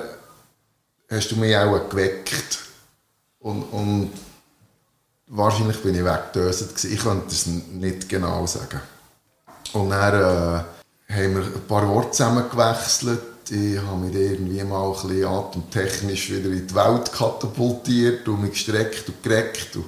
hast 1.08 1.30
du 1.30 1.36
mich 1.36 1.56
auch 1.56 1.88
geweckt 1.88 2.58
und, 3.38 3.62
und 3.62 4.10
wahrscheinlich 5.26 5.82
bin 5.82 5.94
ich 5.94 6.04
weggedöset 6.04 6.84
Ich 6.84 7.00
könnte 7.00 7.28
es 7.28 7.46
nicht 7.46 8.08
genau 8.08 8.46
sagen. 8.46 8.80
Und 9.72 9.90
dann 9.90 10.14
äh, 10.14 11.12
haben 11.12 11.34
wir 11.34 11.42
ein 11.42 11.66
paar 11.68 11.88
Worte 11.88 12.12
zusammengewechselt. 12.12 13.50
Ich 13.50 13.78
habe 13.78 13.98
mich 13.98 14.14
irgendwie 14.14 14.62
mal 14.64 14.86
ein 14.86 14.92
bisschen 14.92 15.24
atemtechnisch 15.24 16.30
wieder 16.30 16.50
in 16.50 16.66
die 16.66 16.74
Welt 16.74 17.12
katapultiert 17.12 18.26
und 18.28 18.42
mich 18.42 18.52
gestreckt 18.52 19.08
und 19.08 19.22
gereckt 19.22 19.76
und 19.76 19.84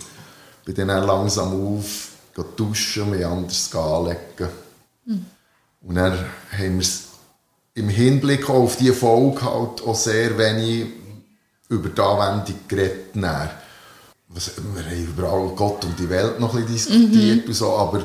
bin 0.64 0.86
dann 0.86 1.04
langsam 1.04 1.76
auf, 1.76 2.08
duschen, 2.56 3.10
mich 3.10 3.26
anders 3.26 3.74
anlegen. 3.74 4.48
Mhm. 5.06 5.26
Und 5.80 5.94
dann 5.96 6.12
haben 6.52 6.74
wir 6.74 6.80
es 6.80 7.08
im 7.74 7.88
Hinblick 7.88 8.48
auf 8.48 8.76
diese 8.76 8.94
Folge 8.94 9.42
halt 9.42 9.82
auch 9.82 9.94
sehr 9.94 10.36
wenig 10.38 10.92
über 11.68 11.88
die 11.88 12.00
Anwendung 12.00 12.54
geredet. 12.68 13.14
Was, 14.28 14.52
wir 14.74 14.84
haben 14.84 15.04
überall 15.04 15.48
Gott 15.56 15.84
und 15.84 15.98
die 15.98 16.08
Welt 16.08 16.38
noch 16.38 16.54
ein 16.54 16.66
bisschen 16.66 16.92
diskutiert 16.92 17.44
mhm. 17.44 17.48
und 17.48 17.54
so, 17.54 17.72
aber 17.72 18.04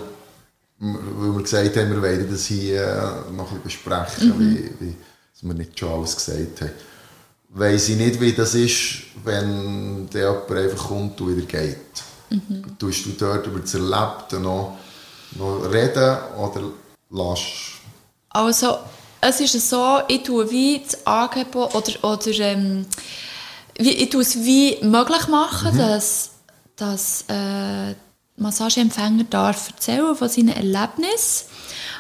weil 0.80 1.36
wir 1.36 1.44
gesagt 1.44 1.78
haben, 1.78 1.92
wir 1.92 2.02
wollen 2.02 2.28
das 2.30 2.46
hier 2.46 3.26
noch 3.32 3.52
ein 3.52 3.60
bisschen 3.60 3.64
besprechen, 3.64 4.28
mhm. 4.30 4.74
wie, 4.80 4.86
wie 4.86 4.96
wir 5.42 5.54
nicht 5.54 5.78
schon 5.78 5.92
alles 5.92 6.16
gesagt 6.16 6.62
haben. 6.62 6.72
Weiss 7.50 7.90
ich 7.90 7.98
nicht, 7.98 8.20
wie 8.20 8.34
das 8.34 8.56
ist, 8.56 9.04
wenn 9.24 10.10
der 10.10 10.32
jemand 10.32 10.52
einfach 10.52 10.88
kommt 10.88 11.22
und 11.22 11.38
wieder 11.38 11.46
geht. 11.46 11.78
Mhm. 12.30 12.78
Tust 12.80 13.06
du 13.06 13.12
dort 13.12 13.46
über 13.46 13.60
das 13.60 13.74
Erlebte 13.74 14.40
noch, 14.40 14.78
noch 15.36 15.72
reden 15.72 16.18
oder 16.38 16.64
lässt 17.12 17.82
Also, 18.30 18.80
es 19.22 19.40
ist 19.40 19.70
so, 19.70 20.00
ich 20.08 20.24
tue 20.24 20.50
wie 20.50 20.82
das 20.84 21.06
Angebot 21.06 21.76
oder, 21.76 22.04
oder 22.04 22.32
ähm, 22.40 22.86
wie, 23.78 23.92
ich 23.92 24.10
tue 24.10 24.22
es 24.22 24.44
wie 24.44 24.78
möglich 24.82 25.28
machen, 25.28 25.74
mhm. 25.74 25.78
dass, 25.78 26.32
dass 26.76 27.26
äh, 27.28 27.96
Massageempfänger 28.38 29.26
darf 29.26 29.70
erzählen 29.70 30.16
von 30.16 30.30
seinen 30.30 30.50
Erlebnissen. 30.50 31.48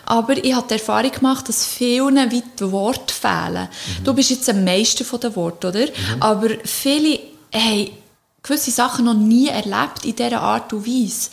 Aber 0.05 0.43
ich 0.43 0.53
habe 0.53 0.67
die 0.67 0.73
Erfahrung 0.73 1.11
gemacht, 1.11 1.47
dass 1.47 1.65
vielen 1.65 2.31
wie 2.31 2.43
die 2.59 2.71
Worte 2.71 3.13
fehlen. 3.13 3.69
Mhm. 3.99 4.03
Du 4.03 4.13
bist 4.13 4.31
jetzt 4.31 4.49
am 4.49 4.63
meisten 4.63 5.05
von 5.05 5.19
den 5.19 5.35
Worten, 5.35 5.67
oder? 5.67 5.85
Mhm. 5.85 6.21
Aber 6.21 6.49
viele 6.65 7.19
haben 7.53 7.89
gewisse 8.41 8.71
Sachen 8.71 9.05
noch 9.05 9.13
nie 9.13 9.47
erlebt 9.47 10.03
in 10.03 10.15
dieser 10.15 10.41
Art 10.41 10.73
und 10.73 10.85
Weise. 10.85 11.29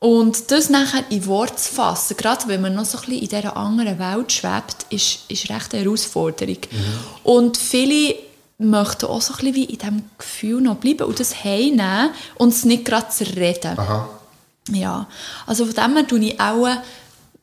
Und 0.00 0.50
das 0.52 0.70
nachher 0.70 1.04
in 1.10 1.26
Wort 1.26 1.58
zu 1.58 1.74
fassen, 1.74 2.16
gerade 2.16 2.46
wenn 2.46 2.60
man 2.60 2.74
noch 2.74 2.84
so 2.84 2.98
ein 2.98 3.04
bisschen 3.06 3.22
in 3.22 3.28
dieser 3.28 3.56
anderen 3.56 3.98
Welt 3.98 4.30
schwebt, 4.30 4.86
ist, 4.90 5.20
ist 5.28 5.50
recht 5.50 5.74
eine 5.74 5.82
Herausforderung. 5.82 6.58
Mhm. 6.70 6.98
Und 7.24 7.56
viele 7.56 8.14
möchten 8.58 9.06
auch 9.06 9.22
so 9.22 9.32
ein 9.32 9.36
bisschen 9.38 9.54
wie 9.54 9.64
in 9.64 9.78
diesem 9.78 10.02
Gefühl 10.18 10.60
noch 10.60 10.76
bleiben 10.76 11.04
und 11.04 11.20
das 11.20 11.44
heimnehmen 11.44 12.10
und 12.36 12.52
es 12.52 12.64
nicht 12.64 12.84
gerade 12.84 13.08
zerreden. 13.08 13.78
Aha. 13.78 14.08
Ja, 14.70 15.06
also 15.46 15.64
von 15.64 15.74
dem 15.74 15.96
her 15.96 16.06
tue 16.06 16.20
ich 16.20 16.40
auch 16.40 16.68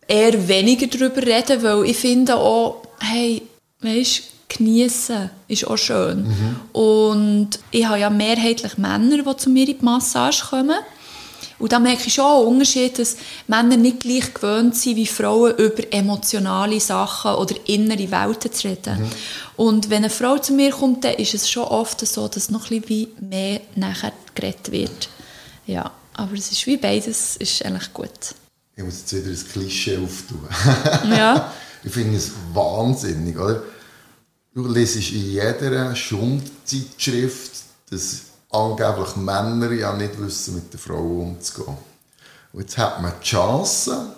eher 0.07 0.47
weniger 0.47 0.87
darüber 0.87 1.25
reden, 1.25 1.63
weil 1.63 1.85
ich 1.85 1.97
finde 1.97 2.35
auch, 2.35 2.83
hey, 2.99 3.41
weißt 3.81 4.23
genießen 4.47 5.29
ist 5.47 5.67
auch 5.67 5.77
schön. 5.77 6.27
Mhm. 6.27 6.59
Und 6.71 7.49
ich 7.71 7.85
habe 7.85 7.99
ja 7.99 8.09
mehrheitlich 8.09 8.77
Männer, 8.77 9.23
die 9.23 9.37
zu 9.37 9.49
mir 9.49 9.67
in 9.67 9.77
die 9.77 9.85
Massage 9.85 10.45
kommen. 10.49 10.77
Und 11.57 11.71
da 11.71 11.79
merke 11.79 12.07
ich 12.07 12.13
schon 12.13 12.25
einen 12.25 12.47
Unterschied, 12.47 12.99
dass 12.99 13.15
Männer 13.47 13.77
nicht 13.77 14.01
gleich 14.01 14.33
gewöhnt 14.33 14.75
sind 14.75 14.97
wie 14.97 15.07
Frauen 15.07 15.55
über 15.55 15.83
emotionale 15.91 16.79
Sachen 16.79 17.35
oder 17.35 17.55
innere 17.65 18.11
Welten 18.11 18.51
zu 18.51 18.67
reden. 18.67 18.99
Mhm. 18.99 19.09
Und 19.55 19.89
wenn 19.89 20.03
eine 20.03 20.09
Frau 20.09 20.37
zu 20.37 20.53
mir 20.53 20.71
kommt, 20.71 21.03
dann 21.05 21.15
ist 21.15 21.33
es 21.33 21.49
schon 21.49 21.63
oft 21.63 22.05
so, 22.05 22.27
dass 22.27 22.49
noch 22.49 22.69
ein 22.71 22.81
bisschen 22.81 23.29
mehr 23.29 23.61
nachher 23.75 24.11
geredet 24.33 24.71
wird. 24.71 25.09
Ja, 25.65 25.91
aber 26.13 26.33
es 26.33 26.51
ist 26.51 26.65
wie 26.67 26.77
beides, 26.77 27.37
ist 27.37 27.63
eigentlich 27.63 27.93
gut. 27.93 28.11
Ich 28.75 28.83
muss 28.83 28.99
jetzt 28.99 29.13
wieder 29.13 29.29
ein 29.29 29.51
Klischee 29.51 29.97
auftun. 29.97 30.47
ja. 31.09 31.53
Ich 31.85 31.91
finde 31.91 32.17
es 32.17 32.31
wahnsinnig, 32.51 33.37
oder? 33.37 33.61
Du 34.55 34.67
lesest 34.67 35.11
in 35.11 35.33
jeder 35.33 35.95
Schundzeitschrift, 35.95 37.51
dass 37.91 38.21
angeblich 38.55 39.15
Männer 39.15 39.71
ja 39.71 39.93
nicht 39.93 40.19
wissen, 40.19 40.55
mit 40.55 40.71
der 40.71 40.79
Frau 40.79 40.99
umzugehen. 40.99 41.77
Und 42.53 42.61
jetzt 42.61 42.77
hat 42.77 43.01
man 43.01 43.13
die 43.21 43.25
Chance, 43.25 44.15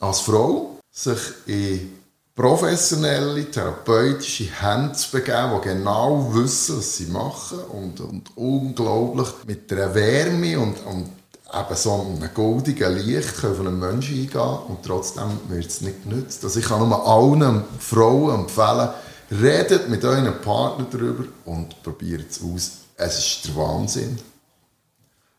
als 0.00 0.20
Frau, 0.20 0.78
sich 0.90 1.18
in 1.46 1.92
professionelle, 2.34 3.50
therapeutische 3.50 4.44
Hände 4.60 4.92
zu 4.92 5.10
begeben, 5.10 5.60
die 5.62 5.68
genau 5.68 6.34
wissen, 6.34 6.78
was 6.78 6.96
sie 6.96 7.06
machen 7.06 7.60
und, 7.72 8.00
und 8.00 8.36
unglaublich 8.36 9.28
mit 9.46 9.70
der 9.70 9.94
Wärme 9.94 10.58
und, 10.58 10.84
und 10.84 11.10
eben 11.52 11.76
so 11.76 11.92
einem 11.92 12.34
goldigen 12.34 12.94
Licht 12.94 13.36
von 13.36 13.66
einem 13.66 13.78
Menschen 13.78 14.20
eingehen 14.20 14.58
und 14.68 14.82
trotzdem 14.84 15.40
wird 15.48 15.66
es 15.66 15.80
nicht 15.80 16.02
genützt. 16.02 16.44
Also 16.44 16.60
ich 16.60 16.66
kann 16.66 16.86
nur 16.86 17.06
allen 17.06 17.64
Frauen 17.78 18.40
empfehlen, 18.40 18.90
redet 19.30 19.88
mit 19.88 20.04
euren 20.04 20.40
Partner 20.42 20.86
darüber 20.90 21.24
und 21.46 21.82
probiert 21.82 22.30
es 22.30 22.42
aus 22.42 22.85
es 22.96 23.18
ist 23.18 23.46
der 23.46 23.56
Wahnsinn. 23.56 24.18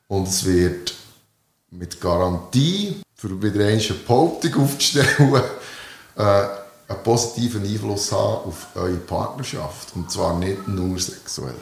Und 0.08 0.28
es 0.28 0.45
wird 0.45 0.93
mit 1.72 1.99
Garantie, 1.99 3.01
für 3.16 3.41
wieder 3.41 3.66
eine 3.66 3.82
Behauptung 3.82 4.64
aufzustellen, 4.64 5.41
äh, 6.16 6.22
einen 6.22 7.03
positiven 7.03 7.64
Einfluss 7.66 8.12
haben 8.12 8.47
auf 8.47 8.68
eure 8.76 8.95
Partnerschaft. 8.95 9.95
Und 9.95 10.10
zwar 10.10 10.38
nicht 10.39 10.68
nur 10.68 10.97
sexuell. 10.99 11.55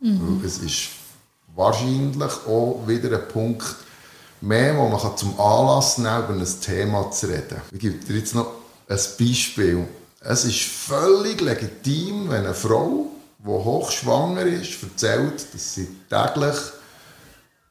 Mhm. 0.00 0.42
Es 0.44 0.58
ist 0.58 0.90
wahrscheinlich 1.56 2.32
auch 2.46 2.84
wieder 2.86 3.18
ein 3.18 3.28
Punkt 3.28 3.64
mehr, 4.40 4.76
wo 4.76 4.88
man 4.88 5.16
zum 5.16 5.38
Anlass 5.40 5.98
nehmen 5.98 6.26
kann, 6.26 6.36
über 6.36 6.44
ein 6.44 6.60
Thema 6.60 7.10
zu 7.10 7.26
reden. 7.26 7.60
Ich 7.72 7.80
gebe 7.80 8.04
dir 8.04 8.16
jetzt 8.16 8.34
noch 8.34 8.52
ein 8.88 8.98
Beispiel. 9.18 9.88
Es 10.20 10.44
ist 10.44 10.60
völlig 10.60 11.40
legitim, 11.40 12.30
wenn 12.30 12.44
eine 12.44 12.54
Frau 12.54 13.06
die 13.48 13.64
hochschwanger 13.64 14.42
ist, 14.42 14.82
erzählt, 14.82 15.54
dass 15.54 15.74
sie 15.74 15.88
täglich 16.10 16.56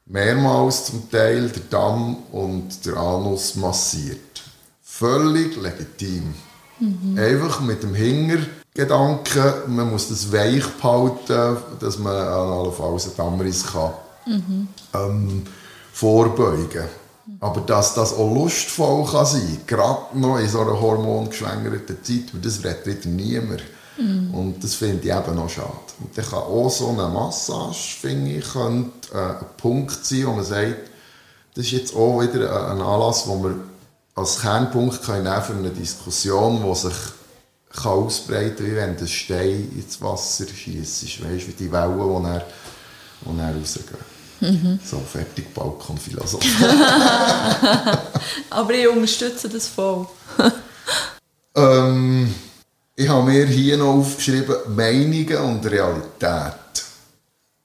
mehrmals 0.06 0.86
zum 0.86 1.10
Teil 1.10 1.48
der 1.48 1.62
Damm 1.70 2.16
und 2.32 2.84
der 2.84 2.96
Anus 2.96 3.54
massiert. 3.54 4.42
Völlig 4.82 5.56
legitim. 5.56 6.34
Mhm. 6.80 7.18
Einfach 7.18 7.60
mit 7.60 7.82
dem 7.82 7.94
Hingergedanken, 7.94 9.74
man 9.74 9.90
muss 9.90 10.08
das 10.08 10.32
weich 10.32 10.66
behalten, 10.66 11.56
dass 11.80 11.98
man 11.98 12.14
allenfalls 12.14 13.06
einen 13.06 13.16
Dammriss 13.16 13.66
kann, 13.66 13.92
mhm. 14.26 14.68
ähm, 14.94 15.42
vorbeugen 15.92 16.68
kann. 16.70 16.88
Aber 17.40 17.60
dass 17.60 17.94
das 17.94 18.14
auch 18.14 18.34
lustvoll 18.34 19.04
kann 19.04 19.26
sein 19.26 19.60
kann, 19.66 19.78
gerade 19.78 20.18
noch 20.18 20.38
in 20.38 20.48
so 20.48 20.60
einer 20.60 20.80
hormongeschwängerten 20.80 22.02
Zeit, 22.02 22.32
das 22.42 22.64
redet 22.64 23.04
niemand. 23.04 23.62
Mhm. 23.98 24.32
Und 24.32 24.64
das 24.64 24.74
finde 24.76 25.08
ich 25.08 25.14
eben 25.14 25.34
noch 25.34 25.50
schade. 25.50 25.72
Und 26.00 26.16
dann 26.16 26.24
kann 26.24 26.38
auch 26.38 26.70
so 26.70 26.88
eine 26.88 27.08
Massage, 27.08 27.98
finde 28.00 28.32
ich, 28.32 28.52
könnte, 28.52 29.12
äh, 29.12 29.40
ein 29.40 29.46
Punkt 29.56 30.04
sein, 30.04 30.26
wo 30.26 30.32
man 30.32 30.44
sagt, 30.44 30.90
das 31.54 31.64
ist 31.66 31.72
jetzt 31.72 31.96
auch 31.96 32.20
wieder 32.20 32.70
ein 32.70 32.80
Anlass, 32.80 33.26
wo 33.26 33.42
wir 33.42 33.56
als 34.14 34.40
Kernpunkt 34.40 35.02
können 35.02 35.42
für 35.42 35.54
eine 35.54 35.70
Diskussion, 35.70 36.62
die 36.64 36.74
sich 36.74 36.94
kann 37.72 37.92
ausbreiten 37.92 38.56
kann, 38.56 38.66
wie 38.66 38.76
wenn 38.76 38.96
der 38.96 39.06
Stein 39.06 39.70
ins 39.76 40.00
Wasser 40.00 40.46
schießt. 40.46 41.02
Weißt 41.04 41.22
du, 41.22 41.48
wie 41.48 41.52
die 41.52 41.72
Wellen, 41.72 41.98
die 41.98 42.22
dann, 42.22 42.42
die 43.20 43.36
dann 43.36 43.58
rausgehen. 43.58 44.18
Mhm. 44.40 44.78
So, 44.84 45.00
fertig, 45.00 45.52
Balkonphilosoph. 45.52 46.44
Aber 48.50 48.72
ich 48.72 48.88
unterstütze 48.88 49.48
das 49.48 49.66
voll. 49.66 50.06
ähm, 51.56 52.32
ich 52.98 53.08
habe 53.08 53.30
mir 53.30 53.46
hier 53.46 53.76
noch 53.76 53.94
aufgeschrieben, 53.94 54.56
Meinungen 54.74 55.36
und 55.36 55.64
Realität. 55.64 56.84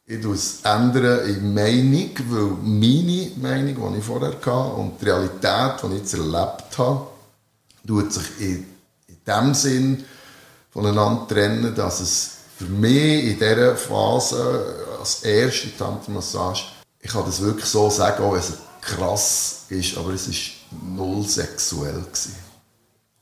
Ich 0.05 0.23
ändere 0.63 1.21
in 1.21 1.55
Meinung, 1.55 2.11
weil 2.29 2.57
meine 2.61 3.31
Meinung, 3.37 3.93
die 3.93 3.99
ich 3.99 4.05
vorher 4.05 4.29
hatte, 4.29 4.51
und 4.51 5.01
die 5.01 5.05
Realität, 5.05 5.81
die 5.81 5.87
ich 5.87 5.99
jetzt 6.01 6.13
erlebt 6.13 6.77
habe, 6.77 7.07
tut 7.87 8.13
sich 8.13 8.41
in, 8.41 8.65
in 9.07 9.17
dem 9.25 9.53
Sinn 9.55 10.03
voneinander 10.69 11.27
trennen, 11.27 11.73
dass 11.73 12.01
es 12.01 12.31
für 12.55 12.65
mich 12.65 13.23
in 13.23 13.39
dieser 13.39 13.75
Phase, 13.75 14.85
als 14.99 15.23
erste 15.23 15.75
Tantra-Massage, 15.75 16.65
ich 16.99 17.09
kann 17.09 17.25
das 17.25 17.41
wirklich 17.41 17.65
so 17.65 17.89
sagen, 17.89 18.23
auch 18.23 18.33
wenn 18.33 18.39
es 18.39 18.53
krass 18.81 19.63
ist, 19.69 19.97
aber 19.97 20.13
es 20.13 20.27
war 20.27 20.35
null 20.95 21.27
sexuell. 21.27 22.03
Gewesen. 22.03 22.35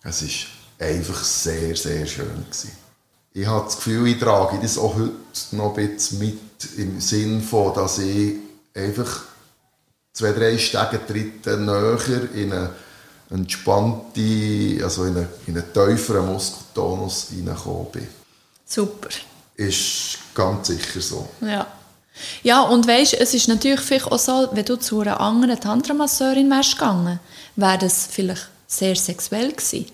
Es 0.04 0.22
war 0.22 0.61
einfach 0.82 1.24
sehr, 1.24 1.76
sehr 1.76 2.06
schön. 2.06 2.28
Gewesen. 2.28 2.72
Ich 3.34 3.48
habe 3.48 3.66
das 3.66 3.78
Gefühl, 3.78 4.08
ich 4.08 4.20
trage 4.20 4.60
das 4.62 4.78
auch 4.78 4.96
heute 4.96 5.12
noch 5.52 5.78
ein 5.78 5.96
bisschen 5.96 6.20
mit, 6.20 6.40
im 6.78 7.00
Sinn 7.00 7.42
von, 7.42 7.74
dass 7.74 8.00
ich 8.00 8.36
einfach 8.74 9.24
zwei, 10.14 10.32
drei 10.34 10.58
Stege 10.58 11.00
Tritte 11.08 11.58
näher 11.58 12.30
in 12.34 12.52
eine 12.52 12.72
entspannte, 13.30 14.84
also 14.84 15.06
in 15.06 15.18
einen, 15.18 15.28
in 15.48 15.58
einen 15.58 15.74
tieferen 15.74 16.26
Muskeltonus 16.26 17.28
reingekommen 17.32 17.92
bin. 17.92 18.08
Super. 18.66 19.10
Ist 19.56 20.18
ganz 20.34 20.68
sicher 20.68 21.00
so. 21.00 21.30
Ja. 21.42 21.68
Ja, 22.44 22.62
und 22.62 22.86
weißt, 22.88 23.14
es 23.14 23.34
ist 23.34 23.48
natürlich 23.48 23.80
vielleicht 23.80 24.12
auch 24.12 24.20
so, 24.20 24.50
wenn 24.52 24.66
du 24.66 24.76
zu 24.76 25.00
einer 25.00 25.22
anderen 25.22 25.60
Tantra-Masseurin 25.60 26.50
wärst 26.50 26.78
gegangen, 26.78 27.20
wäre 27.56 27.78
das 27.78 28.08
vielleicht 28.12 28.50
sehr 28.68 28.96
sexuell 28.96 29.52
gewesen. 29.52 29.86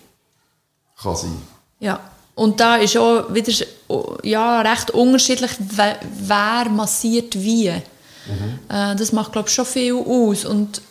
Kann 1.02 1.16
sein. 1.16 1.42
Ja. 1.80 2.00
Und 2.36 2.60
da 2.60 2.76
ist 2.76 2.98
auch 2.98 3.34
wieder 3.34 3.52
ja, 4.24 4.62
recht 4.62 4.92
unterschiedlich, 4.92 5.52
wer 5.60 6.70
massiert 6.70 7.36
wie. 7.36 7.72
Mhm. 7.72 8.60
Äh, 8.70 8.96
das 8.96 9.12
macht, 9.12 9.32
glaube 9.32 9.48
ich, 9.48 9.56
schon 9.56 9.66
viel 9.66 9.96
aus. 9.96 10.46
Und 10.46 10.82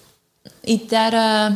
in 0.62 0.88
dieser 0.88 1.50
äh, 1.50 1.54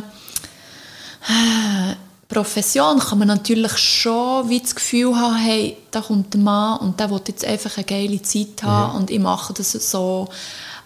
Profession 2.27 2.99
kann 2.99 3.19
man 3.19 3.27
natürlich 3.27 3.77
schon 3.77 4.47
wie 4.47 4.61
das 4.61 4.73
Gefühl 4.73 5.15
haben, 5.15 5.35
hey, 5.35 5.77
da 5.91 5.99
kommt 5.99 6.33
der 6.33 6.39
Mann 6.39 6.79
und 6.79 6.99
der 6.99 7.11
will 7.11 7.21
jetzt 7.27 7.43
einfach 7.43 7.75
eine 7.75 7.85
geile 7.85 8.21
Zeit 8.21 8.63
haben 8.63 8.93
mhm. 8.93 8.99
und 8.99 9.11
ich 9.11 9.19
mache 9.19 9.53
das 9.53 9.73
so. 9.73 10.29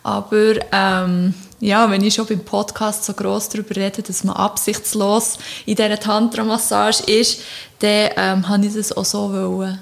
Aber 0.02 0.56
ähm, 0.72 1.36
ja, 1.66 1.90
wenn 1.90 2.04
ich 2.04 2.14
schon 2.14 2.28
beim 2.28 2.42
Podcast 2.42 3.04
so 3.04 3.14
gross 3.14 3.50
darüber 3.50 3.76
rede, 3.76 4.04
dass 4.04 4.24
man 4.24 4.36
absichtslos 4.36 5.38
in 5.66 5.76
dieser 5.76 6.00
Tantra-Massage 6.00 7.04
ist, 7.04 7.42
dann 7.80 8.10
ähm, 8.16 8.50
habe 8.50 8.66
ich 8.68 8.76
das 8.76 8.96
auch 8.96 9.06
so 9.06 9.32
wollen, 9.32 9.80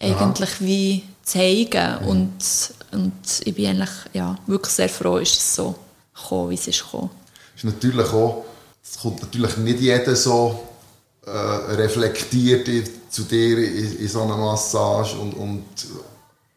eigentlich 0.00 0.50
Aha. 0.50 0.60
wie 0.60 1.02
zeigen. 1.24 1.98
Mhm. 2.00 2.08
Und, 2.08 2.74
und 2.92 3.12
ich 3.44 3.54
bin 3.54 3.66
eigentlich 3.66 3.90
ja, 4.12 4.36
wirklich 4.46 4.72
sehr 4.72 4.88
froh, 4.88 5.16
ist 5.16 5.36
es 5.36 5.56
so 5.56 5.74
gekommen, 6.14 6.50
wie 6.50 6.54
es 6.54 6.68
ist 6.68 6.84
gekommen. 6.84 7.10
Ist 7.56 7.64
natürlich 7.64 8.08
auch, 8.12 8.44
es 8.82 9.00
kommt 9.00 9.20
natürlich 9.20 9.56
nicht 9.56 9.80
jeder 9.80 10.14
so 10.14 10.60
äh, 11.26 11.30
reflektiert 11.30 12.68
zu 13.10 13.24
dir 13.24 13.58
in, 13.58 13.98
in 13.98 14.08
so 14.08 14.22
einer 14.22 14.36
Massage 14.36 15.16
und, 15.16 15.32
und 15.34 15.64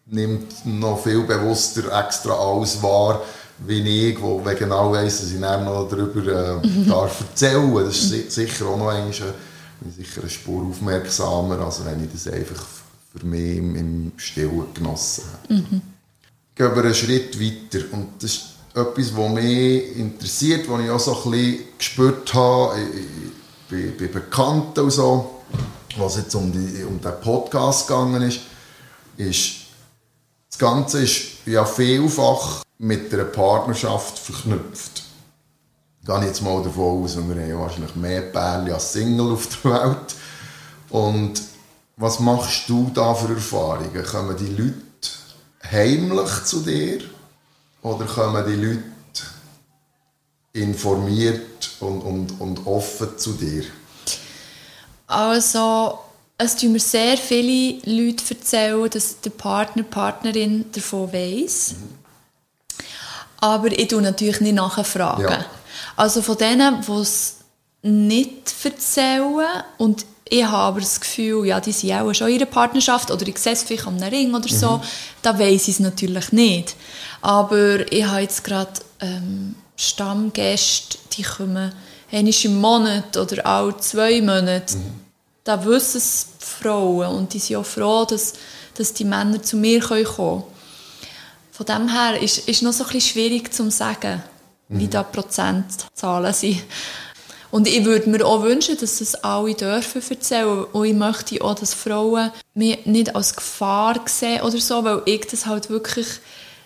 nimmt 0.06 0.66
noch 0.66 1.02
viel 1.02 1.24
bewusster 1.24 1.86
extra 2.06 2.34
alles 2.34 2.82
wahr, 2.84 3.22
wie 3.66 4.10
ich, 4.10 4.22
wo 4.22 4.38
genau 4.58 4.92
weiss, 4.92 5.22
dass 5.22 5.32
ich 5.32 5.40
dann 5.40 5.66
noch 5.66 5.90
darüber 5.90 6.62
äh, 6.62 6.68
mhm. 6.68 6.88
darf 6.88 7.22
erzählen 7.22 7.74
darf. 7.74 7.86
Das 7.86 8.12
ist 8.12 8.32
sicher 8.32 8.66
auch 8.68 8.78
noch 8.78 8.92
äh, 8.92 9.12
sicher 9.12 10.22
eine 10.22 10.30
Spur 10.30 10.66
aufmerksamer, 10.70 11.60
als 11.60 11.84
wenn 11.86 12.04
ich 12.04 12.12
das 12.12 12.28
einfach 12.28 12.66
für 13.14 13.26
mich 13.26 13.58
im, 13.58 13.76
im 13.76 14.12
Stillen 14.18 14.74
genossen 14.74 15.24
habe. 15.44 15.54
Mhm. 15.54 15.82
Gehen 16.56 16.76
wir 16.76 16.84
einen 16.84 16.94
Schritt 16.94 17.40
weiter 17.40 17.86
und 17.92 18.08
das 18.20 18.32
ist 18.32 18.46
etwas, 18.74 19.16
was 19.16 19.32
mich 19.32 19.98
interessiert, 19.98 20.70
was 20.70 20.82
ich 20.82 20.90
auch 20.90 21.00
so 21.00 21.16
ein 21.16 21.32
bisschen 21.32 21.60
gespürt 21.78 22.34
habe 22.34 22.76
bei, 23.70 23.94
bei 24.00 24.08
Bekannten 24.08 24.80
und 24.82 24.92
so, 24.92 25.42
was 25.98 26.18
jetzt 26.18 26.36
um, 26.36 26.52
die, 26.52 26.84
um 26.84 27.00
den 27.02 27.22
Podcast 27.22 27.88
gegangen 27.88 28.22
ist, 28.22 28.42
ist, 29.18 29.52
das 30.50 30.60
Ganze 30.60 31.04
ist 31.04 31.46
ja 31.46 31.66
vielfach 31.66 32.64
mit 32.80 33.14
einer 33.14 33.26
Partnerschaft 33.26 34.18
verknüpft. 34.18 35.04
Gehe 36.06 36.20
ich 36.20 36.26
jetzt 36.26 36.42
mal 36.42 36.64
davon 36.64 37.04
aus, 37.04 37.16
wir 37.18 37.24
haben 37.24 37.50
ja 37.50 37.60
wahrscheinlich 37.60 37.96
mehr 37.96 38.22
Pärchen 38.22 38.74
als 38.74 38.94
Single 38.94 39.34
auf 39.34 39.48
der 39.48 39.72
Welt. 39.72 40.16
Und 40.90 41.42
was 41.98 42.20
machst 42.20 42.70
du 42.70 42.90
da 42.94 43.14
für 43.14 43.34
Erfahrungen? 43.34 44.04
Kommen 44.04 44.38
die 44.38 44.56
Leute 44.56 44.76
heimlich 45.70 46.46
zu 46.46 46.62
dir 46.62 47.02
oder 47.82 48.06
kommen 48.06 48.46
die 48.48 48.66
Leute 48.66 48.84
informiert 50.54 51.72
und, 51.82 52.02
und, 52.02 52.40
und 52.40 52.66
offen 52.66 53.18
zu 53.18 53.34
dir? 53.34 53.66
Also, 55.08 56.00
es 56.38 56.56
tun 56.56 56.72
mir 56.72 56.80
sehr 56.80 57.18
viele 57.18 57.82
Leute 57.84 58.24
erzählen, 58.34 58.90
dass 58.90 59.20
der 59.20 59.32
Partner, 59.32 59.84
Partnerin 59.84 60.72
davon 60.72 61.12
weiss. 61.12 61.74
Mhm. 61.74 61.99
Aber 63.42 63.72
ich 63.72 63.88
tue 63.88 64.02
natürlich 64.02 64.42
nicht 64.42 64.56
nachfragen. 64.56 65.24
Ja. 65.24 65.46
Also 65.96 66.22
von 66.22 66.38
denen, 66.38 66.82
die 66.82 66.92
es 66.92 67.38
nicht 67.82 68.54
erzählen 68.64 69.64
und 69.78 70.06
ich 70.32 70.44
habe 70.46 70.58
aber 70.58 70.80
das 70.80 71.00
Gefühl, 71.00 71.46
ja, 71.48 71.60
die 71.60 71.72
sind 71.72 71.94
auch 71.94 72.14
schon 72.14 72.28
in 72.28 72.36
ihrer 72.36 72.46
Partnerschaft 72.46 73.10
oder 73.10 73.28
ich 73.28 73.40
sehe 73.40 73.54
es 73.54 73.64
vielleicht 73.64 73.88
am 73.88 73.98
Ring 73.98 74.34
oder 74.34 74.48
so, 74.48 74.78
mhm. 74.78 74.82
da 75.24 75.38
weiß 75.38 75.68
ich 75.68 75.76
es 75.76 75.80
natürlich 75.80 76.32
nicht. 76.32 76.76
Aber 77.22 77.92
ich 77.92 78.06
habe 78.06 78.22
jetzt 78.22 78.44
gerade 78.44 78.74
ähm, 79.00 79.56
Stammgäste, 79.76 81.00
die 81.14 81.24
kommen 81.24 81.74
einmal 82.12 82.34
im 82.44 82.62
Monat 82.62 83.18
oder 83.18 83.46
alle 83.46 83.78
zwei 83.78 84.22
Monate. 84.22 84.78
Mhm. 84.78 85.00
Da 85.44 85.66
wissen 85.66 85.98
es 85.98 86.28
die 86.40 86.46
Frauen 86.46 87.08
und 87.16 87.34
die 87.34 87.40
sind 87.40 87.58
auch 87.58 87.66
froh, 87.66 88.06
dass, 88.06 88.34
dass 88.76 88.94
die 88.94 89.06
Männer 89.06 89.42
zu 89.42 89.58
mir 89.58 89.80
kommen 89.80 90.06
können. 90.06 90.44
Von 91.60 91.66
dem 91.66 91.90
her 91.90 92.22
ist 92.22 92.48
es 92.48 92.62
noch 92.62 92.72
so 92.72 92.86
ein 92.86 92.92
bisschen 92.94 93.12
schwierig 93.12 93.54
zu 93.54 93.70
sagen, 93.70 94.24
mhm. 94.70 94.80
wie 94.80 94.88
da 94.88 95.04
Prozentzahlen 95.04 96.32
sind. 96.32 96.64
Und 97.52 97.68
ich 97.68 97.84
würde 97.84 98.10
mir 98.10 98.26
auch 98.26 98.44
wünschen, 98.44 98.78
dass 98.80 99.00
das 99.00 99.16
alle 99.16 99.56
dürfen 99.56 100.02
erzählen. 100.10 100.64
Und 100.64 100.86
ich 100.86 100.94
möchte 100.94 101.44
auch, 101.44 101.56
dass 101.56 101.74
Frauen 101.74 102.32
mich 102.54 102.86
nicht 102.86 103.14
als 103.14 103.36
Gefahr 103.36 104.00
sehen 104.06 104.42
oder 104.44 104.58
so, 104.58 104.86
weil 104.86 105.02
ich 105.04 105.28
das 105.28 105.48
halt 105.48 105.70
wirklich 105.70 106.08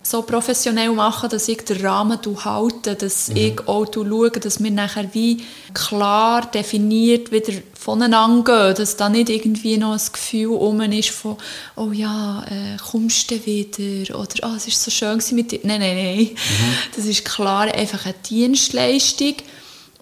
so 0.04 0.22
professionell 0.22 0.92
machen, 0.92 1.30
dass 1.30 1.48
ich 1.48 1.64
den 1.64 1.86
Rahmen 1.86 2.20
halte, 2.44 2.96
dass 2.96 3.30
mhm. 3.30 3.38
ich 3.38 3.68
auch 3.68 3.88
schaue, 3.94 4.32
dass 4.32 4.62
wir 4.62 4.72
nachher 4.72 5.14
wie 5.14 5.44
klar 5.74 6.46
definiert 6.52 7.32
wieder 7.32 7.54
voneinander 7.74 8.44
gehen, 8.44 8.76
dass 8.76 8.98
da 8.98 9.10
nicht 9.10 9.30
irgendwie 9.30 9.78
noch 9.78 9.94
ein 9.94 10.12
Gefühl 10.12 10.48
um 10.48 10.82
ist 10.82 11.10
von 11.10 11.38
«Oh 11.76 11.92
ja, 11.92 12.44
äh, 12.50 12.78
kommst 12.78 13.32
du 13.32 13.46
wieder?» 13.46 14.20
oder 14.20 14.36
«Oh, 14.44 14.56
es 14.56 14.68
war 14.68 14.74
so 14.74 14.92
schön 14.92 15.22
mit 15.36 15.52
dir.» 15.52 15.60
Nein, 15.64 15.80
nein, 15.80 15.96
nein. 15.96 16.30
Mhm. 16.34 16.74
Das 16.96 17.06
ist 17.06 17.24
klar 17.24 17.74
einfach 17.74 18.06
eine 18.06 18.16
Dienstleistung 18.30 19.36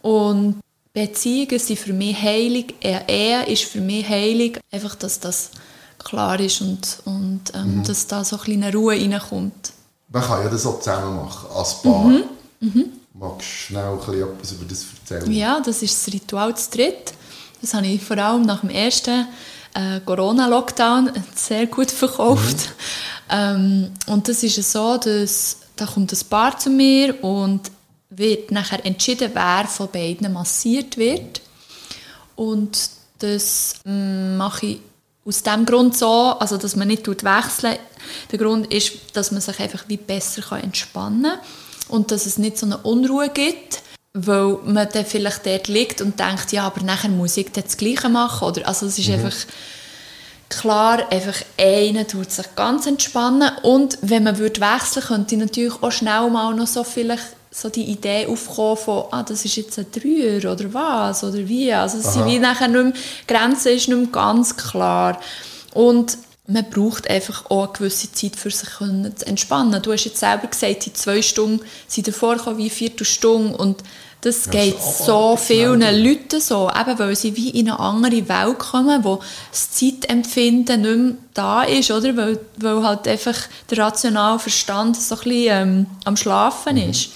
und 0.02 0.62
Beziehungen 0.94 1.60
sind 1.60 1.80
für 1.80 1.94
mich 1.94 2.20
heilig, 2.22 2.74
Ehe 2.82 3.46
ist 3.46 3.64
für 3.64 3.80
mich 3.80 4.08
heilig, 4.10 4.60
einfach, 4.72 4.96
dass 4.96 5.20
das 5.20 5.52
klar 6.00 6.40
ist 6.40 6.62
und, 6.62 6.98
und 7.06 7.42
ähm, 7.54 7.78
mhm. 7.78 7.84
dass 7.84 8.08
da 8.08 8.24
so 8.24 8.38
ein 8.38 8.64
eine 8.64 8.74
Ruhe 8.74 8.96
reinkommt. 8.96 9.74
Man 10.12 10.24
kann 10.24 10.44
ja 10.44 10.50
das 10.50 10.66
auch 10.66 10.80
zusammen 10.80 11.16
machen, 11.16 11.50
als 11.56 11.82
Paar. 11.82 12.04
Mhm. 12.04 12.24
Mhm. 12.60 12.86
Magst 13.14 13.40
du 13.40 13.44
schnell 13.44 13.94
etwas 13.94 14.52
über 14.52 14.66
das 14.66 14.86
erzählen? 15.00 15.32
Ja, 15.32 15.60
das 15.60 15.82
ist 15.82 16.08
das 16.08 16.14
Ritual 16.14 16.56
zu 16.56 16.72
dritt. 16.72 17.14
Das 17.62 17.74
habe 17.74 17.88
ich 17.88 18.02
vor 18.04 18.18
allem 18.18 18.42
nach 18.42 18.62
dem 18.62 18.70
ersten 18.70 19.28
äh, 19.74 20.00
Corona-Lockdown 20.02 21.12
sehr 21.36 21.68
gut 21.68 21.92
verkauft. 21.92 22.58
Mhm. 22.58 23.34
Ähm, 23.34 23.92
und 24.08 24.28
das 24.28 24.44
ist 24.44 24.72
so, 24.72 24.98
dass 24.98 25.58
da 25.76 25.86
kommt 25.86 26.12
ein 26.12 26.20
Paar 26.30 26.58
zu 26.60 26.70
mir 26.70 27.24
und 27.24 27.72
wird 28.10 28.52
nachher 28.52 28.86
entschieden, 28.86 29.32
wer 29.34 29.66
von 29.68 29.90
beiden 29.90 30.34
massiert 30.34 30.98
wird. 30.98 31.42
Und 32.36 32.90
das 33.20 33.76
mm, 33.86 34.38
mache 34.38 34.66
ich 34.66 34.80
aus 35.26 35.44
dem 35.44 35.66
Grund 35.66 35.96
so, 35.96 36.36
also 36.40 36.58
dass 36.58 36.76
man 36.76 36.88
nicht 36.88 37.08
wechseln. 37.08 37.78
Der 38.32 38.40
Grund 38.40 38.74
ist, 38.74 38.94
dass 39.14 39.32
man 39.32 39.42
sich 39.42 39.60
einfach 39.60 39.84
wie 39.88 39.98
besser 39.98 40.44
entspannen 40.58 41.24
kann 41.24 41.40
und 41.90 42.12
dass 42.12 42.26
es 42.26 42.38
nicht 42.38 42.58
so 42.58 42.66
eine 42.66 42.78
Unruhe 42.78 43.30
gibt, 43.30 43.82
weil 44.14 44.58
man 44.66 44.88
dann 44.92 45.06
vielleicht 45.06 45.46
dort 45.46 45.68
liegt 45.68 46.02
und 46.02 46.20
denkt, 46.20 46.52
ja, 46.52 46.66
aber 46.66 46.82
nachher 46.82 47.10
muss 47.10 47.38
ich 47.38 47.52
das 47.52 47.78
Gleiche 47.78 48.10
machen. 48.10 48.48
Oder, 48.48 48.68
also 48.68 48.86
es 48.88 48.98
ist 48.98 49.08
mhm. 49.08 49.16
einfach 49.16 49.36
klar, 50.50 51.12
einfach 51.12 51.42
einer 51.58 52.08
tut 52.08 52.32
sich 52.32 52.56
ganz 52.56 52.86
entspannen 52.86 53.52
und 53.64 53.98
wenn 54.02 54.24
man 54.24 54.38
würde 54.38 54.60
wechseln, 54.60 55.04
könnte 55.04 55.38
natürlich 55.38 55.82
auch 55.82 55.92
schnell 55.92 56.30
mal 56.30 56.54
noch 56.54 56.68
so 56.68 56.84
vielleicht 56.84 57.24
so 57.52 57.70
die 57.70 57.84
Idee 57.84 58.28
aufkommen 58.28 58.78
von, 58.78 59.06
ah, 59.12 59.24
das 59.24 59.44
ist 59.44 59.58
jetzt 59.58 59.78
ein 59.78 59.88
Dreier 59.92 60.52
oder 60.52 60.74
was 60.74 61.24
oder 61.24 61.48
wie. 61.48 61.72
Also 61.74 61.98
es 61.98 62.14
sind 62.14 62.26
wie 62.26 62.40
nachher 62.40 62.70
nicht 62.70 62.84
mehr, 62.84 62.94
die 62.94 63.34
Grenze 63.34 63.72
ist 63.72 63.90
nicht 63.90 63.98
mehr 63.98 64.08
ganz 64.08 64.56
klar. 64.56 65.20
Und 65.74 66.18
man 66.48 66.70
braucht 66.70 67.10
einfach 67.10 67.50
auch 67.50 67.66
eine 67.66 67.74
gewisse 67.74 68.12
Zeit, 68.12 68.36
für 68.36 68.52
sich 68.52 68.70
zu 68.70 69.26
entspannen. 69.26 69.82
Du 69.82 69.92
hast 69.92 70.06
jetzt 70.06 70.20
selber 70.20 70.48
gesagt, 70.48 70.86
die 70.86 70.94
zwei 70.94 71.22
Stunden 71.22 71.62
sind 71.88 72.08
davor 72.08 72.38
wie 72.58 72.64
eine 72.64 72.70
Viertelstunde 72.70 73.58
und 73.58 73.84
Das 74.22 74.46
ja, 74.46 74.52
geht 74.52 74.82
so 74.82 75.36
vielen 75.36 75.82
Leuten 75.82 76.40
so, 76.40 76.70
eben 76.70 77.00
weil 77.00 77.16
sie 77.16 77.36
wie 77.36 77.50
in 77.50 77.70
eine 77.70 77.80
andere 77.80 78.30
Welt 78.30 78.60
kommen, 78.60 79.04
wo 79.04 79.20
das 79.50 79.72
Zeitempfinden 79.72 80.82
nicht 80.82 80.98
mehr 80.98 81.14
da 81.34 81.64
ist, 81.64 81.90
oder? 81.92 82.16
Weil, 82.16 82.40
weil 82.58 82.84
halt 82.84 83.08
einfach 83.08 83.38
der 83.70 83.80
rationale 83.80 84.40
Verstand 84.40 84.96
so 84.96 85.16
ein 85.16 85.22
bisschen 85.22 85.48
ähm, 85.50 85.86
am 86.06 86.16
Schlafen 86.16 86.76
mhm. 86.76 86.92
ist. 86.92 87.10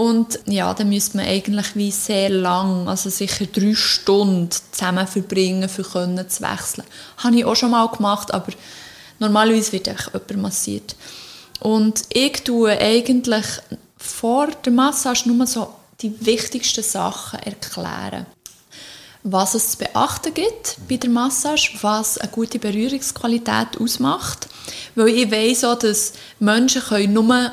Und 0.00 0.40
ja, 0.46 0.72
dann 0.72 0.88
müsste 0.88 1.18
man 1.18 1.26
eigentlich 1.26 1.76
wie 1.76 1.90
sehr 1.90 2.30
lang, 2.30 2.88
also 2.88 3.10
sicher 3.10 3.44
drei 3.44 3.74
Stunden 3.74 4.48
zusammen 4.50 5.06
verbringen, 5.06 5.68
für 5.68 5.82
können 5.82 6.26
zu 6.26 6.42
wechseln. 6.42 6.86
Habe 7.18 7.36
ich 7.36 7.44
auch 7.44 7.54
schon 7.54 7.72
mal 7.72 7.86
gemacht, 7.86 8.32
aber 8.32 8.50
normalerweise 9.18 9.72
wird 9.72 9.90
einfach 9.90 10.14
jemand 10.14 10.36
massiert. 10.36 10.96
Und 11.58 12.04
ich 12.14 12.32
tue 12.44 12.70
eigentlich 12.70 13.44
vor 13.98 14.46
der 14.64 14.72
Massage 14.72 15.28
nur 15.28 15.46
so 15.46 15.70
die 16.00 16.14
wichtigsten 16.24 16.82
Sachen 16.82 17.40
erklären. 17.40 18.24
Was 19.22 19.52
es 19.52 19.72
zu 19.72 19.78
beachten 19.80 20.32
gibt 20.32 20.78
bei 20.88 20.96
der 20.96 21.10
Massage, 21.10 21.72
was 21.82 22.16
eine 22.16 22.30
gute 22.30 22.58
Berührungsqualität 22.58 23.78
ausmacht. 23.78 24.48
Weil 24.94 25.08
ich 25.08 25.30
weiss 25.30 25.62
auch, 25.62 25.78
dass 25.78 26.14
Menschen 26.38 27.12
nur 27.12 27.52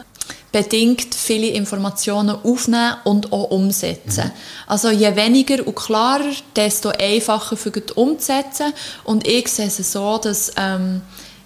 bedingt 0.64 1.14
viele 1.14 1.50
Informationen 1.50 2.36
aufnehmen 2.44 2.96
und 3.04 3.32
auch 3.32 3.52
umsetzen. 3.52 4.26
Mhm. 4.26 4.32
Also 4.66 4.90
je 4.90 5.16
weniger 5.16 5.66
und 5.68 5.76
klarer, 5.76 6.32
desto 6.56 6.90
einfacher 6.90 7.56
für 7.56 7.70
die 7.70 7.94
umzusetzen. 7.94 8.74
Und 9.04 9.28
ich 9.28 9.50
sehe 9.50 9.68
es 9.68 9.92
so, 9.92 10.18
dass, 10.18 10.52
ähm, 10.58 11.02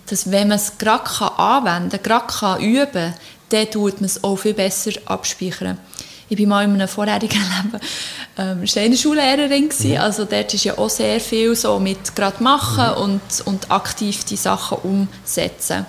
dass 0.10 0.32
wenn 0.32 0.48
man 0.48 0.58
es 0.58 0.78
gerade 0.78 1.38
anwenden 1.38 2.02
kann, 2.02 2.28
gerade 2.28 2.64
üben 2.64 2.92
kann, 2.94 3.14
dann 3.50 3.70
tut 3.70 4.00
man 4.00 4.06
es 4.06 4.24
auch 4.24 4.38
viel 4.38 4.54
besser 4.54 4.92
abspeichern 5.06 5.78
ich 6.30 6.40
war 6.40 6.48
mal 6.48 6.64
in 6.64 6.76
einem 6.76 6.88
vorherigen 6.88 7.42
Leben 7.64 7.84
ähm, 8.38 8.66
Steinerschullehrerin 8.66 9.70
mhm. 9.78 9.98
also 9.98 10.24
dort 10.24 10.54
ist 10.54 10.64
ja 10.64 10.78
auch 10.78 10.90
sehr 10.90 11.20
viel 11.20 11.54
so 11.58 11.78
mit 11.80 12.16
gerade 12.16 12.42
machen 12.42 12.86
mhm. 12.96 13.04
und, 13.04 13.22
und 13.44 13.70
aktiv 13.70 14.24
die 14.24 14.38
Sachen 14.38 14.78
umsetzen. 14.78 15.86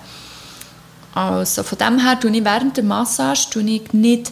Also 1.13 1.63
von 1.63 1.77
dem 1.77 1.99
her 1.99 2.19
tue 2.19 2.31
ich 2.31 2.43
während 2.43 2.77
der 2.77 2.83
Massage 2.83 3.49
tue 3.49 3.63
ich 3.63 3.93
nicht 3.93 4.31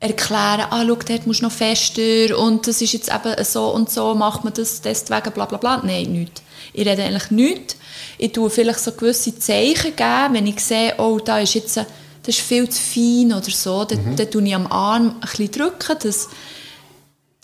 erklären, 0.00 0.66
ah, 0.70 0.84
schau, 0.86 0.96
dort 0.96 1.26
musst 1.26 1.40
du 1.40 1.44
noch 1.44 1.52
fester 1.52 2.38
und 2.38 2.66
das 2.66 2.82
ist 2.82 2.92
jetzt 2.92 3.10
eben 3.10 3.42
so 3.44 3.68
und 3.70 3.90
so, 3.90 4.14
macht 4.14 4.44
man 4.44 4.52
das 4.52 4.82
deswegen, 4.82 5.32
bla 5.32 5.46
bla 5.46 5.58
bla. 5.58 5.82
Nein, 5.84 6.12
nichts. 6.12 6.42
Ich 6.72 6.86
rede 6.86 7.04
eigentlich 7.04 7.30
nichts. 7.30 7.76
Ich 8.18 8.32
tue 8.32 8.50
vielleicht 8.50 8.80
so 8.80 8.92
gewisse 8.92 9.38
Zeichen 9.38 9.96
geben, 9.96 10.34
wenn 10.34 10.46
ich 10.46 10.60
sehe, 10.60 10.94
oh, 10.98 11.18
da 11.18 11.38
ist 11.38 11.54
jetzt 11.54 11.78
ein 11.78 11.86
das 12.24 12.38
ist 12.38 12.46
viel 12.46 12.68
zu 12.68 12.80
fein 12.80 13.32
oder 13.32 13.50
so, 13.50 13.84
dann, 13.84 14.12
mhm. 14.12 14.16
dann 14.16 14.46
ich 14.46 14.54
am 14.54 14.66
Arm 14.66 15.16
ein 15.16 15.20
bisschen, 15.20 15.50
drücken, 15.50 15.96
dass 16.02 16.28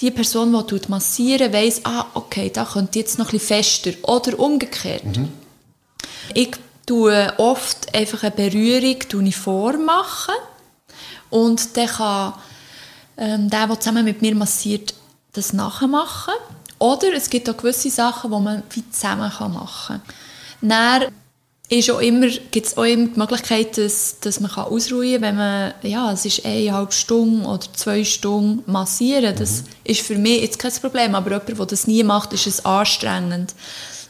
die 0.00 0.10
Person, 0.10 0.64
die 0.66 0.80
massieren 0.88 1.52
weiss, 1.52 1.82
ah, 1.84 2.06
okay, 2.14 2.50
da 2.52 2.64
könnte 2.64 2.98
jetzt 2.98 3.18
noch 3.18 3.26
ein 3.26 3.32
bisschen 3.32 3.62
fester. 3.62 3.90
Oder 4.08 4.38
umgekehrt. 4.38 5.04
Mhm. 5.04 5.28
Ich 6.32 6.52
tue 6.90 7.32
oft 7.38 7.94
einfach 7.94 8.24
eine 8.24 8.32
Berührung 8.32 9.24
ich 9.24 9.36
vormachen 9.36 10.34
und 11.30 11.76
dann 11.76 11.86
kann 11.86 12.34
ähm, 13.16 13.48
der, 13.48 13.68
der 13.68 13.78
zusammen 13.78 14.04
mit 14.04 14.22
mir 14.22 14.34
massiert, 14.34 14.94
das 15.32 15.52
nachmachen. 15.52 16.34
Oder 16.80 17.12
es 17.14 17.30
gibt 17.30 17.48
auch 17.48 17.56
gewisse 17.56 17.90
Sachen, 17.90 18.32
die 18.32 18.40
man 18.40 18.64
wie 18.70 18.90
zusammen 18.90 19.30
machen 19.52 20.00
kann. 20.60 20.68
Dann 20.68 21.12
ist 21.68 21.88
auch 21.92 22.00
immer, 22.00 22.26
gibt 22.26 22.66
es 22.66 22.76
auch 22.76 22.82
immer 22.82 23.06
die 23.06 23.18
Möglichkeit, 23.20 23.78
dass, 23.78 24.18
dass 24.18 24.40
man 24.40 24.50
kann 24.50 24.64
ausruhen 24.64 25.12
kann, 25.12 25.22
wenn 25.22 25.36
man, 25.36 25.74
ja, 25.82 26.10
es 26.10 26.24
ist 26.24 26.44
eineinhalb 26.44 26.92
Stunden 26.92 27.46
oder 27.46 27.72
zwei 27.72 28.02
Stunden 28.02 28.68
massieren. 28.68 29.36
Das 29.38 29.62
mhm. 29.62 29.66
ist 29.84 30.00
für 30.00 30.18
mich 30.18 30.42
jetzt 30.42 30.58
kein 30.58 30.72
Problem, 30.72 31.14
aber 31.14 31.30
jemand, 31.30 31.56
der 31.56 31.66
das 31.66 31.86
nie 31.86 32.02
macht, 32.02 32.32
ist 32.32 32.48
es 32.48 32.64
anstrengend. 32.64 33.54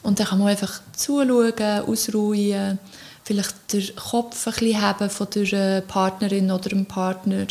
Und 0.03 0.19
dann 0.19 0.27
kann 0.27 0.39
man 0.39 0.49
einfach 0.49 0.81
zuschauen, 0.97 1.83
ausruhen, 1.87 2.79
vielleicht 3.23 3.73
den 3.73 3.95
Kopf 3.97 4.47
ein 4.47 4.53
bisschen 4.53 4.81
haben 4.81 5.11
von 5.11 5.27
der 5.35 5.53
äh, 5.53 5.83
Partnerin 5.83 6.51
oder 6.51 6.71
dem 6.71 6.87
Partner 6.87 7.47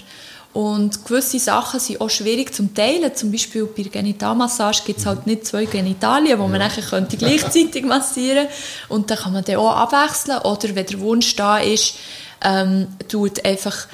und 0.52 1.06
gewisse 1.06 1.38
Sachen 1.38 1.80
sind 1.80 2.02
auch 2.02 2.10
schwierig 2.10 2.54
zu 2.56 2.74
teilen. 2.74 3.14
Zum 3.14 3.32
Beispiel 3.32 3.66
bei 3.66 3.84
der 3.84 3.91
Genitalmassage 3.91 4.82
gibt 4.86 5.00
es 5.00 5.06
halt 5.06 5.28
nicht 5.28 5.45
zwei 5.45 5.66
Genitalien, 5.66 6.39
wo 6.39 6.47
man 6.47 6.60
ja. 6.60 6.70
könnte 6.70 7.18
gleichzeitig 7.18 7.86
massieren 7.86 8.47
Und 8.88 9.12
dann 9.12 9.20
kann 9.20 9.34
man 9.34 9.43
dann 9.43 9.58
auch 9.58 9.76
abwechseln. 9.76 10.39
Oder 10.39 10.74
wenn 10.74 10.86
der 10.88 11.00
Wunsch 11.02 11.36
da 11.36 11.60
ist, 11.60 11.95
ähm, 12.43 12.88
tut 13.08 13.45
einfach 13.45 13.88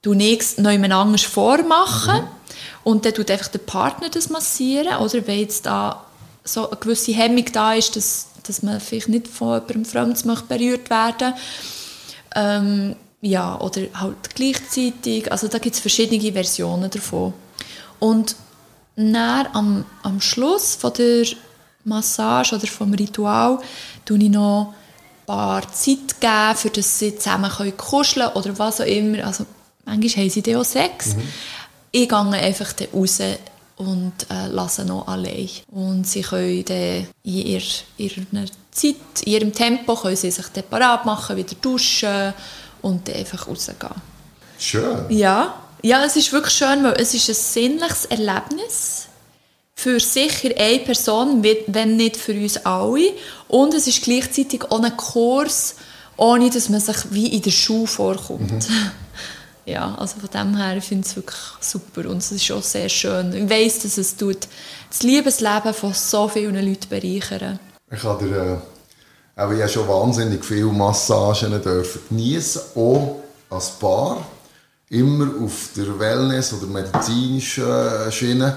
du 0.00 0.14
nichts 0.14 0.56
noch 0.56 0.70
anders 0.70 1.22
vormachen. 1.22 2.22
Mhm. 2.22 2.28
Und 2.82 3.04
dann 3.04 3.12
tut 3.12 3.30
einfach 3.30 3.48
der 3.48 3.58
Partner 3.58 4.08
das 4.08 4.30
massieren. 4.30 4.96
Oder 4.96 5.26
wenn 5.26 5.40
jetzt 5.40 5.66
da 5.66 6.06
so 6.44 6.68
eine 6.68 6.78
gewisse 6.78 7.12
Hemmung 7.12 7.46
da 7.52 7.74
ist, 7.74 7.96
dass, 7.96 8.26
dass 8.42 8.62
man 8.62 8.80
vielleicht 8.80 9.08
nicht 9.08 9.28
von 9.28 9.54
jemandem 9.54 9.84
Fremdes 9.84 10.22
berührt 10.22 10.90
werden 10.90 11.34
ähm, 12.34 12.96
ja, 13.22 13.58
oder 13.58 13.82
halt 13.94 14.34
gleichzeitig. 14.34 15.32
Also 15.32 15.48
da 15.48 15.58
gibt 15.58 15.74
es 15.74 15.80
verschiedene 15.80 16.32
Versionen 16.32 16.90
davon. 16.90 17.32
Und 17.98 18.36
dann 18.96 19.46
am, 19.52 19.86
am 20.02 20.20
Schluss 20.20 20.74
von 20.74 20.92
der 20.92 21.26
Massage 21.84 22.56
oder 22.56 22.66
vom 22.66 22.92
Ritual 22.92 23.58
tue 24.04 24.18
ich 24.18 24.30
noch 24.30 24.74
ein 25.22 25.26
paar 25.26 25.72
Zeit 25.72 26.20
geben, 26.20 26.56
für 26.56 26.70
dass 26.70 26.98
sie 26.98 27.16
zusammen 27.16 27.50
können 27.50 27.76
kuscheln 27.76 28.28
oder 28.34 28.58
was 28.58 28.80
auch 28.80 28.86
immer. 28.86 29.24
Also 29.24 29.46
manchmal 29.84 30.24
haben 30.24 30.30
sie 30.30 30.42
dann 30.42 30.56
auch 30.56 30.64
Sex. 30.64 31.16
Mhm. 31.16 31.22
Ich 31.92 32.08
gehe 32.08 32.18
einfach 32.18 32.74
raus 32.92 33.20
und 33.76 34.12
äh, 34.30 34.46
lasse 34.48 34.84
noch 34.84 35.08
allein. 35.08 35.48
Und 35.70 36.06
sie 36.06 36.22
können 36.22 36.64
dann 36.64 37.06
in 37.24 37.32
ihrer, 37.32 37.62
ihrer 37.96 38.46
Zeit, 38.70 38.96
in 39.24 39.32
ihrem 39.32 39.52
Tempo 39.52 39.94
können 39.96 40.16
sie 40.16 40.30
sich 40.30 40.46
dann 40.48 40.64
parat 40.64 41.04
machen, 41.04 41.36
wieder 41.36 41.54
duschen 41.60 42.32
und 42.82 43.08
dann 43.08 43.16
einfach 43.16 43.48
rausgehen. 43.48 43.76
Schön. 44.58 45.04
Ja. 45.08 45.54
ja, 45.82 46.04
es 46.04 46.16
ist 46.16 46.32
wirklich 46.32 46.54
schön, 46.54 46.84
weil 46.84 46.94
es 46.98 47.14
ist 47.14 47.28
ein 47.28 47.34
sinnliches 47.34 48.04
Erlebnis 48.06 49.08
für 49.74 49.98
sicher 49.98 50.50
eine 50.56 50.78
Person, 50.78 51.42
wenn 51.42 51.96
nicht 51.96 52.16
für 52.16 52.32
uns 52.32 52.56
alle. 52.64 53.12
Und 53.48 53.74
es 53.74 53.86
ist 53.86 54.02
gleichzeitig 54.02 54.62
auch 54.70 54.82
ein 54.82 54.96
Kurs, 54.96 55.74
ohne 56.16 56.48
dass 56.48 56.68
man 56.68 56.80
sich 56.80 56.96
wie 57.10 57.26
in 57.26 57.42
der 57.42 57.50
Schule 57.50 57.86
vorkommt. 57.86 58.68
Mhm. 58.68 58.90
Ja, 59.66 59.94
also 59.94 60.20
von 60.20 60.30
dem 60.30 60.56
her 60.56 60.80
finde 60.82 61.06
ich 61.06 61.10
es 61.10 61.16
wirklich 61.16 61.38
super 61.60 62.08
und 62.10 62.18
es 62.18 62.32
ist 62.32 62.50
auch 62.52 62.62
sehr 62.62 62.88
schön. 62.88 63.32
Ich 63.32 63.48
weiss, 63.48 63.78
dass 63.80 63.96
es 63.96 64.16
tut 64.16 64.46
das 64.90 65.02
Liebesleben 65.02 65.72
von 65.72 65.94
so 65.94 66.28
vielen 66.28 66.54
Leuten 66.54 66.88
bereichern. 66.88 67.58
Ich 67.90 68.02
habe 68.02 68.24
dir 68.24 68.62
aber 69.36 69.54
ich 69.54 69.60
habe 69.60 69.70
schon 69.70 69.88
wahnsinnig 69.88 70.44
viele 70.44 70.66
Massagen 70.66 71.60
dürfen 71.60 72.02
geniessen, 72.08 72.62
auch 72.76 73.16
als 73.50 73.70
Paar. 73.70 74.24
Immer 74.90 75.26
auf 75.42 75.70
der 75.76 75.98
Wellness- 75.98 76.52
oder 76.52 76.66
medizinischen 76.66 78.12
Schiene. 78.12 78.56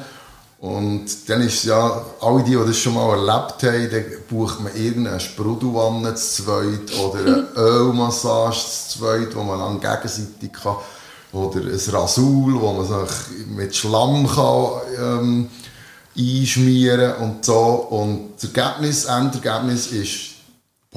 Und 0.59 1.29
dann 1.29 1.41
ist 1.41 1.63
ja, 1.63 2.03
alle 2.19 2.43
die, 2.43 2.51
die 2.51 2.65
das 2.65 2.77
schon 2.77 2.95
mal 2.95 3.11
erlebt 3.11 3.63
haben, 3.63 3.89
dann 3.91 4.05
bucht 4.27 4.59
man 4.59 4.75
irgendeine 4.75 5.19
Sprudelwanne 5.19 6.15
zu 6.15 6.43
zweit 6.43 6.99
oder 6.99 7.19
eine 7.19 7.47
Ölmassage 7.55 8.55
zu 8.55 8.99
zweit, 8.99 9.35
wo 9.35 9.43
man 9.43 9.59
dann 9.59 9.79
gegenseitig 9.79 10.53
kann. 10.53 10.77
Oder 11.34 11.59
ein 11.59 11.93
Rasul, 11.93 12.59
wo 12.59 12.73
man 12.73 12.86
sich 12.86 13.47
mit 13.55 13.75
Schlamm 13.75 14.28
kann, 14.28 14.69
ähm, 14.99 15.49
einschmieren 16.17 17.15
und 17.15 17.45
so. 17.45 17.88
Und 17.89 18.34
das 18.36 18.51
Ergebnis, 18.51 19.05
Endergebnis 19.05 19.88
ist 19.88 20.38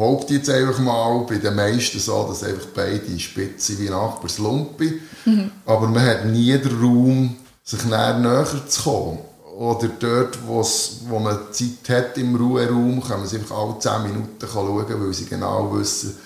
behaupte 0.01 0.35
jetzt 0.35 0.49
einfach 0.49 0.79
mal, 0.79 1.27
bei 1.29 1.37
den 1.37 1.55
meisten 1.55 1.99
so, 1.99 2.27
dass 2.27 2.43
einfach 2.43 2.67
beide 2.75 3.19
Spitze 3.19 3.79
wie 3.79 3.91
Nachbarslumpi. 3.91 5.01
Mhm. 5.27 5.51
Aber 5.67 5.89
man 5.89 6.05
hat 6.05 6.25
nie 6.25 6.57
den 6.57 6.81
Raum, 6.81 7.37
sich 7.63 7.85
näher, 7.85 8.19
näher 8.19 8.47
zu 8.67 8.83
kommen. 8.83 9.19
Oder 9.59 9.89
dort, 9.99 10.39
wo 10.47 11.19
man 11.19 11.39
Zeit 11.51 11.89
hat 11.91 12.17
im 12.17 12.35
Ruheraum, 12.35 13.03
kann 13.03 13.21
man 13.21 13.29
sich 13.29 13.41
einfach 13.41 13.59
alle 13.59 13.79
10 13.79 14.03
Minuten 14.05 14.47
schauen, 14.51 14.87
weil 14.89 15.13
sie 15.13 15.27
genau 15.27 15.71
wissen, 15.75 16.17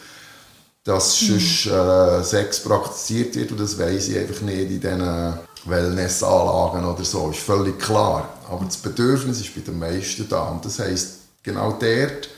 dass 0.85 1.23
mhm. 1.23 1.27
sonst 1.27 1.67
äh, 1.67 2.23
Sex 2.23 2.61
praktiziert 2.61 3.35
wird 3.35 3.51
und 3.53 3.61
das 3.61 3.79
weiss 3.79 4.09
ich 4.09 4.19
einfach 4.19 4.43
nicht 4.43 4.71
in 4.71 4.81
diesen 4.81 5.39
Wellnessanlagen 5.65 6.85
oder 6.85 7.05
so. 7.05 7.31
Ist 7.31 7.41
völlig 7.41 7.79
klar. 7.79 8.29
Aber 8.51 8.65
das 8.67 8.77
Bedürfnis 8.77 9.41
ist 9.41 9.55
bei 9.55 9.63
den 9.63 9.79
meisten 9.79 10.29
da. 10.29 10.51
Und 10.51 10.65
das 10.65 10.79
heisst, 10.79 11.21
genau 11.43 11.73
dort 11.73 12.29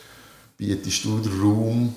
bietest 0.57 1.05
du 1.05 1.19
den 1.19 1.41
Raum, 1.41 1.95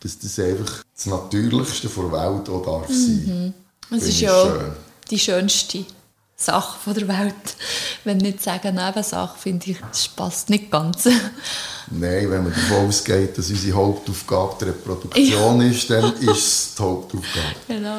dass 0.00 0.18
das 0.18 0.38
einfach 0.38 0.82
das 0.94 1.06
Natürlichste 1.06 1.88
der 1.88 2.12
Welt 2.12 2.48
auch 2.48 2.64
darf 2.64 2.88
sein. 2.88 3.54
Mhm. 3.90 3.96
Das 3.96 4.02
ist 4.02 4.20
ja 4.20 4.46
schön. 4.46 4.72
die 5.10 5.18
schönste 5.18 5.84
Sache 6.36 6.94
der 6.94 7.08
Welt. 7.08 7.56
Wenn 8.04 8.18
nicht 8.18 8.42
sagen 8.42 8.74
Nebensache, 8.74 9.38
finde 9.38 9.70
ich, 9.70 9.78
das 9.80 10.08
passt 10.08 10.50
nicht 10.50 10.70
ganz. 10.70 11.06
Nein, 11.90 12.30
wenn 12.30 12.44
man 12.44 12.52
davon 12.52 12.88
ausgeht, 12.88 13.38
dass 13.38 13.50
unsere 13.50 13.76
Hauptaufgabe 13.76 14.56
die 14.60 14.64
Reproduktion 14.64 15.60
ja. 15.60 15.68
ist, 15.68 15.90
dann 15.90 16.12
ist 16.20 16.30
es 16.30 16.74
die 16.76 16.82
Hauptaufgabe. 16.82 17.54
Genau. 17.68 17.98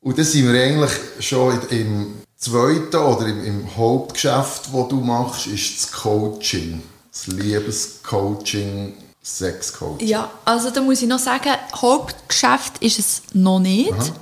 Und 0.00 0.18
dann 0.18 0.24
sind 0.24 0.52
wir 0.52 0.62
eigentlich 0.62 0.92
schon 1.20 1.60
im 1.70 2.22
Zweite 2.36 3.00
oder 3.00 3.26
im, 3.26 3.44
im 3.44 3.76
Hauptgeschäft, 3.76 4.66
das 4.72 4.88
du 4.88 5.00
machst, 5.00 5.46
ist 5.46 5.82
das 5.82 5.92
Coaching. 5.92 6.82
Das 7.10 7.26
Liebescoaching, 7.28 8.94
Sexcoaching. 9.24 10.06
Ja, 10.06 10.30
also 10.44 10.70
da 10.70 10.80
muss 10.82 11.02
ich 11.02 11.08
noch 11.08 11.18
sagen, 11.18 11.50
Hauptgeschäft 11.74 12.78
ist 12.80 12.98
es 12.98 13.22
noch 13.32 13.58
nicht. 13.58 13.92
Aha. 13.92 14.12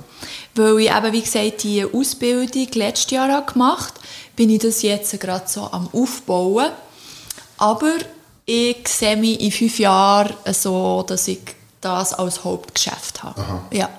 Weil 0.55 0.79
ich 0.79 0.91
eben, 0.91 1.13
wie 1.13 1.21
gesagt, 1.21 1.63
die 1.63 1.85
Ausbildung 1.85 2.67
letztes 2.73 3.11
Jahr 3.11 3.45
gemacht 3.45 3.93
habe, 3.95 4.07
bin 4.35 4.49
ich 4.49 4.59
das 4.59 4.81
jetzt 4.81 5.19
gerade 5.19 5.47
so 5.47 5.69
am 5.71 5.89
Aufbauen. 5.91 6.71
Aber 7.57 7.93
ich 8.45 8.87
sehe 8.87 9.17
mich 9.17 9.39
in 9.41 9.51
fünf 9.51 9.79
Jahren 9.79 10.33
so, 10.53 11.03
dass 11.03 11.27
ich 11.27 11.39
das 11.81 12.13
als 12.13 12.43
Hauptgeschäft 12.43 13.23
habe. 13.23 13.41
Aha. 13.41 13.65
Ja. 13.71 13.89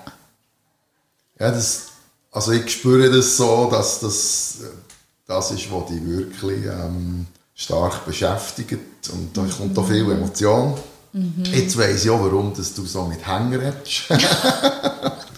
Ja, 1.39 1.51
das, 1.51 1.87
also 2.31 2.51
ich 2.51 2.69
spüre 2.71 3.11
das 3.11 3.37
so, 3.37 3.69
dass 3.69 3.99
das 3.99 4.57
das 5.27 5.51
ist, 5.51 5.69
was 5.71 5.87
dich 5.87 6.05
wirklich 6.05 6.65
ähm, 6.65 7.27
stark 7.53 8.05
beschäftigt 8.05 8.79
und 9.11 9.35
da 9.35 9.45
kommt 9.45 9.77
da 9.77 9.83
viel 9.83 10.09
Emotion. 10.09 10.73
Mhm. 11.11 11.43
Jetzt 11.51 11.77
weiss 11.77 12.05
ich 12.05 12.09
auch, 12.09 12.21
warum 12.21 12.53
dass 12.53 12.73
du 12.73 12.85
so 12.85 13.03
mit 13.03 13.25
Hänger 13.27 13.59
redest. 13.59 14.03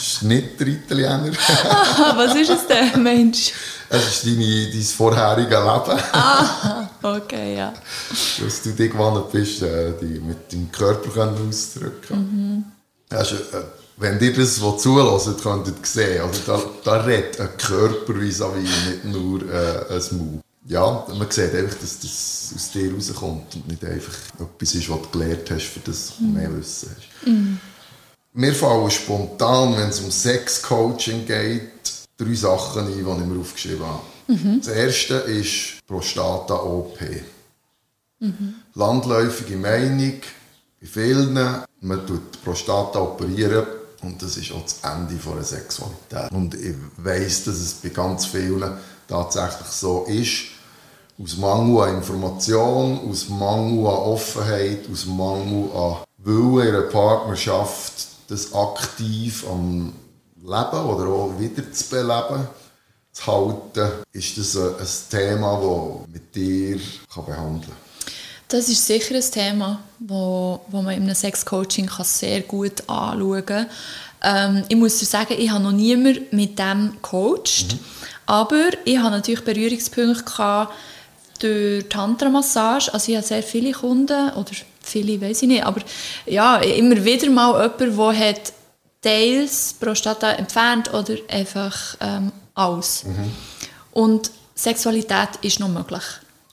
ist 0.00 0.22
nicht 0.22 0.60
der 0.60 0.66
Italiener. 0.68 1.32
was 2.16 2.34
ist 2.34 2.50
es 2.50 2.66
denn, 2.66 3.02
Mensch? 3.02 3.52
Es 3.88 4.08
ist 4.08 4.26
deine, 4.26 4.70
dein 4.70 4.82
vorherige 4.82 5.56
Leben. 5.56 6.00
Ah, 6.12 6.88
okay, 7.02 7.56
ja. 7.56 7.72
Dass 8.42 8.62
du 8.62 8.70
dich 8.72 8.90
gewohnt 8.90 9.30
bist, 9.32 9.62
äh, 9.62 9.92
die 10.00 10.20
mit 10.20 10.52
deinem 10.52 10.70
Körper 10.70 11.32
auszudrücken. 11.48 12.16
Mhm. 12.16 12.64
Also, 13.10 13.36
wenn 13.96 14.20
ihr 14.20 14.34
das 14.34 14.56
zulässt, 14.56 15.42
könnt 15.42 15.66
ihr 15.66 15.74
sehen, 15.82 16.22
also 16.22 16.40
da, 16.46 16.60
da 16.84 17.00
redet 17.00 17.40
ein 17.40 17.56
Körper 17.56 18.14
vis-à-vis, 18.14 18.70
nicht 18.86 19.04
nur 19.04 19.42
äh, 19.42 19.94
ein 19.94 20.18
Maul. 20.18 20.40
Ja, 20.66 21.06
man 21.08 21.30
sieht 21.30 21.54
einfach, 21.54 21.78
dass 21.78 21.98
das 22.00 22.52
aus 22.54 22.70
dir 22.72 22.92
rauskommt 22.92 23.54
und 23.54 23.68
nicht 23.68 23.82
einfach 23.84 24.12
etwas 24.38 24.74
ist, 24.74 24.90
was 24.90 25.00
du 25.00 25.18
gelernt 25.18 25.50
hast, 25.50 25.64
für 25.64 25.80
das 25.80 26.12
du 26.18 26.24
mehr 26.24 26.54
Wissen 26.54 26.90
hast. 26.94 27.26
Mhm. 27.26 27.58
Mir 28.32 28.54
fallen 28.54 28.90
spontan, 28.90 29.76
wenn 29.76 29.88
es 29.88 30.00
um 30.00 30.10
Sexcoaching 30.10 31.26
geht, 31.26 31.72
drei 32.16 32.34
Sachen 32.34 32.86
ein, 32.86 32.92
die 32.92 33.00
ich 33.00 33.04
mir 33.04 33.40
aufgeschrieben 33.40 33.86
habe. 33.86 34.02
Mhm. 34.28 34.60
Das 34.60 34.68
erste 34.68 35.14
ist 35.14 35.86
Prostata-OP. 35.86 36.98
Mhm. 38.20 38.54
Landläufige 38.74 39.56
Meinung 39.56 40.20
bei 40.80 40.86
vielen, 40.86 41.34
man 41.80 42.06
tut 42.06 42.34
die 42.34 42.38
Prostata 42.44 43.00
operieren 43.00 43.66
und 44.02 44.22
das 44.22 44.36
ist 44.36 44.52
auch 44.52 44.62
das 44.62 44.78
Ende 44.82 45.14
der 45.14 45.44
Sexualität. 45.44 46.30
Und 46.32 46.54
ich 46.54 46.74
weiss, 46.98 47.44
dass 47.44 47.56
es 47.56 47.74
bei 47.74 47.88
ganz 47.88 48.26
vielen 48.26 48.72
tatsächlich 49.08 49.68
so 49.68 50.04
ist. 50.04 50.44
Aus 51.20 51.36
Mangel 51.36 51.82
an 51.82 51.96
Information, 51.96 53.10
aus 53.10 53.28
Mangel 53.28 53.86
an 53.86 53.94
Offenheit, 53.94 54.88
aus 54.92 55.06
Mangel 55.06 55.68
an 55.74 55.96
Willen 56.18 56.68
in 56.68 56.74
einer 56.74 56.82
Partnerschaft, 56.82 58.07
das 58.28 58.52
aktiv 58.54 59.44
am 59.48 59.92
Leben 60.40 60.84
oder 60.84 61.08
auch 61.08 61.34
wieder 61.38 61.72
zu 61.72 61.88
beleben, 61.88 62.46
zu 63.12 63.26
halten, 63.26 64.04
ist 64.12 64.38
das 64.38 64.56
ein, 64.56 65.10
Thema, 65.10 65.60
das 65.60 66.08
mit 66.12 66.34
dir 66.34 66.78
kann 67.12 67.24
behandeln 67.24 67.62
kann? 67.62 68.12
Das 68.48 68.68
ist 68.68 68.86
sicher 68.86 69.14
ein 69.14 69.30
Thema, 69.30 69.80
das 69.98 70.08
wo, 70.10 70.60
wo 70.68 70.82
man 70.82 70.94
in 70.94 71.02
einem 71.02 71.14
Sexcoaching 71.14 71.90
sehr 72.02 72.42
gut 72.42 72.88
anschauen 72.88 73.44
kann. 73.44 73.66
Ähm, 74.22 74.64
ich 74.68 74.76
muss 74.76 74.98
dir 74.98 75.06
sagen, 75.06 75.34
ich 75.36 75.50
habe 75.50 75.62
noch 75.62 75.72
niemand 75.72 76.32
mit 76.32 76.58
dem 76.58 76.92
gecoacht, 76.92 77.74
mhm. 77.74 77.78
aber 78.26 78.70
ich 78.84 78.98
habe 78.98 79.10
natürlich 79.10 79.44
Berührungspunkte 79.44 80.24
gehabt 80.24 80.74
durch 81.40 81.88
Tantra-Massage. 81.88 82.92
Also 82.92 83.10
ich 83.12 83.16
habe 83.16 83.26
sehr 83.26 83.42
viele 83.42 83.72
Kunden, 83.72 84.30
oder 84.30 84.50
viele 84.88 85.20
weiß 85.20 85.42
ich 85.42 85.48
nicht, 85.48 85.64
aber 85.64 85.80
ja, 86.26 86.56
immer 86.58 87.04
wieder 87.04 87.30
mal 87.30 87.72
jemand, 87.78 87.98
der 87.98 88.28
hat 88.28 88.52
Teils 89.00 89.74
Prostata 89.78 90.32
entfernt 90.32 90.92
oder 90.92 91.14
einfach 91.28 91.96
ähm, 92.00 92.32
aus. 92.54 93.04
Mhm. 93.04 93.32
Und 93.92 94.30
Sexualität 94.54 95.30
ist 95.42 95.60
noch 95.60 95.68
möglich. 95.68 96.02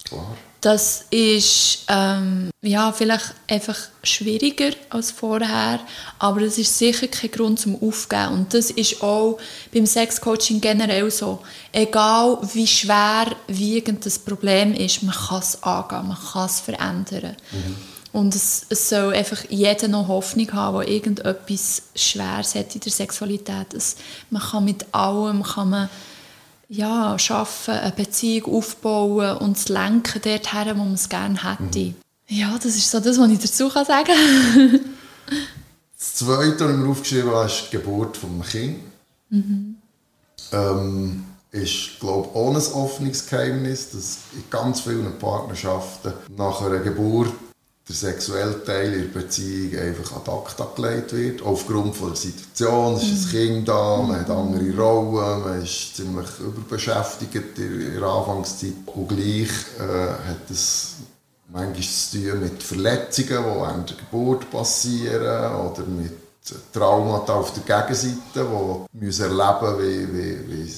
Klar. 0.08 0.36
Das 0.66 1.06
ist 1.12 1.86
ähm, 1.90 2.50
ja, 2.64 2.92
vielleicht 2.92 3.36
einfach 3.48 3.78
schwieriger 4.02 4.72
als 4.90 5.12
vorher, 5.12 5.80
aber 6.18 6.42
das 6.42 6.58
ist 6.58 6.76
sicher 6.76 7.08
kein 7.08 7.30
Grund 7.30 7.60
zum 7.60 7.76
Aufgeben. 7.84 8.30
Und 8.30 8.54
das 8.54 8.72
ist 8.72 9.00
auch 9.04 9.38
beim 9.72 9.86
Sexcoaching 9.86 10.60
generell 10.60 11.12
so. 11.12 11.44
Egal 11.72 12.40
wie 12.54 12.66
schwer 12.66 13.28
wiegend 13.48 14.08
das 14.08 14.18
Problem 14.18 14.74
ist, 14.74 15.04
man 15.04 15.14
kann 15.14 15.40
es 15.40 15.62
angehen, 15.62 16.08
man 16.08 16.18
kann 16.18 16.46
es 16.48 16.60
verändern. 16.62 17.38
Mhm. 17.52 17.76
Und 18.16 18.34
es, 18.34 18.66
es, 18.70 18.88
soll 18.88 19.14
einfach 19.14 19.44
jeder 19.50 19.90
noch 19.90 20.08
Hoffnung 20.08 20.50
haben, 20.54 20.80
der 20.80 20.88
irgendetwas 20.88 21.82
Schweres 21.96 22.56
hat 22.56 22.74
in 22.74 22.80
der 22.80 22.92
Sexualität. 22.94 23.74
Es, 23.74 23.98
man 24.30 24.42
kann 24.42 24.64
mit 24.64 24.86
allem 24.94 25.44
kann 25.44 25.70
man, 25.70 25.90
ja, 26.70 27.18
arbeiten, 27.30 27.72
eine 27.72 27.92
Beziehung 27.92 28.56
aufbauen 28.56 29.36
und 29.40 29.58
es 29.58 29.68
lenken 29.68 30.22
dorthin, 30.22 30.78
wo 30.78 30.84
man 30.86 30.94
es 30.94 31.10
gerne 31.10 31.44
hätte. 31.44 31.80
Mhm. 31.80 31.96
Ja, 32.30 32.56
das 32.56 32.78
ist 32.78 32.90
so 32.90 33.02
das, 33.02 33.20
was 33.20 33.30
ich 33.30 33.40
dazu 33.40 33.68
kann 33.68 33.86
sagen 33.86 34.06
kann. 34.08 34.80
das 35.98 36.14
Zweite, 36.14 36.64
was 36.64 36.72
ich 36.72 36.78
mir 36.78 36.90
aufgeschrieben 36.90 37.32
habe, 37.32 37.48
ist 37.48 37.64
die 37.70 37.76
Geburt 37.76 38.18
eines 38.24 38.50
Kindes. 38.50 38.82
Mhm. 39.30 39.76
Ähm, 40.54 41.26
ist, 41.52 42.00
glaube 42.00 42.30
ich, 42.30 42.36
ohne 42.36 42.60
ein 42.60 42.72
offenes 42.72 43.28
Geheimnis, 43.28 43.90
dass 43.92 44.20
in 44.34 44.50
ganz 44.50 44.80
vielen 44.80 45.20
Partnerschaften 45.20 46.14
nach 46.38 46.62
einer 46.62 46.80
Geburt 46.80 47.34
der 47.88 47.96
sexuelle 47.96 48.64
Teil 48.64 48.94
in 48.94 49.02
der 49.14 49.20
Beziehung 49.20 49.80
einfach 49.80 50.16
ad 50.16 50.32
acta 50.32 50.68
gelegt 50.76 51.14
wird. 51.14 51.42
Aufgrund 51.44 51.96
von 51.96 52.10
der 52.10 52.16
Situation, 52.16 52.96
es 52.96 53.04
ist 53.04 53.26
ein 53.26 53.32
Kind 53.32 53.68
da, 53.68 53.98
man 53.98 54.20
hat 54.22 54.30
andere 54.30 54.76
Rollen, 54.76 55.44
man 55.44 55.62
ist 55.62 55.96
ziemlich 55.96 56.28
überbeschäftigt 56.40 57.60
in 57.60 57.94
der 57.94 58.04
Anfangszeit. 58.04 58.74
Und 58.88 59.08
gleich 59.08 59.50
äh, 59.80 60.30
hat 60.30 60.50
es 60.50 60.96
manchmal 61.52 61.84
zu 61.84 62.32
tun 62.32 62.40
mit 62.40 62.64
Verletzungen, 62.64 63.28
die 63.28 63.60
während 63.60 63.90
der 63.92 63.98
Geburt 63.98 64.50
passieren 64.50 65.54
oder 65.54 65.84
mit 65.86 66.14
Traumata 66.74 67.34
auf 67.36 67.54
der 67.54 67.64
Gegenseite, 67.64 68.18
die 68.94 69.06
müssen 69.06 69.26
erleben 69.26 69.80
wie, 69.80 70.14
wie, 70.14 70.52
wie 70.52 70.74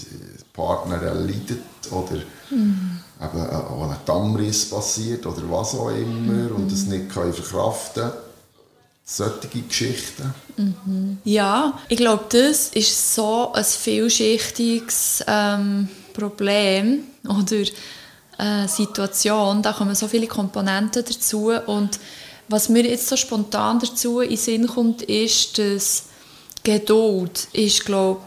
Partner 0.53 1.14
leidet 1.14 1.62
oder 1.89 2.22
mhm 2.49 2.96
eben 3.22 3.49
an 3.49 3.82
einem 3.82 3.97
Dammriss 4.05 4.70
passiert 4.70 5.26
oder 5.26 5.41
was 5.49 5.74
auch 5.74 5.89
immer 5.89 6.49
mhm. 6.49 6.55
und 6.55 6.72
das 6.72 6.86
nicht 6.86 7.09
kann 7.09 7.34
verkraften 7.34 8.03
kann. 8.03 8.11
Solche 9.09 9.47
Geschichten. 9.47 10.34
Mhm. 10.57 11.18
Ja, 11.24 11.80
ich 11.88 11.97
glaube, 11.97 12.26
das 12.30 12.70
ist 12.70 13.15
so 13.15 13.53
ein 13.53 13.63
vielschichtiges 13.63 15.24
ähm, 15.26 15.88
Problem 16.13 17.03
oder 17.24 17.61
äh, 18.38 18.68
Situation. 18.68 19.61
Da 19.61 19.72
kommen 19.72 19.95
so 19.95 20.07
viele 20.09 20.28
Komponenten 20.28 21.05
dazu 21.05 21.53
und 21.68 21.99
was 22.49 22.70
mir 22.70 22.86
jetzt 22.86 23.07
so 23.07 23.15
spontan 23.15 23.80
dazu 23.80 24.22
in 24.22 24.30
den 24.30 24.38
Sinn 24.38 24.68
kommt, 24.68 25.01
ist, 25.03 25.57
dass 25.57 26.03
Geduld 26.63 27.47
ist, 27.53 27.86
glaube 27.86 28.22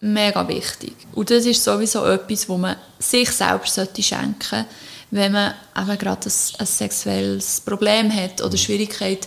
mega 0.00 0.46
wichtig. 0.46 0.94
Und 1.14 1.30
das 1.30 1.44
ist 1.44 1.62
sowieso 1.62 2.04
etwas, 2.06 2.48
wo 2.48 2.56
man 2.56 2.76
sich 2.98 3.30
selber 3.30 3.66
sollte 3.66 4.02
schenken 4.02 4.36
sollte, 4.40 4.66
wenn 5.10 5.32
man 5.32 5.54
eben 5.76 5.98
gerade 5.98 6.28
ein, 6.28 6.32
ein 6.58 6.66
sexuelles 6.66 7.60
Problem 7.60 8.14
hat 8.14 8.42
oder 8.42 8.56
Schwierigkeit, 8.56 9.26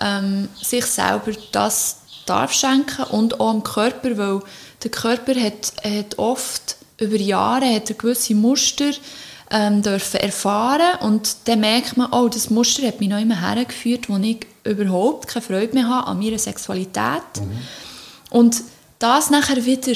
ähm, 0.00 0.48
sich 0.60 0.84
selber 0.84 1.32
das 1.52 1.98
darf 2.26 2.52
schenken 2.52 3.04
und 3.04 3.40
auch 3.40 3.52
dem 3.52 3.62
Körper, 3.62 4.18
weil 4.18 4.40
der 4.82 4.90
Körper 4.90 5.34
hat, 5.34 5.72
hat 5.82 6.18
oft 6.18 6.76
über 6.98 7.16
Jahre 7.16 7.74
hat 7.74 7.90
er 7.90 7.96
gewisse 7.96 8.34
Muster 8.34 8.90
ähm, 9.50 9.82
dürfen 9.82 10.20
erfahren 10.20 10.98
und 11.00 11.36
dann 11.44 11.60
merkt 11.60 11.96
man, 11.96 12.12
oh, 12.12 12.28
das 12.28 12.50
Muster 12.50 12.86
hat 12.86 13.00
mich 13.00 13.08
noch 13.08 13.20
immer 13.20 13.40
hergeführt, 13.40 14.08
wo 14.08 14.16
ich 14.18 14.46
überhaupt 14.64 15.28
keine 15.28 15.44
Freude 15.44 15.74
mehr 15.74 15.88
habe 15.88 16.06
an 16.08 16.18
meiner 16.18 16.38
Sexualität. 16.38 17.22
Mhm. 17.40 17.58
Und 18.30 18.62
das 18.98 19.30
nachher 19.30 19.64
wieder 19.64 19.92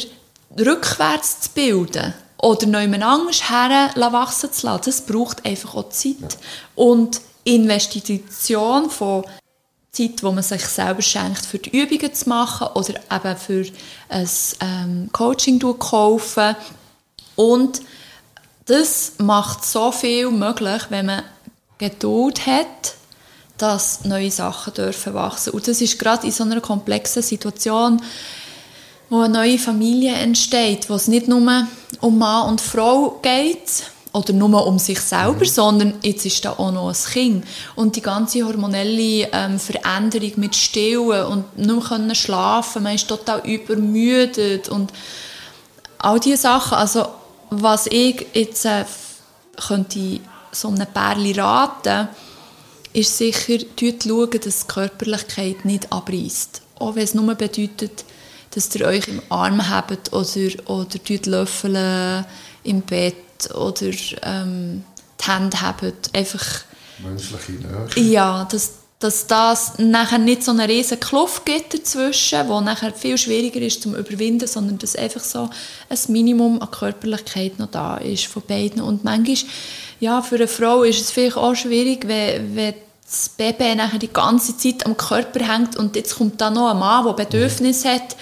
rückwärts 0.59 1.40
zu 1.42 1.50
bilden 1.50 2.14
oder 2.38 2.80
jemand 2.80 3.03
anders 3.03 3.50
her 3.50 3.90
wachsen 3.94 4.53
zu 4.53 4.66
lassen, 4.66 4.82
das 4.84 5.00
braucht 5.03 5.44
einfach 5.46 5.74
auch 5.74 5.88
Zeit. 5.90 6.38
Und 6.74 7.20
Investition 7.44 8.90
von 8.90 9.24
Zeit, 9.92 10.20
die 10.20 10.24
man 10.24 10.42
sich 10.42 10.64
selber 10.64 11.03
schenkt, 11.03 11.44
für 11.44 11.59
die 11.59 11.76
Übungen 11.78 12.14
zu 12.14 12.28
machen 12.28 12.68
oder 12.74 12.94
eben 13.11 13.36
für 13.36 13.66
ein 14.09 14.28
ähm, 14.61 15.11
Coaching 15.12 15.61
zu 15.61 15.74
kaufen. 15.74 16.57
Und 17.36 17.82
das 18.66 19.14
macht 19.18 19.64
so 19.64 19.92
viel 19.92 20.30
möglich, 20.30 20.82
wenn 20.88 21.07
man 21.07 21.22
Geduld 21.78 22.46
hat, 22.46 22.94
dass 23.59 24.05
neue 24.05 24.30
Sachen 24.30 24.72
dürfen 24.74 25.14
wachsen. 25.14 25.53
Und 25.53 25.68
das 25.68 25.80
ist 25.80 25.98
gerade 25.98 26.26
in 26.26 26.32
so 26.32 26.44
einer 26.44 26.61
komplexen 26.61 27.22
Situation 27.22 28.00
wo 29.13 29.21
eine 29.21 29.35
neue 29.35 29.59
Familie 29.59 30.15
entsteht, 30.15 30.89
wo 30.89 30.95
es 30.95 31.07
nicht 31.07 31.29
nur 31.29 31.67
um 32.01 32.19
Mann 32.19 32.49
und 32.49 32.63
Frau 32.63 33.21
geht 33.21 33.91
oder 34.15 34.33
nur 34.33 34.67
um 34.67 34.79
sich 34.79 35.01
selber, 35.01 35.41
mhm. 35.41 35.45
sondern 35.45 35.95
jetzt 36.03 36.25
ist 36.25 36.43
da 36.47 36.53
auch 36.53 36.73
noch 36.73 36.89
ein 36.89 37.13
Kind 37.13 37.45
und 37.77 37.95
die 37.95 38.01
ganze 38.01 38.43
hormonelle 38.43 39.29
ähm, 39.31 39.59
Veränderung 39.59 40.33
mit 40.37 40.57
Stillen 40.57 41.27
und 41.27 41.59
nicht 41.59 41.91
mehr 41.91 42.15
schlafen, 42.15 42.85
man 42.85 42.95
ist 42.95 43.07
total 43.07 43.47
übermüdet 43.47 44.71
und 44.71 44.95
all 45.99 46.19
diese 46.19 46.39
Sachen, 46.39 46.79
also 46.79 47.05
was 47.51 47.89
ich 47.89 48.27
jetzt 48.33 48.65
äh, 48.65 48.87
könnte 49.69 50.21
so 50.53 50.69
einem 50.69 50.87
Pärchen 50.87 51.39
raten, 51.39 52.09
ist 52.95 53.19
sicher, 53.19 53.59
schauen, 53.79 54.31
dass 54.43 54.61
die 54.61 54.69
Körperlichkeit 54.69 55.67
nicht 55.67 55.93
abreißt. 55.93 56.63
Auch 56.79 56.95
wenn 56.95 57.05
es 57.05 57.13
nur 57.13 57.35
bedeutet, 57.35 58.07
dass 58.55 58.74
ihr 58.74 58.86
euch 58.86 59.09
im 59.09 59.22
Arm 59.28 59.68
habt 59.68 60.12
oder, 60.12 60.50
oder 60.66 60.98
löffeln 61.26 62.24
im 62.64 62.82
Bett 62.82 63.50
oder 63.55 63.90
ähm, 64.22 64.84
die 65.20 65.30
Hände 65.30 65.61
habt. 65.61 66.14
Einfach, 66.14 66.44
Menschliche 67.03 67.53
Nähe. 67.53 68.11
Ja, 68.11 68.46
dass, 68.50 68.72
dass 68.98 69.26
das 69.26 69.78
nachher 69.78 70.18
nicht 70.18 70.44
so 70.44 70.53
eine 70.53 70.68
riesen 70.68 71.00
Kluft 71.00 71.44
gibt 71.44 71.74
dazwischen, 71.74 72.48
wo 72.48 72.61
nachher 72.61 72.92
viel 72.92 73.18
schwieriger 73.18 73.61
ist 73.61 73.82
zum 73.82 73.94
Überwinden, 73.94 74.46
sondern 74.46 74.78
dass 74.78 74.94
einfach 74.94 75.24
so 75.24 75.50
ein 75.88 75.98
Minimum 76.09 76.61
an 76.61 76.70
Körperlichkeit 76.70 77.59
noch 77.59 77.70
da 77.70 77.96
ist 77.96 78.26
von 78.26 78.42
beiden. 78.46 78.80
Und 78.80 79.03
manchmal, 79.05 79.50
ja, 80.00 80.22
für 80.22 80.36
eine 80.36 80.48
Frau 80.48 80.82
ist 80.82 81.00
es 81.00 81.11
vielleicht 81.11 81.36
auch 81.36 81.55
schwierig, 81.55 82.07
wenn, 82.07 82.55
wenn 82.55 82.74
das 83.05 83.28
Baby 83.30 83.74
nachher 83.74 83.98
die 83.98 84.12
ganze 84.12 84.57
Zeit 84.57 84.86
am 84.86 84.96
Körper 84.96 85.40
hängt 85.46 85.76
und 85.76 85.96
jetzt 85.96 86.16
kommt 86.16 86.40
da 86.40 86.50
noch 86.50 86.70
ein 86.70 86.78
Mann, 86.78 87.05
der 87.05 87.12
Bedürfnisse 87.12 87.90
hat. 87.90 88.16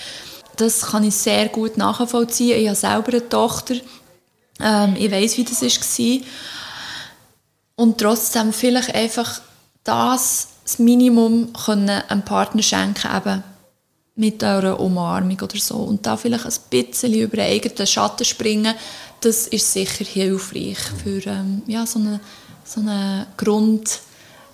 Das 0.60 0.82
kann 0.82 1.04
ich 1.04 1.14
sehr 1.14 1.48
gut 1.48 1.76
nachvollziehen. 1.76 2.60
Ich 2.60 2.68
habe 2.68 2.76
selber 2.76 3.12
eine 3.12 3.28
Tochter. 3.28 3.76
Ähm, 4.60 4.94
ich 4.98 5.10
weiß, 5.10 5.36
wie 5.38 5.44
das 5.44 5.62
war. 5.62 6.26
Und 7.76 7.98
trotzdem 7.98 8.52
vielleicht 8.52 8.94
einfach 8.94 9.40
das, 9.84 10.48
das 10.64 10.78
Minimum 10.78 11.52
können 11.54 12.02
einem 12.08 12.24
Partner 12.24 12.62
schenken, 12.62 13.08
eben 13.16 13.42
mit 14.16 14.44
einer 14.44 14.78
Umarmung 14.78 15.40
oder 15.40 15.58
so. 15.58 15.76
Und 15.76 16.04
da 16.04 16.18
vielleicht 16.18 16.44
ein 16.44 16.52
bisschen 16.68 17.14
über 17.14 17.36
den 17.36 17.46
eigenen 17.46 17.86
Schatten 17.86 18.26
springen, 18.26 18.74
das 19.22 19.46
ist 19.46 19.72
sicher 19.72 20.04
hilfreich 20.04 20.78
für 21.02 21.26
ähm, 21.26 21.62
ja, 21.66 21.86
so 21.86 21.98
eine, 21.98 22.20
so 22.64 22.80
eine 22.80 23.26
Grund- 23.38 24.00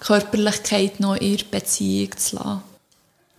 Körperlichkeit 0.00 1.00
noch 1.00 1.16
in 1.16 1.36
der 1.36 1.44
Beziehung 1.50 2.16
zu 2.16 2.36
lassen. 2.36 2.62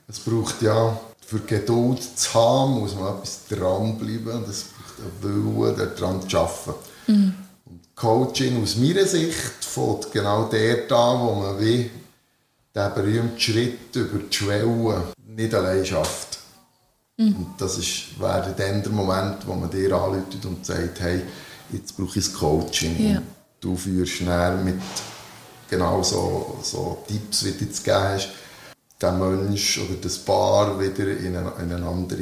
Es 0.07 0.19
braucht 0.19 0.61
ja, 0.61 0.99
für 1.27 1.39
Geduld 1.39 2.01
zu 2.01 2.33
haben, 2.35 2.79
muss 2.79 2.95
man 2.95 3.17
etwas 3.17 3.41
dranbleiben. 3.49 4.45
Das 4.47 4.63
braucht 4.63 5.25
einen 5.25 5.57
Willen, 5.57 5.91
daran 5.97 6.29
zu 6.29 6.37
arbeiten. 6.37 6.73
Mhm. 7.07 7.33
Und 7.65 7.95
Coaching 7.95 8.63
aus 8.63 8.77
meiner 8.77 9.05
Sicht 9.05 9.35
fängt 9.59 10.09
genau 10.13 10.49
dort 10.49 10.91
an, 10.91 11.19
wo 11.19 11.35
man 11.35 11.59
wie 11.59 11.91
den 12.73 12.93
berühmten 12.93 13.37
Schritt 13.37 13.93
über 13.93 14.19
die 14.19 14.33
Schwelle 14.33 15.03
nicht 15.27 15.53
allein 15.53 15.85
schafft. 15.85 16.39
Mhm. 17.17 17.35
Und 17.35 17.47
das 17.57 17.77
ist, 17.77 18.17
wäre 18.17 18.55
dann 18.57 18.81
der 18.81 18.91
Moment, 18.93 19.45
wo 19.45 19.53
man 19.53 19.69
dir 19.69 19.91
anruft 19.91 20.45
und 20.45 20.65
sagt, 20.65 21.01
hey, 21.01 21.23
jetzt 21.73 21.97
brauche 21.97 22.19
ich 22.19 22.25
das 22.25 22.33
Coaching. 22.33 23.05
Ja. 23.05 23.17
Und 23.17 23.25
du 23.59 23.75
führst 23.75 24.21
mit 24.63 24.79
genau 25.69 26.01
so, 26.01 26.57
so 26.63 27.03
Tipps, 27.05 27.43
wie 27.43 27.51
du 27.51 27.65
jetzt 27.65 27.83
gegeben 27.83 28.03
hast, 28.03 28.29
den 29.01 29.19
Mensch 29.19 29.79
oder 29.79 29.95
das 30.01 30.17
Paar 30.17 30.79
wieder 30.79 31.07
in 31.07 31.35
eine, 31.35 31.51
in 31.61 31.71
eine 31.71 31.85
andere 31.85 32.19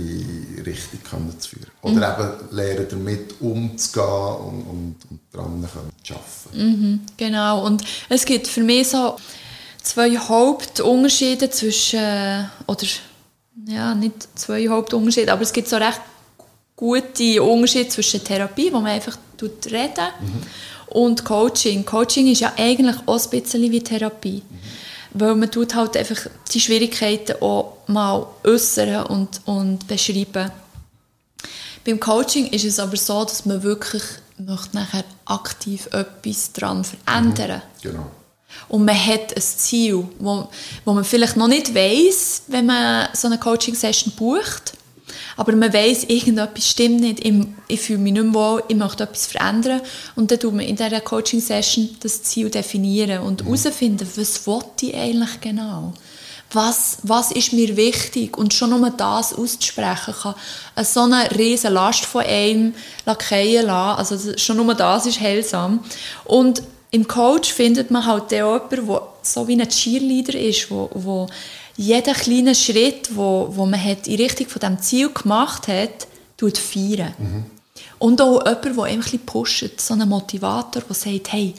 Richtung 0.65 0.99
können 1.09 1.39
zu 1.39 1.49
führen. 1.49 1.71
Oder 1.81 1.93
mhm. 1.93 2.23
eben 2.23 2.55
lernen, 2.55 2.87
damit 2.89 3.41
umzugehen 3.41 4.05
und, 4.05 4.61
und, 4.63 4.95
und 5.09 5.19
daran 5.31 5.69
zu 6.03 6.13
arbeiten. 6.13 6.81
Mhm, 6.81 6.99
genau. 7.15 7.65
Und 7.65 7.83
es 8.09 8.25
gibt 8.25 8.47
für 8.47 8.61
mich 8.61 8.89
so 8.89 9.15
zwei 9.81 10.17
Hauptunterschiede 10.17 11.49
zwischen, 11.49 12.49
oder 12.67 12.85
ja, 13.67 13.95
nicht 13.95 14.27
zwei 14.35 14.67
Hauptunterschiede, 14.67 15.31
aber 15.31 15.43
es 15.43 15.53
gibt 15.53 15.69
so 15.69 15.77
recht 15.77 16.01
gute 16.75 17.41
Unterschiede 17.41 17.87
zwischen 17.87 18.21
Therapie, 18.21 18.71
wo 18.73 18.79
man 18.79 18.91
einfach 18.91 19.17
reden 19.41 20.07
mhm 20.19 20.41
und 20.95 21.25
Coaching. 21.25 21.85
Coaching 21.85 22.27
ist 22.27 22.41
ja 22.41 22.53
eigentlich 22.57 22.95
auch 23.05 23.21
ein 23.21 23.29
bisschen 23.29 23.71
wie 23.71 23.81
Therapie. 23.81 24.41
Mhm. 24.49 24.59
Weil 25.17 25.35
man 25.35 25.49
tut 25.49 25.75
halt 25.75 25.95
einfach 25.95 26.27
die 26.51 26.59
Schwierigkeiten 26.59 27.41
auch 27.41 27.77
mal 27.87 28.27
äußern 28.43 29.05
und, 29.05 29.41
und 29.45 29.87
beschreiben. 29.87 30.51
Beim 31.85 31.99
Coaching 31.99 32.47
ist 32.47 32.65
es 32.65 32.79
aber 32.79 32.97
so, 32.97 33.23
dass 33.23 33.45
man 33.45 33.63
wirklich 33.63 34.03
möchte 34.37 34.75
nachher 34.75 35.05
aktiv 35.25 35.87
etwas 35.93 36.51
daran 36.51 36.83
verändern 36.83 37.61
mhm. 37.77 37.89
Genau. 37.89 38.11
Und 38.67 38.85
man 38.85 38.95
hat 38.95 39.35
ein 39.35 39.41
Ziel, 39.41 40.05
wo, 40.19 40.49
wo 40.83 40.93
man 40.93 41.03
vielleicht 41.03 41.37
noch 41.37 41.47
nicht 41.47 41.73
weiß, 41.73 42.43
wenn 42.47 42.65
man 42.65 43.09
so 43.13 43.27
eine 43.27 43.37
Coaching-Session 43.37 44.13
bucht 44.15 44.73
aber 45.37 45.55
man 45.55 45.73
weiß 45.73 46.05
irgendetwas 46.05 46.69
stimmt 46.69 47.01
nicht, 47.01 47.25
ich, 47.25 47.33
ich 47.67 47.81
fühle 47.81 47.99
mich 47.99 48.13
nicht 48.13 48.23
mehr 48.23 48.33
wohl, 48.33 48.63
ich 48.67 48.75
möchte 48.75 49.03
etwas 49.03 49.27
verändern 49.27 49.81
und 50.15 50.31
dann 50.31 50.39
tut 50.39 50.53
man 50.53 50.65
in 50.65 50.75
dieser 50.75 51.01
Coaching-Session 51.01 51.97
das 52.01 52.23
Ziel 52.23 52.49
definieren 52.49 53.21
und 53.21 53.43
mhm. 53.43 53.47
herausfinden, 53.47 54.07
was 54.15 54.47
will 54.47 54.59
ich 54.81 54.95
eigentlich 54.95 55.41
genau? 55.41 55.93
Was, 56.51 56.99
was 57.03 57.31
ist 57.31 57.53
mir 57.53 57.75
wichtig? 57.75 58.37
Und 58.37 58.53
schon 58.53 58.69
nur 58.69 58.89
das 58.91 59.33
auszusprechen 59.33 60.13
kann 60.13 60.35
so 60.85 61.01
eine 61.01 61.29
riesige 61.31 61.73
Last 61.73 62.05
von 62.05 62.23
einem 62.23 62.73
fallen 63.03 63.65
lassen. 63.65 64.15
Also 64.15 64.37
schon 64.37 64.57
nur 64.57 64.73
das 64.73 65.05
ist 65.05 65.19
heilsam. 65.19 65.83
Und 66.23 66.61
im 66.91 67.07
Coach 67.07 67.51
findet 67.51 67.91
man 67.91 68.05
halt 68.05 68.31
den 68.31 68.45
jemanden, 68.45 68.87
der 68.87 69.01
so 69.21 69.47
wie 69.47 69.59
ein 69.59 69.67
Cheerleader 69.67 70.39
ist, 70.39 70.71
wo, 70.71 70.89
wo 70.93 71.27
jeden 71.77 72.13
kleinen 72.13 72.55
Schritt, 72.55 73.15
wo, 73.15 73.49
wo 73.51 73.65
man 73.65 73.83
hat 73.83 74.07
in 74.07 74.15
Richtung 74.15 74.47
von 74.47 74.59
dem 74.59 74.81
Ziel 74.81 75.09
gemacht 75.11 75.67
hat, 75.67 76.07
tut 76.37 76.57
feiern. 76.57 77.13
Mhm. 77.17 77.45
Und 77.99 78.21
auch 78.21 78.45
jemand, 78.45 78.65
der 78.65 78.83
ein 78.83 78.99
bisschen 78.99 79.25
pusht, 79.25 79.81
so 79.81 79.93
ein 79.93 80.07
Motivator, 80.07 80.81
der 80.81 80.95
sagt, 80.95 81.31
hey, 81.33 81.53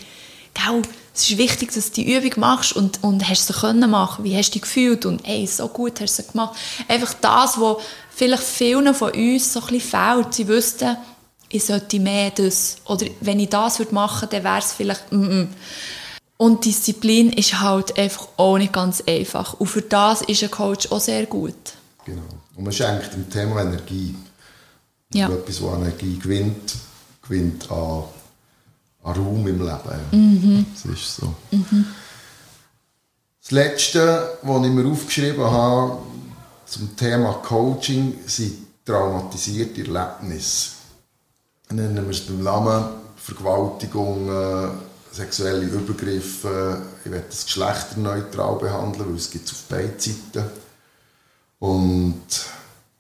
gell, 0.54 0.82
es 1.14 1.30
ist 1.30 1.38
wichtig, 1.38 1.72
dass 1.72 1.90
du 1.92 2.02
die 2.02 2.14
Übung 2.14 2.40
machst 2.40 2.74
und, 2.74 3.02
und 3.02 3.26
hast 3.28 3.46
sie 3.46 3.52
können 3.54 3.90
machen, 3.90 4.24
wie 4.24 4.36
hast 4.36 4.50
du 4.50 4.52
dich 4.54 4.62
gefühlt 4.62 5.06
und 5.06 5.26
hey, 5.26 5.46
so 5.46 5.68
gut 5.68 6.00
hast 6.00 6.18
du 6.18 6.22
sie 6.22 6.30
gemacht. 6.30 6.56
Einfach 6.88 7.14
das, 7.14 7.58
was 7.58 7.78
vielleicht 8.10 8.42
vielen 8.42 8.94
von 8.94 9.12
uns 9.12 9.52
so 9.52 9.60
ein 9.60 9.66
bisschen 9.66 9.90
fehlt. 9.90 10.34
Sie 10.34 10.48
wüssten, 10.48 10.96
ich 11.48 11.64
sollte 11.64 12.00
mehr 12.00 12.30
das. 12.30 12.76
Oder 12.86 13.06
wenn 13.20 13.40
ich 13.40 13.48
das 13.48 13.78
machen 13.92 14.22
würde, 14.22 14.36
dann 14.36 14.44
wäre 14.44 14.58
es 14.58 14.72
vielleicht 14.72 15.12
mm 15.12 15.22
-mm. 15.22 15.48
Und 16.38 16.64
Disziplin 16.64 17.32
ist 17.32 17.60
halt 17.60 17.98
einfach 17.98 18.28
auch 18.36 18.58
nicht 18.58 18.72
ganz 18.72 19.02
einfach. 19.06 19.54
Und 19.54 19.68
für 19.68 19.82
das 19.82 20.22
ist 20.22 20.42
ein 20.42 20.50
Coach 20.50 20.90
auch 20.92 21.00
sehr 21.00 21.26
gut. 21.26 21.54
Genau. 22.04 22.22
Und 22.56 22.64
man 22.64 22.72
schenkt 22.72 23.14
dem 23.14 23.28
Thema 23.30 23.62
Energie. 23.62 24.14
Ja. 25.12 25.28
Etwas, 25.28 25.60
das 25.60 25.74
Energie 25.74 26.18
gewinnt, 26.18 26.74
gewinnt 27.22 27.70
an, 27.70 28.04
an 29.02 29.14
Raum 29.14 29.46
im 29.46 29.60
Leben. 29.60 30.00
Mhm. 30.10 30.66
Das 30.74 30.92
ist 30.92 31.16
so. 31.16 31.34
Mhm. 31.50 31.86
Das 33.40 33.50
Letzte, 33.52 34.38
was 34.42 34.66
ich 34.66 34.72
mir 34.72 34.86
aufgeschrieben 34.90 35.44
habe 35.44 35.98
zum 36.66 36.96
Thema 36.96 37.34
Coaching, 37.34 38.18
sind 38.26 38.66
traumatisierte 38.84 39.82
Erlebnisse. 39.82 40.70
Nennen 41.70 42.04
wir 42.04 42.10
es 42.10 42.20
beim 42.20 42.42
Namen 42.42 42.84
Vergewaltigungen, 43.16 44.70
sexuelle 45.16 45.64
Übergriffe, 45.64 46.82
ich 47.04 47.10
werde 47.10 47.26
das 47.28 47.46
geschlechterneutral 47.46 48.56
behandeln, 48.56 49.08
weil 49.08 49.16
es 49.16 49.30
gibt 49.30 49.46
es 49.46 49.52
auf 49.52 49.62
beiden 49.62 49.98
Seiten. 49.98 50.50
Und 51.58 52.24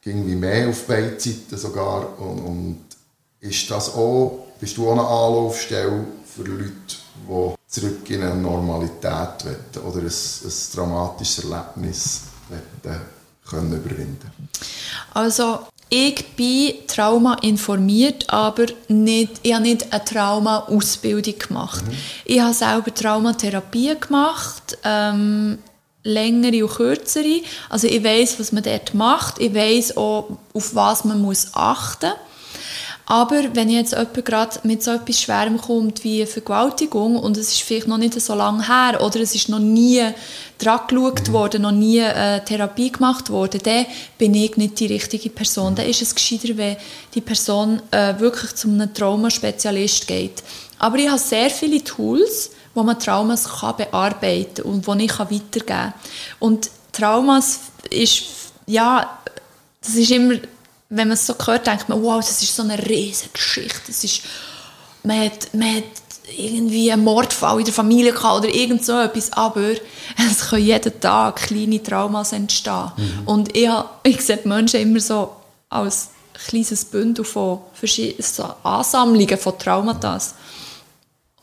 ging 0.00 0.26
wie 0.26 0.34
mehr 0.34 0.68
auf 0.68 0.86
beiden 0.86 1.18
Seiten 1.20 1.58
sogar. 1.58 2.18
Und, 2.18 2.38
und 2.40 2.84
ist 3.40 3.70
das 3.70 3.90
auch, 3.90 4.46
bist 4.58 4.76
du 4.76 4.88
auch 4.88 4.92
eine 4.92 5.02
Anlaufstelle 5.02 6.04
für 6.24 6.42
Leute, 6.42 6.72
die 7.28 7.54
zurück 7.68 8.08
in 8.10 8.22
eine 8.22 8.34
Normalität 8.36 9.44
wollen 9.44 9.86
oder 9.86 10.00
ein, 10.00 10.06
ein 10.06 10.52
dramatisches 10.74 11.44
Erlebnis 11.44 12.20
wollen, 12.48 13.00
können 13.48 13.72
überwinden 13.72 14.30
Also 15.14 15.66
ich 15.88 16.26
bin 16.34 16.74
Trauma 16.88 17.34
informiert, 17.42 18.28
aber 18.28 18.66
nicht, 18.88 19.40
ich 19.42 19.52
habe 19.52 19.62
nicht 19.62 19.92
eine 19.92 20.04
Trauma-Ausbildung 20.04 21.38
gemacht. 21.38 21.84
Mhm. 21.86 21.96
Ich 22.24 22.40
habe 22.40 22.54
selber 22.54 22.92
Traumatherapie 22.92 23.94
gemacht, 24.00 24.78
ähm, 24.82 25.58
längere 26.02 26.64
und 26.64 26.72
kürzere. 26.72 27.42
Also 27.68 27.86
ich 27.86 28.02
weiß, 28.02 28.40
was 28.40 28.52
man 28.52 28.62
dort 28.62 28.94
macht. 28.94 29.38
Ich 29.38 29.54
weiß 29.54 29.96
auch, 29.96 30.38
auf 30.52 30.74
was 30.74 31.04
man 31.04 31.20
muss 31.20 31.48
achten 31.52 32.10
muss. 32.10 32.25
Aber 33.08 33.54
wenn 33.54 33.70
jetzt 33.70 33.92
jemand 33.92 34.24
gerade 34.24 34.58
mit 34.64 34.82
so 34.82 34.90
etwas 34.90 35.20
Schwerem 35.20 35.58
kommt 35.58 36.02
wie 36.02 36.22
eine 36.22 36.26
Vergewaltigung 36.26 37.16
und 37.16 37.36
es 37.36 37.52
ist 37.52 37.62
vielleicht 37.62 37.86
noch 37.86 37.98
nicht 37.98 38.20
so 38.20 38.34
lange 38.34 38.66
her 38.66 39.00
oder 39.00 39.20
es 39.20 39.32
ist 39.36 39.48
noch 39.48 39.60
nie 39.60 40.02
dran 40.58 40.80
geschaut 40.88 41.28
mhm. 41.28 41.32
worden, 41.32 41.62
noch 41.62 41.70
nie 41.70 42.02
eine 42.02 42.44
Therapie 42.44 42.90
gemacht 42.90 43.30
worden, 43.30 43.60
dann 43.62 43.86
bin 44.18 44.34
ich 44.34 44.56
nicht 44.56 44.80
die 44.80 44.86
richtige 44.86 45.30
Person. 45.30 45.76
Dann 45.76 45.86
ist 45.86 46.02
es 46.02 46.16
gescheiter, 46.16 46.56
wenn 46.56 46.76
die 47.14 47.20
Person 47.20 47.80
äh, 47.92 48.18
wirklich 48.18 48.56
zu 48.56 48.68
einem 48.68 48.92
Traumaspezialist 48.92 50.08
geht. 50.08 50.42
Aber 50.80 50.98
ich 50.98 51.08
habe 51.08 51.20
sehr 51.20 51.50
viele 51.50 51.84
Tools, 51.84 52.50
wo 52.74 52.82
man 52.82 52.98
Traumas 52.98 53.60
kann 53.60 53.76
bearbeiten 53.76 54.64
kann 54.64 54.64
und 54.64 55.00
die 55.00 55.04
ich 55.04 55.18
weitergeben 55.18 55.66
kann. 55.66 55.94
Und 56.40 56.70
Traumas 56.92 57.60
ist, 57.88 58.24
ja, 58.66 59.16
das 59.80 59.94
ist 59.94 60.10
immer 60.10 60.34
wenn 60.88 61.08
man 61.08 61.16
es 61.16 61.26
so 61.26 61.34
hört, 61.44 61.66
denkt 61.66 61.88
man, 61.88 62.02
wow, 62.02 62.24
das 62.24 62.42
ist 62.42 62.54
so 62.54 62.62
eine 62.62 62.78
riesige 62.88 63.30
Geschichte. 63.32 63.80
Das 63.86 64.04
ist, 64.04 64.22
man, 65.02 65.20
hat, 65.20 65.52
man 65.52 65.76
hat 65.76 65.84
irgendwie 66.36 66.90
einen 66.90 67.04
Mordfall 67.04 67.58
in 67.58 67.64
der 67.64 67.74
Familie 67.74 68.12
gehabt 68.12 68.44
oder 68.44 68.54
irgend 68.54 68.84
so 68.84 68.98
etwas, 68.98 69.32
aber 69.32 69.72
es 70.30 70.48
können 70.48 70.64
jeden 70.64 71.00
Tag 71.00 71.36
kleine 71.36 71.82
Traumas 71.82 72.32
entstehen. 72.32 72.92
Mhm. 72.96 73.22
Und 73.26 73.56
ich, 73.56 73.68
ich 74.04 74.20
sehe 74.20 74.38
die 74.38 74.48
Menschen 74.48 74.80
immer 74.80 75.00
so 75.00 75.36
als 75.68 76.10
kleines 76.46 76.84
Bündel 76.84 77.24
von 77.24 77.60
so 78.18 78.44
Ansammlungen 78.62 79.38
von 79.38 79.58
Traumata. 79.58 80.20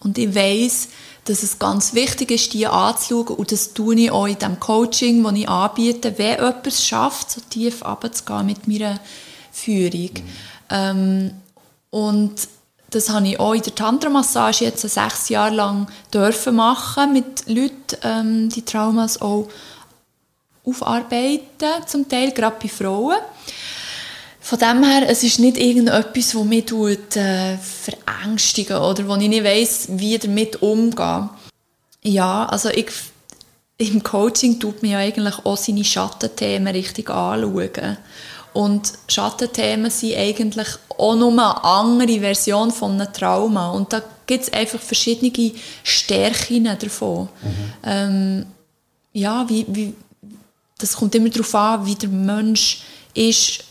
Und 0.01 0.17
ich 0.17 0.33
weiß, 0.33 0.89
dass 1.25 1.43
es 1.43 1.57
ganz 1.57 1.93
wichtig 1.93 2.31
ist, 2.31 2.53
die 2.53 2.67
anzuschauen 2.67 3.37
und 3.37 3.51
das 3.51 3.73
tue 3.73 3.95
ich 3.95 4.11
auch 4.11 4.27
in 4.27 4.37
dem 4.39 4.59
Coaching, 4.59 5.23
das 5.23 5.33
ich 5.33 5.47
anbiete, 5.47 6.17
wenn 6.17 6.35
jemand 6.35 6.67
es 6.67 6.85
schafft, 6.85 7.31
so 7.31 7.41
tief 7.49 7.85
runterzugehen 7.85 8.45
mit 8.45 8.67
meiner 8.67 8.99
Führung. 9.53 10.11
Mhm. 10.13 10.21
Ähm, 10.69 11.31
und 11.91 12.47
das 12.89 13.09
habe 13.09 13.27
ich 13.27 13.39
auch 13.39 13.53
in 13.53 13.61
der 13.61 13.75
Tantra-Massage 13.75 14.65
jetzt 14.65 14.81
sechs 14.81 15.29
Jahre 15.29 15.55
lang 15.55 15.87
dürfen 16.13 16.55
machen 16.55 17.13
mit 17.13 17.47
Leuten, 17.47 17.97
ähm, 18.03 18.49
die 18.49 18.63
Traumas 18.63 19.21
auch 19.21 19.47
aufarbeiten, 20.65 21.85
zum 21.87 22.07
Teil 22.07 22.31
gerade 22.31 22.57
bei 22.61 22.67
Frauen. 22.67 23.17
Von 24.39 24.59
dem 24.59 24.83
her, 24.83 25.07
es 25.07 25.23
ist 25.23 25.39
nicht 25.39 25.57
irgendetwas, 25.57 26.31
das 26.33 26.43
mich 26.43 26.65
tut, 26.65 27.15
äh, 27.15 27.57
verängstigen 27.57 28.77
oder 28.77 29.07
wo 29.07 29.15
ich 29.15 29.29
nicht 29.29 29.43
weiss, 29.43 29.87
wie 29.89 30.17
damit 30.17 30.61
umgehen. 30.61 31.29
Ja, 32.03 32.45
also 32.45 32.69
ich, 32.69 32.91
im 33.77 34.03
Coaching 34.03 34.59
tut 34.59 34.83
mir 34.83 34.91
ja 34.91 34.97
eigentlich 34.99 35.45
auch 35.45 35.57
seine 35.57 35.83
Schattenthemen 35.83 36.75
richtig 36.75 37.09
anschauen. 37.09 37.97
Und 38.53 38.93
Schattenthemen 39.07 39.89
sind 39.89 40.15
eigentlich 40.15 40.67
auch 40.97 41.15
nur 41.15 41.31
eine 41.31 41.63
andere 41.63 42.19
Version 42.19 42.71
von 42.71 42.99
einem 42.99 43.11
Trauma. 43.11 43.71
Und 43.71 43.91
da 43.91 44.01
gibt 44.25 44.43
es 44.43 44.53
einfach 44.53 44.79
verschiedene 44.79 45.51
Stärken 45.83 46.65
davon. 46.79 47.29
Mhm. 47.41 47.73
Ähm, 47.83 48.45
ja, 49.13 49.47
wie, 49.49 49.65
wie, 49.69 49.93
das 50.77 50.95
kommt 50.95 51.15
immer 51.15 51.29
darauf 51.29 51.55
an, 51.55 51.85
wie 51.85 51.95
der 51.95 52.09
Mensch 52.09 52.83
ist. 53.13 53.63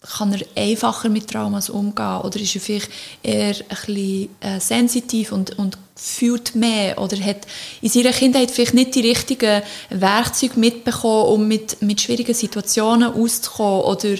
Kann 0.00 0.32
er 0.32 0.40
einfacher 0.56 1.10
mit 1.10 1.28
Traumas 1.28 1.68
umgehen? 1.68 2.22
Oder 2.22 2.40
ist 2.40 2.54
er 2.54 2.60
vielleicht 2.62 2.90
eher 3.22 3.54
ein 3.54 3.64
bisschen 3.68 4.28
äh, 4.40 4.58
sensitiv 4.58 5.30
und, 5.30 5.58
und 5.58 5.76
fühlt 5.94 6.54
mehr? 6.54 6.98
Oder 6.98 7.18
hat 7.18 7.46
in 7.82 7.90
seiner 7.90 8.12
Kindheit 8.12 8.50
vielleicht 8.50 8.72
nicht 8.72 8.94
die 8.94 9.06
richtigen 9.06 9.62
Werkzeuge 9.90 10.58
mitbekommen, 10.58 11.26
um 11.34 11.46
mit, 11.46 11.82
mit 11.82 12.00
schwierigen 12.00 12.32
Situationen 12.32 13.12
auszukommen? 13.12 13.82
Oder 13.82 14.14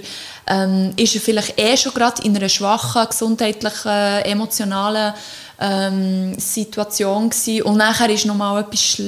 ähm, 0.48 0.92
ist 0.96 1.14
er 1.14 1.22
vielleicht 1.22 1.58
eh 1.58 1.74
schon 1.78 1.94
gerade 1.94 2.22
in 2.24 2.36
einer 2.36 2.50
schwachen, 2.50 3.08
gesundheitlichen, 3.08 4.22
emotionalen 4.24 5.14
ähm, 5.60 6.38
Situation 6.38 7.30
gewesen 7.30 7.62
und 7.62 7.76
nachher 7.78 8.10
ist 8.10 8.26
nochmal 8.26 8.62
etwas 8.62 9.00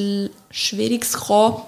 Schwieriges 0.50 1.12
gekommen. 1.12 1.62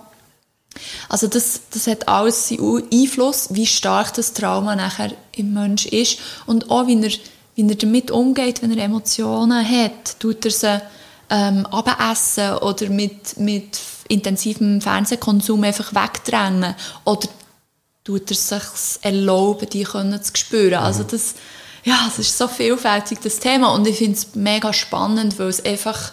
Also 1.08 1.26
das, 1.26 1.60
das 1.70 1.86
hat 1.86 2.08
alles 2.08 2.48
seinen 2.48 2.82
Einfluss, 2.92 3.48
wie 3.50 3.66
stark 3.66 4.14
das 4.14 4.32
Trauma 4.32 4.76
nachher 4.76 5.12
im 5.32 5.52
Mensch 5.52 5.86
ist 5.86 6.18
und 6.46 6.70
auch 6.70 6.86
wie 6.86 7.02
er 7.02 7.10
wie 7.54 7.68
er 7.68 7.76
damit 7.76 8.10
umgeht, 8.10 8.62
wenn 8.62 8.76
er 8.76 8.84
Emotionen 8.84 9.68
hat. 9.68 10.18
Tut 10.18 10.44
er 10.44 10.50
sie 10.50 10.82
ähm, 11.30 11.66
abessen 11.66 12.54
oder 12.58 12.88
mit, 12.88 13.38
mit 13.38 13.78
intensivem 14.08 14.80
Fernsehkonsum 14.80 15.62
einfach 15.64 15.94
wegdrängen? 15.94 16.74
Oder 17.04 17.28
tut 18.02 18.30
er 18.30 18.36
sich 18.36 18.62
erlauben, 19.02 19.68
die 19.68 19.84
können 19.84 20.22
zu 20.22 20.32
spüren? 20.34 20.74
Also 20.74 21.04
mhm. 21.04 21.08
das, 21.08 21.34
ja, 21.84 21.98
das 22.06 22.18
ist 22.18 22.36
so 22.36 22.48
vielfältig, 22.48 23.20
das 23.22 23.38
Thema. 23.38 23.72
Und 23.74 23.86
ich 23.86 23.98
finde 23.98 24.18
es 24.18 24.34
mega 24.34 24.72
spannend, 24.72 25.38
weil 25.38 25.48
es 25.48 25.64
einfach 25.64 26.12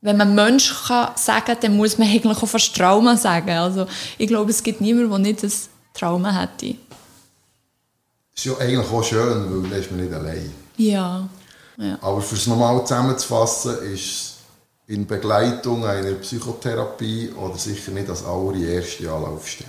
wenn 0.00 0.16
man 0.16 0.34
Mensch 0.34 0.74
kann 0.86 1.10
sagen, 1.16 1.56
dann 1.60 1.76
muss 1.76 1.98
man 1.98 2.08
eigentlich 2.08 2.38
auch 2.38 2.46
fast 2.46 2.74
Trauma 2.74 3.16
sagen. 3.16 3.50
Also 3.50 3.86
ich 4.16 4.28
glaube, 4.28 4.50
es 4.50 4.62
gibt 4.62 4.80
niemanden, 4.80 5.10
der 5.10 5.18
nicht 5.18 5.42
ein 5.42 5.52
Trauma 5.94 6.32
hätte. 6.32 6.76
ist 8.34 8.44
ja 8.44 8.56
eigentlich 8.58 8.90
auch 8.90 9.02
schön, 9.02 9.50
weil 9.50 9.70
dann 9.70 9.80
ist 9.80 9.90
man 9.90 10.00
nicht 10.00 10.12
allein. 10.12 10.52
Ja. 10.76 11.28
ja. 11.76 11.98
Aber 12.00 12.20
für 12.20 12.36
es 12.36 12.46
nochmal 12.46 12.80
zusammenzufassen, 12.86 13.78
ist 13.92 14.36
in 14.86 15.06
Begleitung 15.06 15.84
einer 15.84 16.12
Psychotherapie 16.12 17.30
oder 17.36 17.58
sicher 17.58 17.90
nicht 17.90 18.08
als 18.08 18.24
allererste 18.24 19.10
Anlaufstelle. 19.12 19.68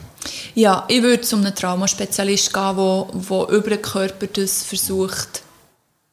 Ja, 0.53 0.85
ich 0.87 1.01
würde 1.01 1.21
zu 1.21 1.35
einem 1.37 1.53
Traumaspezialist 1.53 2.53
gehen, 2.53 2.75
der, 2.75 3.07
der 3.11 3.49
über 3.49 3.69
den 3.69 3.81
Körper 3.81 4.27
das 4.27 4.63
versucht 4.63 5.43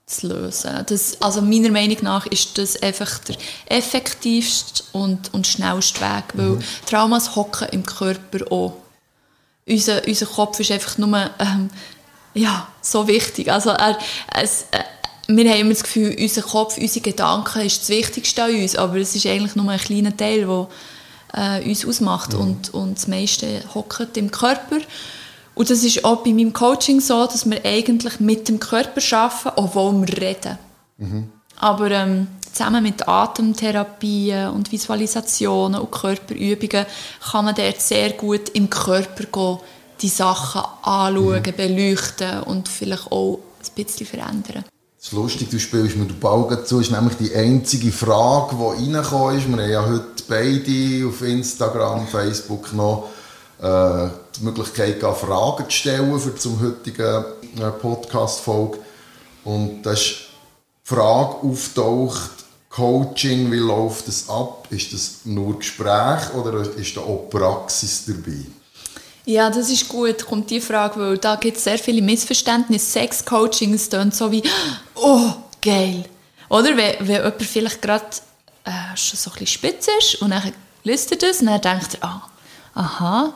zu 0.07 0.29
lösen. 0.29 0.85
Das, 0.87 1.21
also 1.21 1.43
meiner 1.43 1.71
Meinung 1.71 1.99
nach 2.03 2.27
ist 2.27 2.57
das 2.59 2.81
einfach 2.81 3.19
der 3.19 3.37
effektivste 3.67 4.85
und, 4.93 5.35
und 5.35 5.47
schnellste 5.47 6.01
Weg, 6.01 6.25
weil 6.35 6.51
mhm. 6.51 6.63
Traumas 6.89 7.35
hocken 7.35 7.69
im 7.71 7.85
Körper 7.85 8.51
auch. 8.51 8.75
Unser, 9.69 10.07
unser 10.07 10.27
Kopf 10.27 10.61
ist 10.61 10.71
einfach 10.71 10.97
nur 10.99 11.31
ähm, 11.41 11.71
ja, 12.35 12.69
so 12.81 13.09
wichtig. 13.09 13.51
Also 13.51 13.71
er, 13.71 13.99
es, 14.33 14.67
äh, 14.71 14.85
wir 15.27 15.51
haben 15.51 15.61
immer 15.61 15.71
das 15.71 15.83
Gefühl, 15.83 16.17
unser 16.17 16.43
Kopf, 16.43 16.79
unsere 16.79 17.01
Gedanken 17.01 17.63
ist 17.63 17.81
das 17.81 17.89
Wichtigste 17.89 18.45
an 18.45 18.55
uns, 18.55 18.77
aber 18.77 18.97
es 18.99 19.17
ist 19.17 19.27
eigentlich 19.27 19.57
nur 19.57 19.69
ein 19.69 19.81
kleiner 19.81 20.17
Teil, 20.17 20.47
der 20.47 20.69
äh, 21.33 21.69
uns 21.69 21.85
ausmacht 21.85 22.33
mhm. 22.33 22.41
und, 22.41 22.75
und 22.75 22.97
das 22.97 23.09
meiste 23.09 23.63
hockt 23.75 24.17
im 24.17 24.31
Körper. 24.31 24.79
Und 25.57 25.71
das 25.71 25.83
ist 25.83 26.05
auch 26.05 26.23
bei 26.23 26.33
meinem 26.33 26.53
Coaching 26.53 27.01
so, 27.01 27.25
dass 27.25 27.49
wir 27.49 27.65
eigentlich 27.65 28.21
mit 28.21 28.49
dem 28.49 28.61
Körper 28.61 29.01
arbeiten, 29.17 29.53
obwohl 29.57 30.07
wir 30.07 30.21
reden. 30.21 30.59
Mhm. 30.99 31.31
Aber 31.57 31.91
ähm, 31.91 32.29
zusammen 32.53 32.83
mit 32.83 33.09
Atemtherapien 33.09 34.51
und 34.51 34.71
Visualisationen 34.71 35.81
und 35.81 35.91
Körperübungen 35.91 36.85
kann 37.33 37.47
man 37.47 37.55
dort 37.55 37.81
sehr 37.81 38.11
gut 38.13 38.51
im 38.51 38.69
Körper 38.69 39.25
gehen, 39.25 39.59
die 40.03 40.09
Sachen 40.09 40.61
anschauen, 40.83 41.43
mhm. 41.47 41.57
beleuchten 41.57 42.43
und 42.43 42.69
vielleicht 42.69 43.11
auch 43.11 43.39
ein 43.39 43.85
bisschen 43.85 44.07
verändern. 44.07 44.63
Das 44.99 45.07
ist 45.07 45.13
lustig, 45.13 45.49
du 45.49 45.59
spielst 45.59 45.97
mir 45.97 46.05
den 46.05 46.21
Ball 46.21 46.65
zu, 46.67 46.81
ist 46.81 46.91
nämlich 46.91 47.17
die 47.17 47.35
einzige 47.35 47.93
Frage, 47.93 48.57
die 48.57 48.93
reingekommen 48.93 49.39
ist. 49.39 49.49
Wir 49.49 49.57
haben 49.57 49.71
ja 49.71 49.87
heute 49.87 50.23
beide 50.29 51.09
auf 51.09 51.23
Instagram, 51.23 52.07
Facebook 52.09 52.75
noch 52.75 53.09
äh, 53.63 54.09
die 54.39 54.45
Möglichkeit, 54.45 55.01
Fragen 55.01 55.65
zu 55.65 55.71
stellen 55.71 56.19
für 56.19 56.35
zum 56.35 56.61
heutigen 56.61 57.25
äh, 57.59 57.71
Podcast-Folge. 57.71 58.79
Und 59.45 59.83
da 59.83 59.93
ist 59.93 60.11
die 60.11 60.95
Frage 60.95 61.37
auftaucht, 61.43 62.31
Coaching, 62.69 63.51
wie 63.51 63.57
läuft 63.57 64.07
das 64.07 64.29
ab? 64.29 64.67
Ist 64.71 64.93
das 64.93 65.21
nur 65.25 65.59
Gespräch 65.59 66.35
oder 66.35 66.61
ist 66.77 66.97
da 66.97 67.01
auch 67.01 67.29
Praxis 67.31 68.05
dabei? 68.07 68.45
Ja, 69.25 69.51
das 69.51 69.71
ist 69.71 69.89
gut, 69.89 70.25
kommt 70.27 70.51
die 70.51 70.61
Frage, 70.61 71.01
weil 71.01 71.19
da 71.19 71.37
gibt 71.37 71.57
es 71.57 71.65
sehr 71.65 71.79
viele 71.79 72.03
Missverständnisse. 72.03 72.93
Sex-Coaching 72.93 73.75
ist 73.75 73.93
dann 73.93 74.13
so 74.13 74.31
wie, 74.31 74.43
oh, 74.95 75.31
geil. 75.63 76.05
Oder 76.49 76.77
wenn, 76.77 76.95
wenn 77.01 77.17
jemand 77.17 77.43
vielleicht 77.43 77.83
gerade 77.83 78.05
äh, 78.65 78.97
schon 78.97 79.19
so 79.19 79.31
ein 79.31 79.39
bisschen 79.39 79.47
spitz 79.47 79.89
ist 79.99 80.23
und 80.23 80.31
dann 80.31 80.53
liest 80.85 81.11
er 81.11 81.19
das 81.19 81.41
und 81.41 81.47
dann 81.47 81.61
denkt 81.61 81.99
er, 82.01 82.09
ah, 82.09 82.29
aha, 82.75 83.35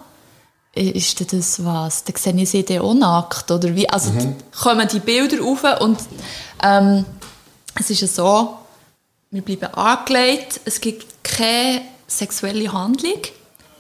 ist 0.75 1.33
das 1.33 1.65
was? 1.65 2.05
Dann 2.05 2.17
sehe 2.17 2.61
ich 2.61 2.69
sie 2.69 2.79
auch 2.79 2.95
nackt, 2.95 3.51
oder 3.51 3.75
wie? 3.75 3.89
Also 3.89 4.13
mhm. 4.13 4.37
kommen 4.61 4.89
die 4.89 5.01
Bilder 5.01 5.41
rauf 5.41 5.65
und 5.81 5.99
ähm, 6.63 7.05
es 7.79 7.91
ist 7.91 8.01
ja 8.03 8.09
so, 8.09 8.59
wir 9.31 9.43
bleiben 9.43 9.73
angelegt, 9.75 10.61
es 10.65 10.81
gibt 10.81 11.25
keine 11.25 11.83
sexuelle 12.07 12.73
Handlung 12.73 13.21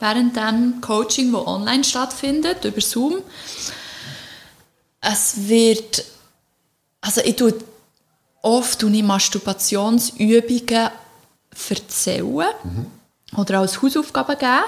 während 0.01 0.37
dem 0.37 0.81
Coaching, 0.81 1.33
das 1.33 1.47
online 1.47 1.85
stattfindet, 1.85 2.65
über 2.65 2.81
Zoom. 2.81 3.19
Es 5.01 5.49
wird, 5.49 6.05
also 7.01 7.21
ich 7.23 7.37
tue 7.37 7.55
oft 8.43 8.79
tue 8.79 8.91
ich 8.91 9.03
Masturbationsübungen 9.03 10.91
erzählen 11.69 12.47
mhm. 12.65 12.87
oder 13.37 13.61
als 13.61 13.83
Hausaufgaben 13.83 14.39
geben. 14.39 14.65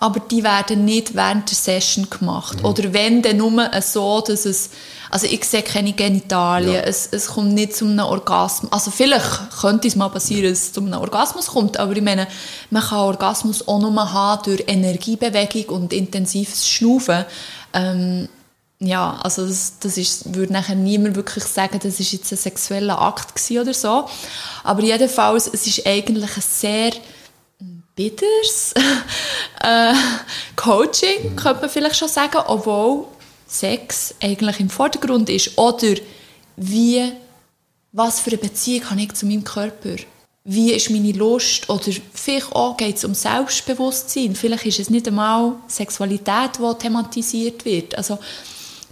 Aber 0.00 0.20
die 0.20 0.44
werden 0.44 0.84
nicht 0.84 1.16
während 1.16 1.50
der 1.50 1.56
Session 1.56 2.08
gemacht. 2.08 2.60
Mhm. 2.60 2.64
Oder 2.66 2.92
wenn, 2.92 3.20
dann 3.20 3.36
nur 3.36 3.68
so, 3.82 4.20
dass 4.20 4.46
es, 4.46 4.70
also 5.10 5.26
ich 5.26 5.44
sehe 5.44 5.62
keine 5.62 5.92
Genitalien, 5.92 6.74
ja. 6.74 6.80
es, 6.82 7.08
es 7.10 7.26
kommt 7.26 7.52
nicht 7.52 7.74
zu 7.74 7.84
einem 7.84 8.06
Orgasmus, 8.06 8.72
also 8.72 8.92
vielleicht 8.92 9.50
könnte 9.60 9.88
es 9.88 9.96
mal 9.96 10.08
passieren, 10.08 10.50
dass 10.50 10.62
es 10.62 10.72
zu 10.72 10.80
einem 10.80 11.00
Orgasmus 11.00 11.48
kommt, 11.48 11.78
aber 11.78 11.96
ich 11.96 12.02
meine, 12.02 12.28
man 12.70 12.82
kann 12.82 12.98
Orgasmus 12.98 13.66
auch 13.66 13.80
nur 13.80 14.12
haben 14.12 14.42
durch 14.44 14.62
Energiebewegung 14.68 15.82
und 15.82 15.92
intensives 15.92 16.68
Schnaufen. 16.68 17.24
Ähm, 17.74 18.28
ja, 18.80 19.18
also 19.24 19.44
das, 19.44 19.80
das 19.80 19.98
ist, 19.98 20.32
würde 20.36 20.52
nachher 20.52 20.76
niemand 20.76 21.16
wirklich 21.16 21.42
sagen, 21.42 21.80
das 21.82 21.98
ist 21.98 22.12
jetzt 22.12 22.30
ein 22.32 22.38
sexueller 22.38 23.00
Akt 23.00 23.32
oder 23.50 23.74
so. 23.74 24.04
Aber 24.62 24.82
jedenfalls, 24.82 25.50
es 25.52 25.66
ist 25.66 25.84
eigentlich 25.84 26.36
ein 26.36 26.42
sehr 26.48 26.92
bitters 27.98 28.74
äh, 29.60 29.92
Coaching, 30.54 31.34
könnte 31.34 31.62
man 31.62 31.70
vielleicht 31.70 31.96
schon 31.96 32.08
sagen, 32.08 32.38
obwohl 32.46 33.06
Sex 33.48 34.14
eigentlich 34.22 34.60
im 34.60 34.70
Vordergrund 34.70 35.28
ist. 35.28 35.58
Oder 35.58 35.96
wie, 36.56 37.12
was 37.90 38.20
für 38.20 38.30
eine 38.30 38.38
Beziehung 38.38 38.88
habe 38.90 39.00
ich 39.00 39.14
zu 39.14 39.26
meinem 39.26 39.42
Körper? 39.42 39.96
Wie 40.44 40.72
ist 40.72 40.90
meine 40.90 41.10
Lust? 41.10 41.68
Oder 41.68 41.90
vielleicht 42.14 42.52
auch 42.52 42.76
geht 42.76 42.96
es 42.96 43.04
um 43.04 43.14
Selbstbewusstsein. 43.14 44.36
Vielleicht 44.36 44.66
ist 44.66 44.78
es 44.78 44.90
nicht 44.90 45.08
einmal 45.08 45.56
Sexualität, 45.66 46.52
die 46.58 46.78
thematisiert 46.78 47.64
wird. 47.64 47.96
Also 47.96 48.18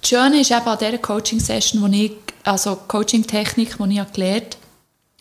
das 0.00 0.08
Schöne 0.08 0.40
ist 0.40 0.50
eben 0.50 0.66
an 0.66 0.78
dieser 0.78 0.98
Coaching-Session, 0.98 1.80
wo 1.80 1.86
ich, 1.86 2.12
also 2.42 2.76
Coaching-Technik, 2.88 3.76
die 3.78 4.00
ich 4.00 4.12
gelernt 4.12 4.56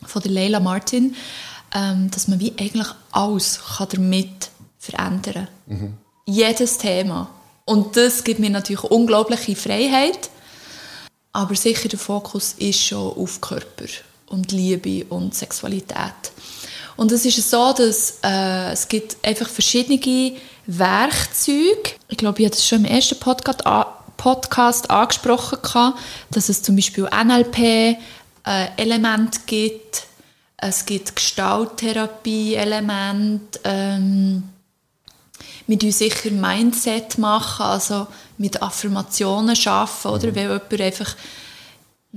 habe, 0.02 0.08
von 0.08 0.22
der 0.22 0.32
Leila 0.32 0.60
Martin, 0.60 1.14
ähm, 1.76 2.10
dass 2.10 2.26
man 2.26 2.40
wie 2.40 2.54
eigentlich 2.58 2.88
alles 3.12 3.60
kann 3.76 3.88
damit 3.92 4.50
verändern 4.78 5.46
kann. 5.66 5.76
Mhm. 5.78 5.92
Jedes 6.24 6.78
Thema. 6.78 7.28
Und 7.66 7.96
das 7.96 8.24
gibt 8.24 8.40
mir 8.40 8.48
natürlich 8.50 8.84
unglaubliche 8.84 9.54
Freiheit. 9.54 10.30
Aber 11.32 11.54
sicher 11.54 11.88
der 11.88 11.98
Fokus 11.98 12.54
ist 12.58 12.82
schon 12.82 13.12
auf 13.12 13.42
Körper 13.42 13.84
und 14.28 14.52
Liebe 14.52 15.04
und 15.10 15.34
Sexualität. 15.34 16.32
Und 16.96 17.12
es 17.12 17.26
ist 17.26 17.50
so, 17.50 17.74
dass 17.76 18.20
äh, 18.24 18.72
es 18.72 18.88
gibt 18.88 19.18
einfach 19.22 19.48
verschiedene 19.48 20.32
Werkzeuge. 20.66 21.92
Ich 22.08 22.16
glaube, 22.16 22.40
ich 22.40 22.46
habe 22.46 22.56
das 22.56 22.66
schon 22.66 22.86
im 22.86 22.90
ersten 22.90 23.20
Podcast, 23.20 23.62
Podcast 24.16 24.90
angesprochen, 24.90 25.92
dass 26.30 26.48
es 26.48 26.62
zum 26.62 26.74
Beispiel 26.74 27.04
NLP-Elemente 27.04 27.98
äh, 29.38 29.42
gibt, 29.46 30.05
es 30.56 30.86
gibt 30.86 31.14
Gestalttherapie-Elemente, 31.14 33.60
ähm, 33.64 34.44
wir 35.66 35.76
machen 35.76 35.92
sicher 35.92 36.30
Mindset, 36.30 37.18
machen, 37.18 37.66
also 37.66 38.06
mit 38.38 38.62
Affirmationen 38.62 39.54
arbeiten, 39.66 40.08
oder? 40.08 40.28
Mhm. 40.28 40.36
Weil 40.36 40.42
jemand 40.42 40.80
einfach 40.80 41.14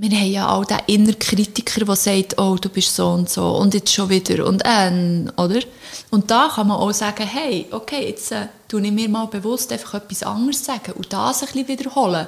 wir 0.00 0.18
haben 0.18 0.30
ja 0.30 0.48
auch 0.48 0.64
den 0.64 0.78
inneren 0.86 1.18
Kritiker, 1.18 1.84
der 1.84 1.94
sagt, 1.94 2.38
oh, 2.38 2.56
du 2.58 2.70
bist 2.70 2.96
so 2.96 3.08
und 3.08 3.28
so 3.28 3.56
und 3.56 3.74
jetzt 3.74 3.92
schon 3.92 4.08
wieder 4.08 4.46
und 4.46 4.62
äh, 4.64 5.26
oder? 5.36 5.60
Und 6.10 6.30
da 6.30 6.50
kann 6.54 6.68
man 6.68 6.78
auch 6.78 6.92
sagen, 6.92 7.26
hey, 7.26 7.66
okay, 7.70 8.08
jetzt 8.08 8.32
äh, 8.32 8.46
tue 8.66 8.80
ich 8.80 8.92
mir 8.92 9.10
mal 9.10 9.26
bewusst 9.26 9.70
einfach 9.72 9.94
etwas 9.94 10.22
anderes 10.22 10.64
sagen 10.64 10.92
und 10.92 11.12
das 11.12 11.42
ein 11.42 11.48
bisschen 11.48 11.68
wiederholen. 11.68 12.26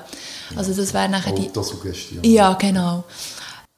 Also 0.54 0.74
das 0.74 0.92
wäre 0.92 1.08
nachher 1.08 1.32
die... 1.32 1.48
Autosuggestion. 1.48 2.22
Ja, 2.24 2.52
genau. 2.54 3.04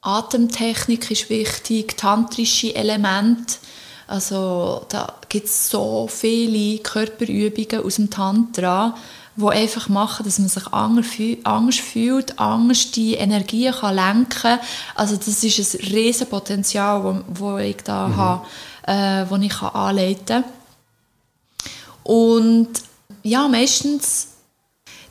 Atemtechnik 0.05 1.11
ist 1.11 1.30
wichtig, 1.30 1.96
tantrische 1.96 2.74
Elemente. 2.74 3.57
Also 4.07 4.84
da 4.90 5.14
gibt 5.30 5.46
es 5.46 5.70
so 5.70 6.09
viele 6.12 6.78
Körperübungen 6.78 7.84
aus 7.84 7.96
dem 7.96 8.11
Tantra, 8.11 8.94
die 9.36 9.46
einfach 9.46 9.88
machen, 9.88 10.24
dass 10.24 10.38
man 10.38 10.48
sich 10.48 10.66
anders 10.72 11.76
fühlt, 11.76 12.38
anders 12.38 12.90
die 12.90 13.14
Energie 13.14 13.70
kann 13.70 13.96
lenken 13.96 14.28
kann. 14.28 14.61
Also 14.94 15.16
das 15.16 15.42
ist 15.42 15.74
ein 15.74 15.80
riesen 15.92 16.28
Potenzial, 16.28 17.24
das 17.28 17.61
ich 17.62 17.76
da 17.78 18.09
mhm. 18.09 18.16
habe, 18.16 18.46
äh, 18.86 19.26
das 19.26 19.40
ich 19.40 19.59
kann 19.59 19.70
anleiten 19.70 20.26
kann. 20.26 20.44
Und 22.05 22.68
ja, 23.22 23.48
meistens 23.48 24.28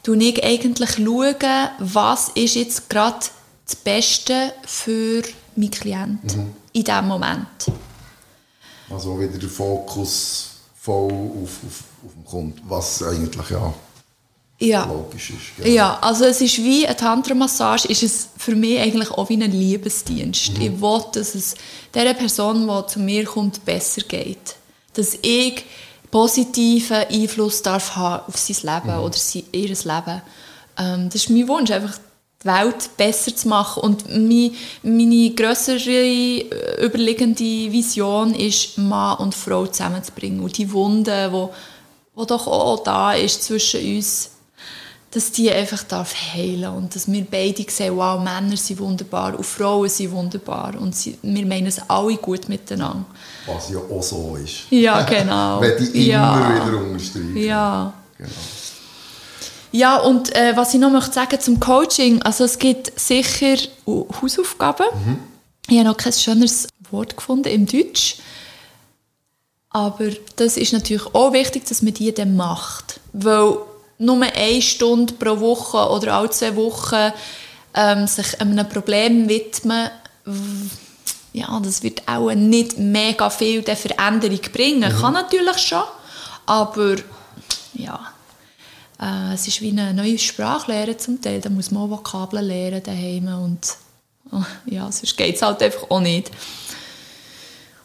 schaue 0.05 0.17
ich 0.17 0.43
eigentlich, 0.43 0.91
schauen, 0.91 1.69
was 1.79 2.29
ist 2.29 2.55
jetzt 2.55 2.89
gerade 2.89 3.25
das 3.65 3.75
Beste 3.75 4.53
für 4.65 5.23
meinen 5.55 5.71
Klienten 5.71 6.39
mhm. 6.39 6.55
in 6.73 6.83
diesem 6.83 7.07
Moment. 7.07 7.47
Also 8.89 9.19
wieder 9.19 9.37
der 9.37 9.49
Fokus 9.49 10.49
voll 10.79 11.11
auf, 11.11 11.59
auf, 11.65 11.83
auf 12.05 12.13
den 12.15 12.25
Kunden, 12.25 12.61
was 12.67 13.01
eigentlich 13.01 13.49
ja 13.49 13.73
ja. 14.59 14.85
logisch 14.85 15.31
ist. 15.31 15.57
Genau. 15.57 15.69
Ja, 15.69 15.99
also 16.01 16.25
es 16.25 16.41
ist 16.41 16.57
wie 16.57 16.85
eine 16.85 16.95
Tantra-Massage, 16.95 17.87
ist 17.87 18.03
es 18.03 18.29
für 18.37 18.55
mich 18.55 18.79
eigentlich 18.79 19.11
auch 19.11 19.29
wie 19.29 19.41
ein 19.41 19.51
Liebesdienst. 19.51 20.57
Mhm. 20.57 20.61
Ich 20.61 20.81
will, 20.81 21.01
dass 21.13 21.35
es 21.35 21.55
der 21.93 22.13
Person, 22.13 22.67
die 22.67 22.87
zu 22.91 22.99
mir 22.99 23.25
kommt, 23.25 23.65
besser 23.65 24.01
geht. 24.01 24.55
Dass 24.93 25.17
ich 25.21 25.65
positiven 26.11 27.05
Einfluss 27.09 27.61
darf 27.63 27.95
haben 27.95 28.23
auf 28.27 28.37
sein 28.37 28.57
Leben 28.61 28.97
mhm. 28.97 29.03
oder 29.03 29.17
ihr 29.51 29.67
Leben. 29.67 30.21
Ähm, 30.77 31.09
das 31.09 31.15
ist 31.15 31.29
mein 31.29 31.47
Wunsch, 31.47 31.71
einfach 31.71 31.97
die 32.43 32.47
Welt 32.47 32.89
besser 32.97 33.35
zu 33.35 33.47
machen. 33.47 33.83
Und 33.83 34.09
meine, 34.09 34.51
meine 34.83 35.29
grössere 35.31 35.79
äh, 35.79 36.85
überliegende 36.85 37.71
Vision 37.71 38.33
ist, 38.35 38.77
Mann 38.77 39.17
und 39.17 39.35
Frau 39.35 39.67
zusammenzubringen. 39.67 40.41
Und 40.41 40.57
die 40.57 40.71
Wunde, 40.71 41.29
die, 41.31 42.21
die 42.21 42.25
doch 42.27 42.47
auch 42.47 42.83
da 42.83 43.13
ist 43.13 43.43
zwischen 43.43 43.95
uns, 43.95 44.29
dass 45.13 45.31
die 45.31 45.51
einfach 45.51 45.83
darf 45.83 46.15
heilen 46.33 46.73
und 46.73 46.95
dass 46.95 47.11
wir 47.11 47.23
beide 47.29 47.63
sehen, 47.69 47.95
wow, 47.97 48.19
Männer 48.19 48.57
sind 48.57 48.79
wunderbar 48.79 49.35
und 49.37 49.45
Frauen 49.45 49.87
sind 49.87 50.11
wunderbar 50.11 50.73
und 50.79 50.95
sie, 50.95 51.17
wir 51.21 51.45
meinen 51.45 51.67
es 51.67 51.79
alle 51.87 52.15
gut 52.15 52.49
miteinander. 52.49 53.05
Was 53.45 53.69
ja 53.69 53.77
auch 53.77 54.01
so 54.01 54.35
ist. 54.43 54.71
Ja, 54.71 55.03
genau. 55.03 55.61
Wenn 55.61 55.93
die 55.93 56.07
ja. 56.07 56.35
immer 56.35 56.67
wieder 56.67 56.77
unterstreichen. 56.77 57.37
Ja. 57.37 57.93
Genau. 58.17 58.29
Ja, 59.73 59.97
und 59.97 60.35
äh, 60.35 60.55
was 60.55 60.75
ich 60.75 60.79
noch 60.79 60.91
möchte 60.91 61.13
sagen 61.13 61.39
zum 61.39 61.59
Coaching, 61.59 62.21
also 62.21 62.43
es 62.43 62.59
gibt 62.59 62.97
sicher 62.97 63.57
Hausaufgaben. 63.87 64.85
Mhm. 64.93 65.19
Ich 65.67 65.79
habe 65.79 65.89
noch 65.89 65.97
kein 65.97 66.13
schöneres 66.13 66.67
Wort 66.91 67.17
gefunden 67.17 67.47
im 67.47 67.65
Deutsch. 67.65 68.17
Aber 69.71 70.09
das 70.35 70.57
ist 70.57 70.73
natürlich 70.73 71.07
auch 71.15 71.33
wichtig, 71.33 71.65
dass 71.65 71.81
man 71.81 71.95
die 71.95 72.13
dann 72.13 72.35
macht. 72.35 72.99
Weil 73.13 73.57
nur 73.97 74.21
eine 74.21 74.61
Stunde 74.61 75.15
pro 75.15 75.39
Woche 75.39 75.89
oder 75.89 76.13
alle 76.13 76.29
zwei 76.29 76.55
Wochen 76.55 77.11
ähm, 77.73 78.05
sich 78.05 78.39
einem 78.39 78.69
Problem 78.69 79.27
widmen, 79.27 79.89
ja, 81.33 81.59
das 81.61 81.81
wird 81.81 82.07
auch 82.07 82.31
nicht 82.35 82.77
mega 82.77 83.31
viel 83.31 83.63
der 83.63 83.75
Veränderung 83.75 84.39
bringen. 84.53 84.93
Mhm. 84.93 85.01
Kann 85.01 85.13
natürlich 85.13 85.57
schon, 85.57 85.81
aber 86.45 86.97
ja, 87.73 87.99
äh, 89.03 89.33
es 89.33 89.47
ist 89.47 89.61
wie 89.61 89.71
eine 89.71 89.93
neue 89.93 90.17
Sprache 90.17 90.71
lernen 90.71 90.97
zum 90.97 91.21
Teil. 91.21 91.41
Da 91.41 91.49
muss 91.49 91.71
man 91.71 91.83
auch 91.83 91.89
Vokabeln 91.89 92.45
lernen 92.45 92.81
daheim 92.81 93.27
und 93.27 93.59
oh, 94.31 94.43
ja, 94.65 94.91
sonst 94.91 95.17
geht 95.17 95.35
es 95.35 95.41
halt 95.41 95.61
einfach 95.61 95.89
auch 95.89 95.99
nicht. 95.99 96.31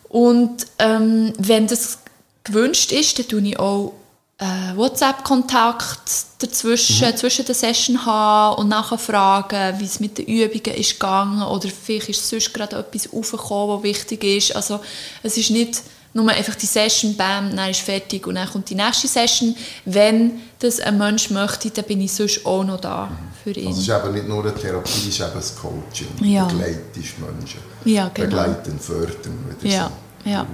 Und 0.09 0.67
ähm, 0.79 1.33
wenn 1.39 1.67
das 1.67 1.99
gewünscht 2.45 2.93
ist, 2.93 3.19
dann 3.19 3.29
tue 3.29 3.43
ich 3.43 3.59
auch 3.59 3.93
äh, 4.39 4.77
WhatsApp-Kontakt 4.77 6.01
dazwischen, 6.39 7.09
mhm. 7.09 7.17
zwischen 7.17 7.45
der 7.45 7.55
Session 7.55 8.07
haben 8.07 8.61
und 8.61 8.69
nachher 8.69 8.99
fragen, 8.99 9.81
wie 9.81 9.85
es 9.85 10.01
mit 10.01 10.17
den 10.19 10.27
Übungen 10.27 10.79
ist 10.79 10.93
gegangen 11.01 11.43
oder 11.43 11.69
vielleicht 11.69 12.09
ist 12.09 12.29
sonst 12.29 12.55
gerade 12.55 12.77
etwas 12.77 13.13
aufgekommen, 13.13 13.77
was 13.77 13.83
wichtig 13.83 14.23
ist. 14.25 14.57
Also 14.57 14.81
es 15.23 15.37
ist 15.37 15.51
nicht 15.51 15.83
nur 16.19 16.31
einfach 16.31 16.55
die 16.55 16.67
Session, 16.67 17.17
bam, 17.17 17.55
dann 17.55 17.71
ist 17.71 17.81
fertig 17.81 18.27
und 18.27 18.35
dann 18.35 18.49
kommt 18.49 18.69
die 18.69 18.75
nächste 18.75 19.07
Session. 19.07 19.55
Wenn 19.85 20.41
das 20.59 20.81
ein 20.81 20.99
Mensch 20.99 21.31
möchte, 21.31 21.71
dann 21.71 21.85
bin 21.85 22.01
ich 22.01 22.13
sonst 22.13 22.45
auch 22.45 22.65
noch 22.65 22.81
da 22.81 23.11
für 23.43 23.51
ihn. 23.51 23.69
Also 23.69 23.81
es 23.81 23.89
ist 23.89 23.95
eben 23.95 24.15
nicht 24.15 24.29
nur 24.29 24.43
eine 24.43 24.55
Therapie, 24.55 24.91
es 24.91 25.07
ist 25.07 25.21
eben 25.21 25.33
ein 25.33 25.61
Coaching. 25.61 26.09
Ja. 26.21 26.47
Begleitest 26.47 27.19
Menschen. 27.19 27.61
Ja, 27.85 28.11
genau. 28.13 28.29
Begleiten, 28.29 28.79
fördern. 28.81 29.57
Ja, 29.63 29.91
so 30.25 30.31
ja. 30.31 30.47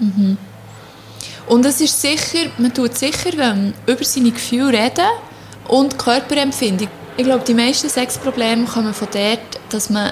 Mhm. 0.00 0.36
Und 1.46 1.66
es 1.66 1.80
ist 1.80 2.00
sicher, 2.00 2.50
man 2.58 2.72
tut 2.72 2.96
sicher 2.96 3.38
ähm, 3.38 3.74
über 3.86 4.02
seine 4.02 4.30
Gefühle 4.30 4.72
reden 4.72 5.08
und 5.68 5.98
Körperempfindung. 5.98 6.88
Ich 7.16 7.24
glaube, 7.24 7.44
die 7.44 7.54
meisten 7.54 7.88
Sexprobleme 7.88 8.64
kommen 8.64 8.94
von 8.94 9.08
dort, 9.12 9.60
dass 9.68 9.90
man 9.90 10.10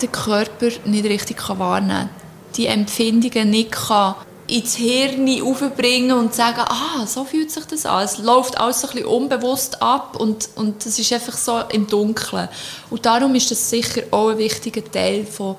den 0.00 0.10
Körper 0.10 0.68
nicht 0.86 1.04
richtig 1.04 1.46
wahrnehmen 1.48 2.08
kann. 2.08 2.17
Die 2.58 2.66
Empfindungen 2.66 3.50
nicht 3.50 3.72
kann 3.72 4.16
ins 4.46 4.76
Hirn 4.76 5.28
aufbringen 5.42 6.12
und 6.12 6.34
sagen, 6.34 6.60
ah, 6.60 7.06
so 7.06 7.24
fühlt 7.24 7.50
sich 7.50 7.64
das 7.64 7.86
an. 7.86 8.04
Es 8.04 8.18
läuft 8.18 8.58
alles 8.58 8.84
ein 8.84 8.90
bisschen 8.90 9.06
unbewusst 9.06 9.80
ab 9.80 10.16
und, 10.18 10.50
und 10.56 10.84
das 10.84 10.98
ist 10.98 11.12
einfach 11.12 11.36
so 11.36 11.60
im 11.72 11.86
Dunkeln. 11.86 12.48
Und 12.90 13.06
darum 13.06 13.34
ist 13.34 13.50
das 13.50 13.70
sicher 13.70 14.02
auch 14.10 14.28
ein 14.28 14.38
wichtiger 14.38 14.84
Teil 14.84 15.24
von, 15.24 15.56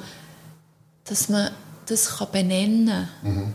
dass 1.05 1.29
man 1.29 1.51
das 1.87 2.17
kann 2.17 2.27
benennen 2.31 3.09
kann. 3.23 3.33
Mhm 3.33 3.53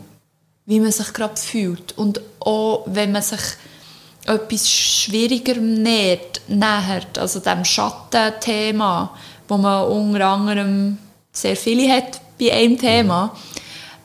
wie 0.65 0.79
man 0.79 0.91
sich 0.91 1.13
gerade 1.13 1.37
fühlt. 1.37 1.97
Und 1.97 2.21
auch 2.39 2.83
wenn 2.87 3.11
man 3.11 3.21
sich 3.21 3.41
etwas 4.25 4.69
schwieriger 4.69 5.55
nähert, 5.55 6.41
nähert 6.47 7.17
also 7.17 7.39
dem 7.39 7.63
Schattenthema, 7.63 9.15
wo 9.47 9.57
man 9.57 9.87
unter 9.87 10.25
anderem 10.25 10.97
sehr 11.31 11.55
viele 11.55 11.91
hat 11.91 12.21
bei 12.39 12.51
einem 12.53 12.77
Thema, 12.77 13.35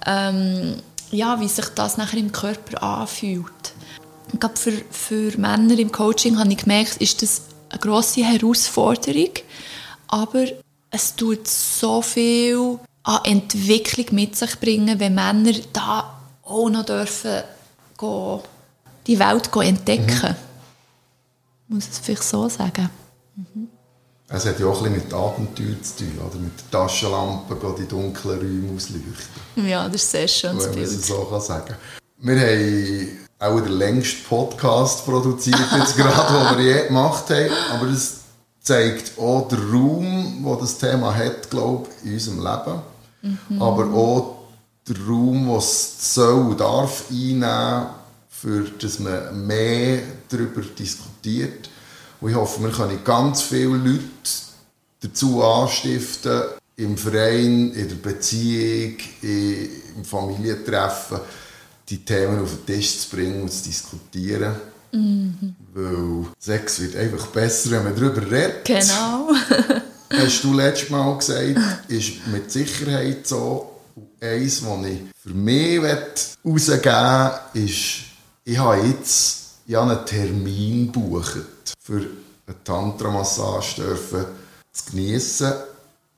ähm, 0.07 0.77
ja, 1.11 1.40
wie 1.40 1.48
sich 1.48 1.69
das 1.74 1.97
nachher 1.97 2.19
im 2.19 2.32
Körper 2.32 2.82
anfühlt. 2.82 3.73
Gerade 4.39 4.57
für, 4.57 4.73
für 4.90 5.39
Männer 5.39 5.78
im 5.78 5.90
Coaching 5.90 6.39
habe 6.39 6.52
ich 6.52 6.59
gemerkt, 6.59 6.97
ist 6.98 7.23
das 7.23 7.43
eine 7.69 7.81
grosse 7.81 8.24
Herausforderung, 8.24 9.32
aber 10.09 10.44
es 10.90 11.16
tut 11.16 11.47
so 11.47 12.02
viel 12.02 12.78
an 13.02 13.24
Entwicklung 13.24 14.07
mit 14.12 14.36
sich 14.36 14.59
bringen, 14.61 15.01
wenn 15.01 15.15
Männer 15.15 15.52
da 15.73 16.20
auch 16.44 16.69
noch 16.69 16.85
dürfen 16.85 17.43
gehen, 17.98 18.40
die 19.07 19.19
Welt 19.19 19.51
entdecken. 19.55 20.36
Mhm. 21.69 21.74
Muss 21.74 21.85
ich 21.85 21.93
es 21.93 21.98
vielleicht 21.98 22.24
so 22.24 22.48
sagen. 22.48 22.90
Mhm. 23.36 23.69
Es 24.32 24.47
hat 24.47 24.61
ja 24.61 24.66
auch 24.66 24.77
ein 24.85 24.93
bisschen 24.93 25.05
mit 25.05 25.12
Abenteuer 25.12 25.82
zu 25.82 26.05
tun, 26.05 26.19
oder? 26.24 26.39
Mit 26.39 26.52
der 26.61 26.70
Taschenlampe 26.70 27.57
die 27.77 27.89
dunklen 27.89 28.39
Räume 28.39 28.77
ausleuchten. 28.77 29.69
Ja, 29.69 29.89
das 29.89 30.02
ist 30.02 30.11
sehr 30.12 30.28
schönes 30.28 30.66
Wenn 30.66 30.74
man 30.74 30.85
es 30.85 31.07
so 31.07 31.24
kann 31.24 31.40
sagen 31.40 31.74
Wir 32.19 32.40
haben 32.40 33.19
auch 33.40 33.61
den 33.61 33.73
längsten 33.73 34.23
Podcast 34.28 35.05
produziert, 35.05 35.59
jetzt 35.77 35.97
gerade, 35.97 36.55
den 36.57 36.65
wir 36.65 36.74
je 36.74 36.86
gemacht 36.86 37.28
haben. 37.28 37.51
Aber 37.73 37.89
es 37.89 38.19
zeigt 38.61 39.19
auch 39.19 39.48
den 39.48 39.69
Raum, 39.69 40.39
wo 40.43 40.55
das 40.55 40.78
Thema 40.78 41.12
hat, 41.12 41.51
glaube 41.51 41.89
ich, 42.05 42.07
in 42.07 42.15
unserem 42.15 42.39
Leben. 42.39 42.82
Mhm. 43.23 43.62
Aber 43.62 43.93
auch 43.93 44.36
den 44.86 44.97
Raum, 45.09 45.48
den 45.48 45.57
es 45.57 46.15
soll 46.15 46.51
und 46.51 46.61
darf 46.61 47.07
einnehmen, 47.11 47.86
für 48.28 48.62
dass 48.78 49.01
man 49.01 49.44
mehr 49.44 50.02
darüber 50.28 50.61
diskutiert 50.61 51.70
und 52.21 52.31
ich 52.31 52.37
hoffe, 52.37 52.63
wir 52.63 52.71
können 52.71 53.03
ganz 53.05 53.43
viele 53.43 53.77
Leute 53.77 54.03
dazu 55.01 55.43
anstiften, 55.43 56.43
im 56.77 56.97
Verein, 56.97 57.73
in 57.73 57.89
der 57.89 57.97
Beziehung, 57.97 58.97
im 59.23 60.05
Familientreffen, 60.05 61.21
die 61.89 62.05
Themen 62.05 62.43
auf 62.43 62.51
den 62.51 62.75
Tisch 62.75 63.01
zu 63.01 63.17
bringen 63.17 63.43
und 63.43 63.53
zu 63.53 63.65
diskutieren. 63.65 64.55
Mhm. 64.93 65.55
Weil 65.75 66.27
Sex 66.39 66.81
wird 66.81 66.97
einfach 66.97 67.27
besser, 67.29 67.71
wenn 67.73 67.85
man 67.85 67.95
darüber 67.95 68.23
redet. 68.23 68.65
Genau. 68.65 69.31
Hast 70.13 70.43
du 70.43 70.55
letztes 70.55 70.91
Mal 70.91 71.17
gesagt, 71.17 71.59
ist 71.89 72.27
mit 72.33 72.51
Sicherheit 72.51 73.27
so. 73.27 73.67
Eins, 74.21 74.63
was 74.65 74.87
ich 74.87 75.01
für 75.23 75.35
mich 75.35 75.81
herausgeben 75.81 76.93
will, 77.55 77.65
ist, 77.65 78.03
ich 78.45 78.59
habe 78.59 78.87
jetzt 78.87 79.41
einen 79.69 80.07
Termin 80.07 80.87
gebucht 80.93 81.60
für 81.79 82.07
eine 82.47 82.65
Tantra-Massage 82.65 83.97
zu 84.73 84.91
geniessen. 84.91 85.53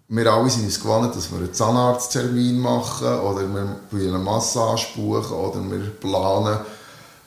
Wir 0.09 0.31
alle 0.33 0.51
sind 0.51 0.65
uns 0.65 0.81
gewohnt, 0.81 1.17
dass 1.17 1.31
wir 1.31 1.39
einen 1.39 1.55
Zahnarzttermin 1.55 2.59
machen 2.59 3.19
oder 3.21 3.43
wir 3.91 4.09
eine 4.09 4.19
Massage 4.19 4.89
buchen 4.95 5.33
oder 5.33 5.61
wir 5.71 5.91
planen 5.91 6.59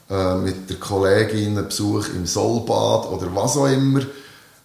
äh, 0.08 0.36
mit 0.36 0.70
der 0.70 0.76
Kollegin 0.76 1.58
einen 1.58 1.66
Besuch 1.66 2.08
im 2.10 2.26
Solbad 2.26 3.06
oder 3.10 3.34
was 3.34 3.56
auch 3.56 3.66
immer. 3.66 4.02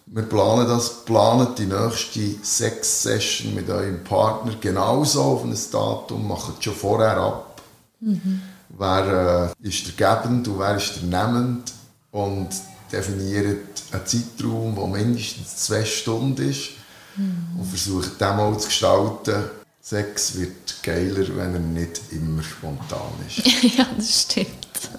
Wir 0.05 0.23
planen 0.23 0.67
das, 0.67 1.03
planen 1.03 1.55
die 1.57 1.65
nächste 1.65 2.43
Sex-Session 2.43 3.55
mit 3.55 3.69
eurem 3.69 4.03
Partner 4.03 4.53
genauso 4.61 5.21
auf 5.23 5.43
ein 5.43 5.57
Datum, 5.71 6.27
machen 6.27 6.53
es 6.59 6.63
schon 6.63 6.75
vorher 6.75 7.17
ab. 7.17 7.61
Mhm. 8.01 8.41
Wer 8.77 9.53
äh, 9.61 9.67
ist 9.67 9.87
der 9.87 10.15
gebend 10.21 10.47
und 10.47 10.59
wer 10.59 10.75
ist 10.75 10.97
der 10.97 11.03
nehmend 11.03 11.73
und 12.11 12.49
definiert 12.91 13.83
einen 13.91 14.05
Zeitraum, 14.05 14.75
der 14.75 14.87
mindestens 14.87 15.57
zwei 15.57 15.85
Stunden 15.85 16.49
ist 16.49 16.71
mhm. 17.15 17.59
und 17.59 17.67
versucht 17.67 18.19
den 18.19 18.37
mal 18.37 18.57
zu 18.59 18.67
gestalten. 18.67 19.43
Sex 19.81 20.39
wird 20.39 20.83
geiler, 20.83 21.25
wenn 21.35 21.53
er 21.53 21.59
nicht 21.59 22.01
immer 22.11 22.43
spontan 22.43 23.11
ist. 23.27 23.45
ja, 23.77 23.85
das 23.97 24.21
stimmt. 24.21 24.89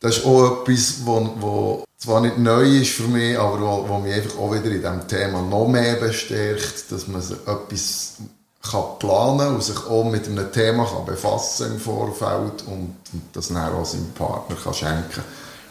das 0.00 0.18
ist 0.18 0.26
auch 0.26 0.62
etwas, 0.62 1.00
was 1.04 1.84
zwar 1.96 2.20
nicht 2.20 2.38
neu 2.38 2.80
ist 2.80 2.92
für 2.92 3.08
mich, 3.08 3.38
aber 3.38 3.60
wo, 3.60 3.88
wo 3.88 3.98
mich 3.98 4.12
einfach 4.12 4.38
auch 4.38 4.52
wieder 4.52 4.66
in 4.66 4.82
diesem 4.82 5.08
Thema 5.08 5.40
noch 5.40 5.66
mehr 5.66 5.94
bestärkt, 5.94 6.90
dass 6.90 7.06
man 7.06 7.22
etwas 7.22 8.16
kann 8.62 8.98
planen 8.98 9.54
und 9.54 9.62
sich 9.62 9.78
auch 9.86 10.04
mit 10.04 10.26
einem 10.26 10.52
Thema 10.52 10.84
kann 10.84 11.06
befassen 11.06 11.72
im 11.72 11.80
Vorfeld 11.80 12.62
und, 12.66 12.96
und 13.12 13.22
das 13.32 13.48
dann 13.48 13.72
auch 13.72 13.84
seinem 13.86 14.10
Partner 14.12 14.56
kann 14.56 14.74
schenken 14.74 15.24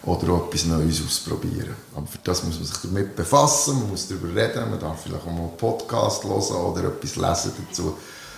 oder 0.06 0.34
auch 0.34 0.48
etwas 0.48 0.66
Neues 0.66 1.02
ausprobieren. 1.06 1.76
Aber 1.96 2.08
für 2.08 2.20
das 2.24 2.44
muss 2.44 2.56
man 2.56 2.66
sich 2.66 2.78
damit 2.84 3.16
befassen, 3.16 3.80
man 3.80 3.90
muss 3.90 4.08
darüber 4.08 4.30
reden, 4.30 4.70
man 4.70 4.80
darf 4.80 5.04
vielleicht 5.04 5.22
auch 5.22 5.32
mal 5.32 5.42
einen 5.42 5.58
Podcast 5.58 6.24
hören 6.24 6.56
oder 6.56 6.86
etwas 6.86 7.16
lesen 7.16 7.52
dazu 7.68 7.98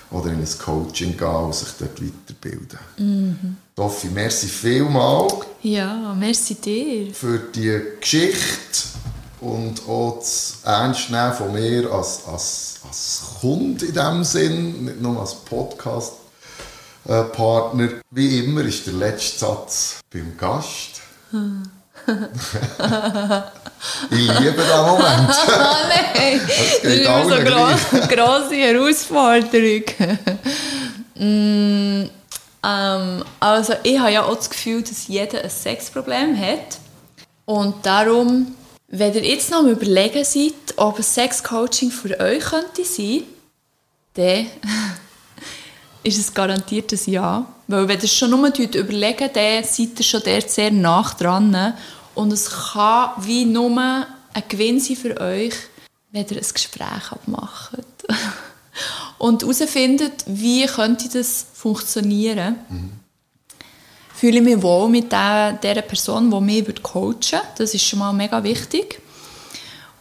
oder 0.10 0.32
in 0.32 0.40
ein 0.40 0.60
Coaching 0.64 1.18
gehen 1.18 1.28
und 1.28 1.54
sich 1.54 1.68
dort 1.80 2.02
weiterbilden. 2.02 2.80
Mhm. 2.98 3.58
Toffi, 3.76 4.08
merci 4.08 4.48
vielmals. 4.48 5.34
Ja, 5.62 6.16
merci 6.18 6.56
dir. 6.56 7.14
Für 7.14 7.40
die 7.40 7.80
Geschichte 8.00 8.88
und 9.42 9.82
auch 9.88 10.20
das 10.20 10.60
Ernstnehmen 10.64 11.34
von 11.34 11.54
mir 11.54 11.92
als, 11.92 12.22
als 12.26 12.78
als 12.88 13.22
Kunde 13.42 13.86
in 13.86 13.94
dem 13.94 14.24
Sinn, 14.24 14.86
nicht 14.86 15.02
nur 15.02 15.20
als 15.20 15.36
Podcast-Partner. 15.36 17.90
Wie 18.12 18.40
immer 18.40 18.62
ist 18.62 18.88
der 18.88 18.94
letzte 18.94 19.40
Satz 19.40 20.00
beim 20.12 20.38
Gast. 20.38 21.02
Ich 24.12 24.40
liebe 24.40 24.62
diesen 24.64 24.86
Moment. 24.86 25.30
Ah, 25.50 25.78
nein, 25.90 26.42
das, 26.48 26.82
das 26.82 26.94
ist 26.94 27.06
immer 27.06 27.26
so 27.26 27.34
eine 27.34 27.44
grosse 28.08 28.56
Herausforderung. 28.56 29.84
mm, 31.16 32.10
ähm, 32.64 33.24
also 33.40 33.74
ich 33.84 34.00
habe 34.00 34.12
ja 34.12 34.24
auch 34.24 34.36
das 34.36 34.50
Gefühl, 34.50 34.82
dass 34.82 35.08
jeder 35.08 35.44
ein 35.44 35.50
Sexproblem 35.50 36.40
hat. 36.40 36.80
Und 37.46 37.86
darum 37.86 38.56
wenn 38.90 39.14
ihr 39.14 39.24
jetzt 39.24 39.52
noch 39.52 39.60
am 39.60 39.70
überlegen 39.70 40.24
seid, 40.24 40.54
ob 40.78 40.98
ein 40.98 41.04
Sexcoaching 41.04 41.92
für 41.92 42.20
euch 42.20 42.44
könnte 42.44 42.86
sein, 42.86 43.24
dann 44.14 44.48
ist 46.08 46.18
es 46.18 46.34
garantiert 46.34 46.92
ein 46.92 47.00
Ja. 47.06 47.46
Weil 47.68 47.88
wenn 47.88 48.00
ihr 48.00 48.08
schon 48.08 48.32
nur 48.32 48.48
überlegt, 48.60 49.36
dann 49.36 49.64
seid 49.64 50.00
ihr 50.00 50.04
schon 50.04 50.22
dort 50.24 50.50
sehr 50.50 50.72
nah 50.72 51.04
dran. 51.20 51.74
Und 52.16 52.32
es 52.32 52.50
kann 52.50 53.12
wie 53.20 53.46
nur 53.46 53.80
ein 53.80 54.44
Gewinn 54.48 54.80
sein 54.80 54.96
für 54.96 55.20
euch, 55.20 55.54
wenn 56.12 56.26
ihr 56.26 56.38
ein 56.38 56.54
Gespräch 56.54 57.12
abmacht. 57.12 57.78
Und 59.18 59.42
herausfindet, 59.42 60.24
wie 60.28 60.66
könnte 60.66 61.10
das 61.10 61.48
funktionieren. 61.54 62.56
Mhm 62.70 63.08
fühle 64.18 64.38
ich 64.38 64.44
mich 64.44 64.62
wohl 64.64 64.90
mit 64.90 65.12
der, 65.12 65.54
der 65.54 65.82
Person, 65.84 66.32
die 66.32 66.42
mich 66.42 66.82
coachen 66.82 67.14
würde. 67.22 67.42
Das 67.56 67.74
ist 67.74 67.86
schon 67.86 68.00
mal 68.00 68.14
mega 68.14 68.44
wichtig. 68.44 69.00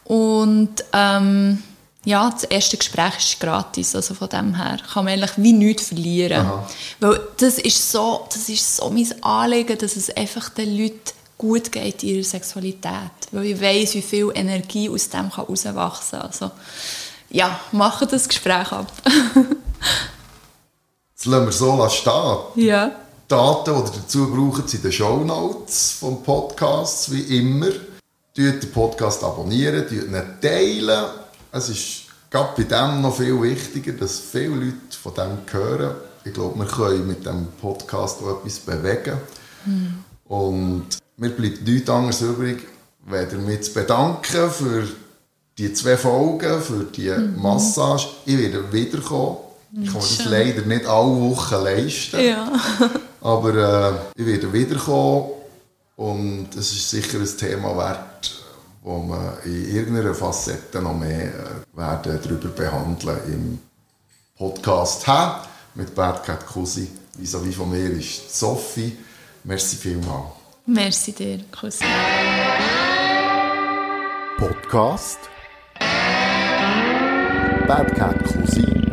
Und 0.05 0.83
ähm, 0.91 1.61
ja, 2.07 2.29
das 2.29 2.45
erste 2.45 2.77
Gespräch 2.77 3.17
ist 3.17 3.39
gratis, 3.41 3.93
also 3.93 4.13
von 4.13 4.29
dem 4.29 4.55
her 4.55 4.77
kann 4.93 5.03
man 5.03 5.15
eigentlich 5.15 5.33
wie 5.35 5.51
nichts 5.51 5.89
verlieren. 5.89 6.39
Aha. 6.39 6.65
Weil 7.01 7.19
das 7.35 7.59
ist, 7.59 7.91
so, 7.91 8.25
das 8.31 8.47
ist 8.47 8.77
so 8.77 8.89
mein 8.89 9.13
Anliegen, 9.21 9.77
dass 9.77 9.97
es 9.97 10.15
einfach 10.15 10.47
den 10.47 10.77
Leuten 10.77 11.01
gut 11.37 11.69
geht 11.69 12.03
in 12.03 12.09
ihrer 12.09 12.23
Sexualität. 12.23 13.11
Weil 13.33 13.47
ich 13.47 13.61
weiss, 13.61 13.93
wie 13.93 14.01
viel 14.01 14.31
Energie 14.33 14.89
aus 14.89 15.09
dem 15.09 15.35
herauswachsen 15.35 16.19
kann. 16.19 16.29
Also, 16.29 16.51
ja, 17.29 17.59
machen 17.73 18.07
das 18.09 18.29
Gespräch 18.29 18.71
ab. 18.71 18.89
das 19.03 21.25
lassen 21.25 21.45
wir 21.45 21.51
so 21.51 21.89
stehen. 21.89 22.67
Ja. 22.67 22.91
Daten, 23.27 23.65
die 23.65 23.81
ihr 23.81 23.91
dazu 23.97 24.31
braucht, 24.31 24.69
sind 24.69 24.79
in 24.79 24.83
den 24.83 24.93
Show 24.93 25.25
Notes 25.25 25.97
vom 25.99 26.23
Podcast, 26.23 27.11
wie 27.11 27.37
immer. 27.37 27.71
Tut 28.33 28.63
den 28.63 28.71
Podcast 28.71 29.25
abonnieren, 29.25 29.85
teilen. 30.41 31.26
Es 31.57 31.69
ist 31.69 32.03
gerade 32.29 32.49
bei 32.55 32.63
dem 32.63 33.01
noch 33.01 33.17
viel 33.17 33.41
wichtiger, 33.41 33.93
dass 33.93 34.19
viele 34.19 34.55
Leute 34.55 34.97
von 35.01 35.13
dem 35.15 35.37
hören. 35.51 35.95
Ich 36.23 36.33
glaube, 36.33 36.59
wir 36.59 36.67
können 36.67 37.07
mit 37.07 37.25
dem 37.25 37.47
Podcast 37.59 38.21
auch 38.21 38.39
etwas 38.39 38.59
bewegen. 38.59 39.17
Mhm. 39.65 40.03
Und 40.25 40.87
mir 41.17 41.29
bleibt 41.29 41.65
nichts 41.65 41.89
anderes 41.89 42.21
übrig, 42.21 42.67
weder 43.05 43.37
mich 43.37 43.63
zu 43.63 43.73
bedanken 43.73 44.51
für 44.51 44.87
die 45.57 45.73
zwei 45.73 45.97
Folgen, 45.97 46.61
für 46.61 46.83
die 46.83 47.09
mhm. 47.09 47.41
Massage. 47.41 48.09
Ich 48.25 48.37
werde 48.37 48.71
wiederkommen. 48.71 49.37
Ich 49.81 49.87
kann 49.91 49.95
mir 49.95 50.17
das 50.17 50.25
leider 50.25 50.61
nicht 50.61 50.85
alle 50.85 51.19
Wochen 51.21 51.63
leisten. 51.63 52.19
Ja. 52.23 52.51
Aber 53.21 53.55
äh, 53.55 54.21
ich 54.21 54.25
werde 54.25 54.53
wiederkommen 54.53 55.31
und 55.95 56.49
es 56.51 56.71
ist 56.71 56.89
sicher 56.89 57.19
ein 57.19 57.37
Thema 57.37 57.75
wert, 57.75 57.99
wo 58.81 58.97
wir 59.03 59.39
in 59.45 59.75
irgendeiner 59.75 60.13
Facette 60.15 60.81
noch 60.81 60.97
mehr 60.97 61.25
äh, 61.27 61.77
werden 61.77 62.19
darüber 62.23 62.49
behandeln 62.49 63.19
im 63.27 63.59
Podcast 64.37 65.07
haben 65.07 65.47
mit 65.75 65.93
Bert 65.95 66.23
Cat 66.23 66.45
Kusi 66.45 66.87
wie 67.17 67.45
wie 67.45 67.53
von 67.53 67.69
mir 67.69 67.89
ist 67.89 68.37
Sophie. 68.37 68.95
Merci 69.43 69.75
vielmals. 69.75 70.31
Merci 70.65 71.13
dir, 71.13 71.39
Kussi. 71.51 71.85
Podcast 74.37 75.19
Bad 77.67 77.95
Cat 77.95 78.23
Cousin. 78.23 78.83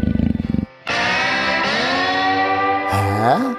Hä? 2.91 3.54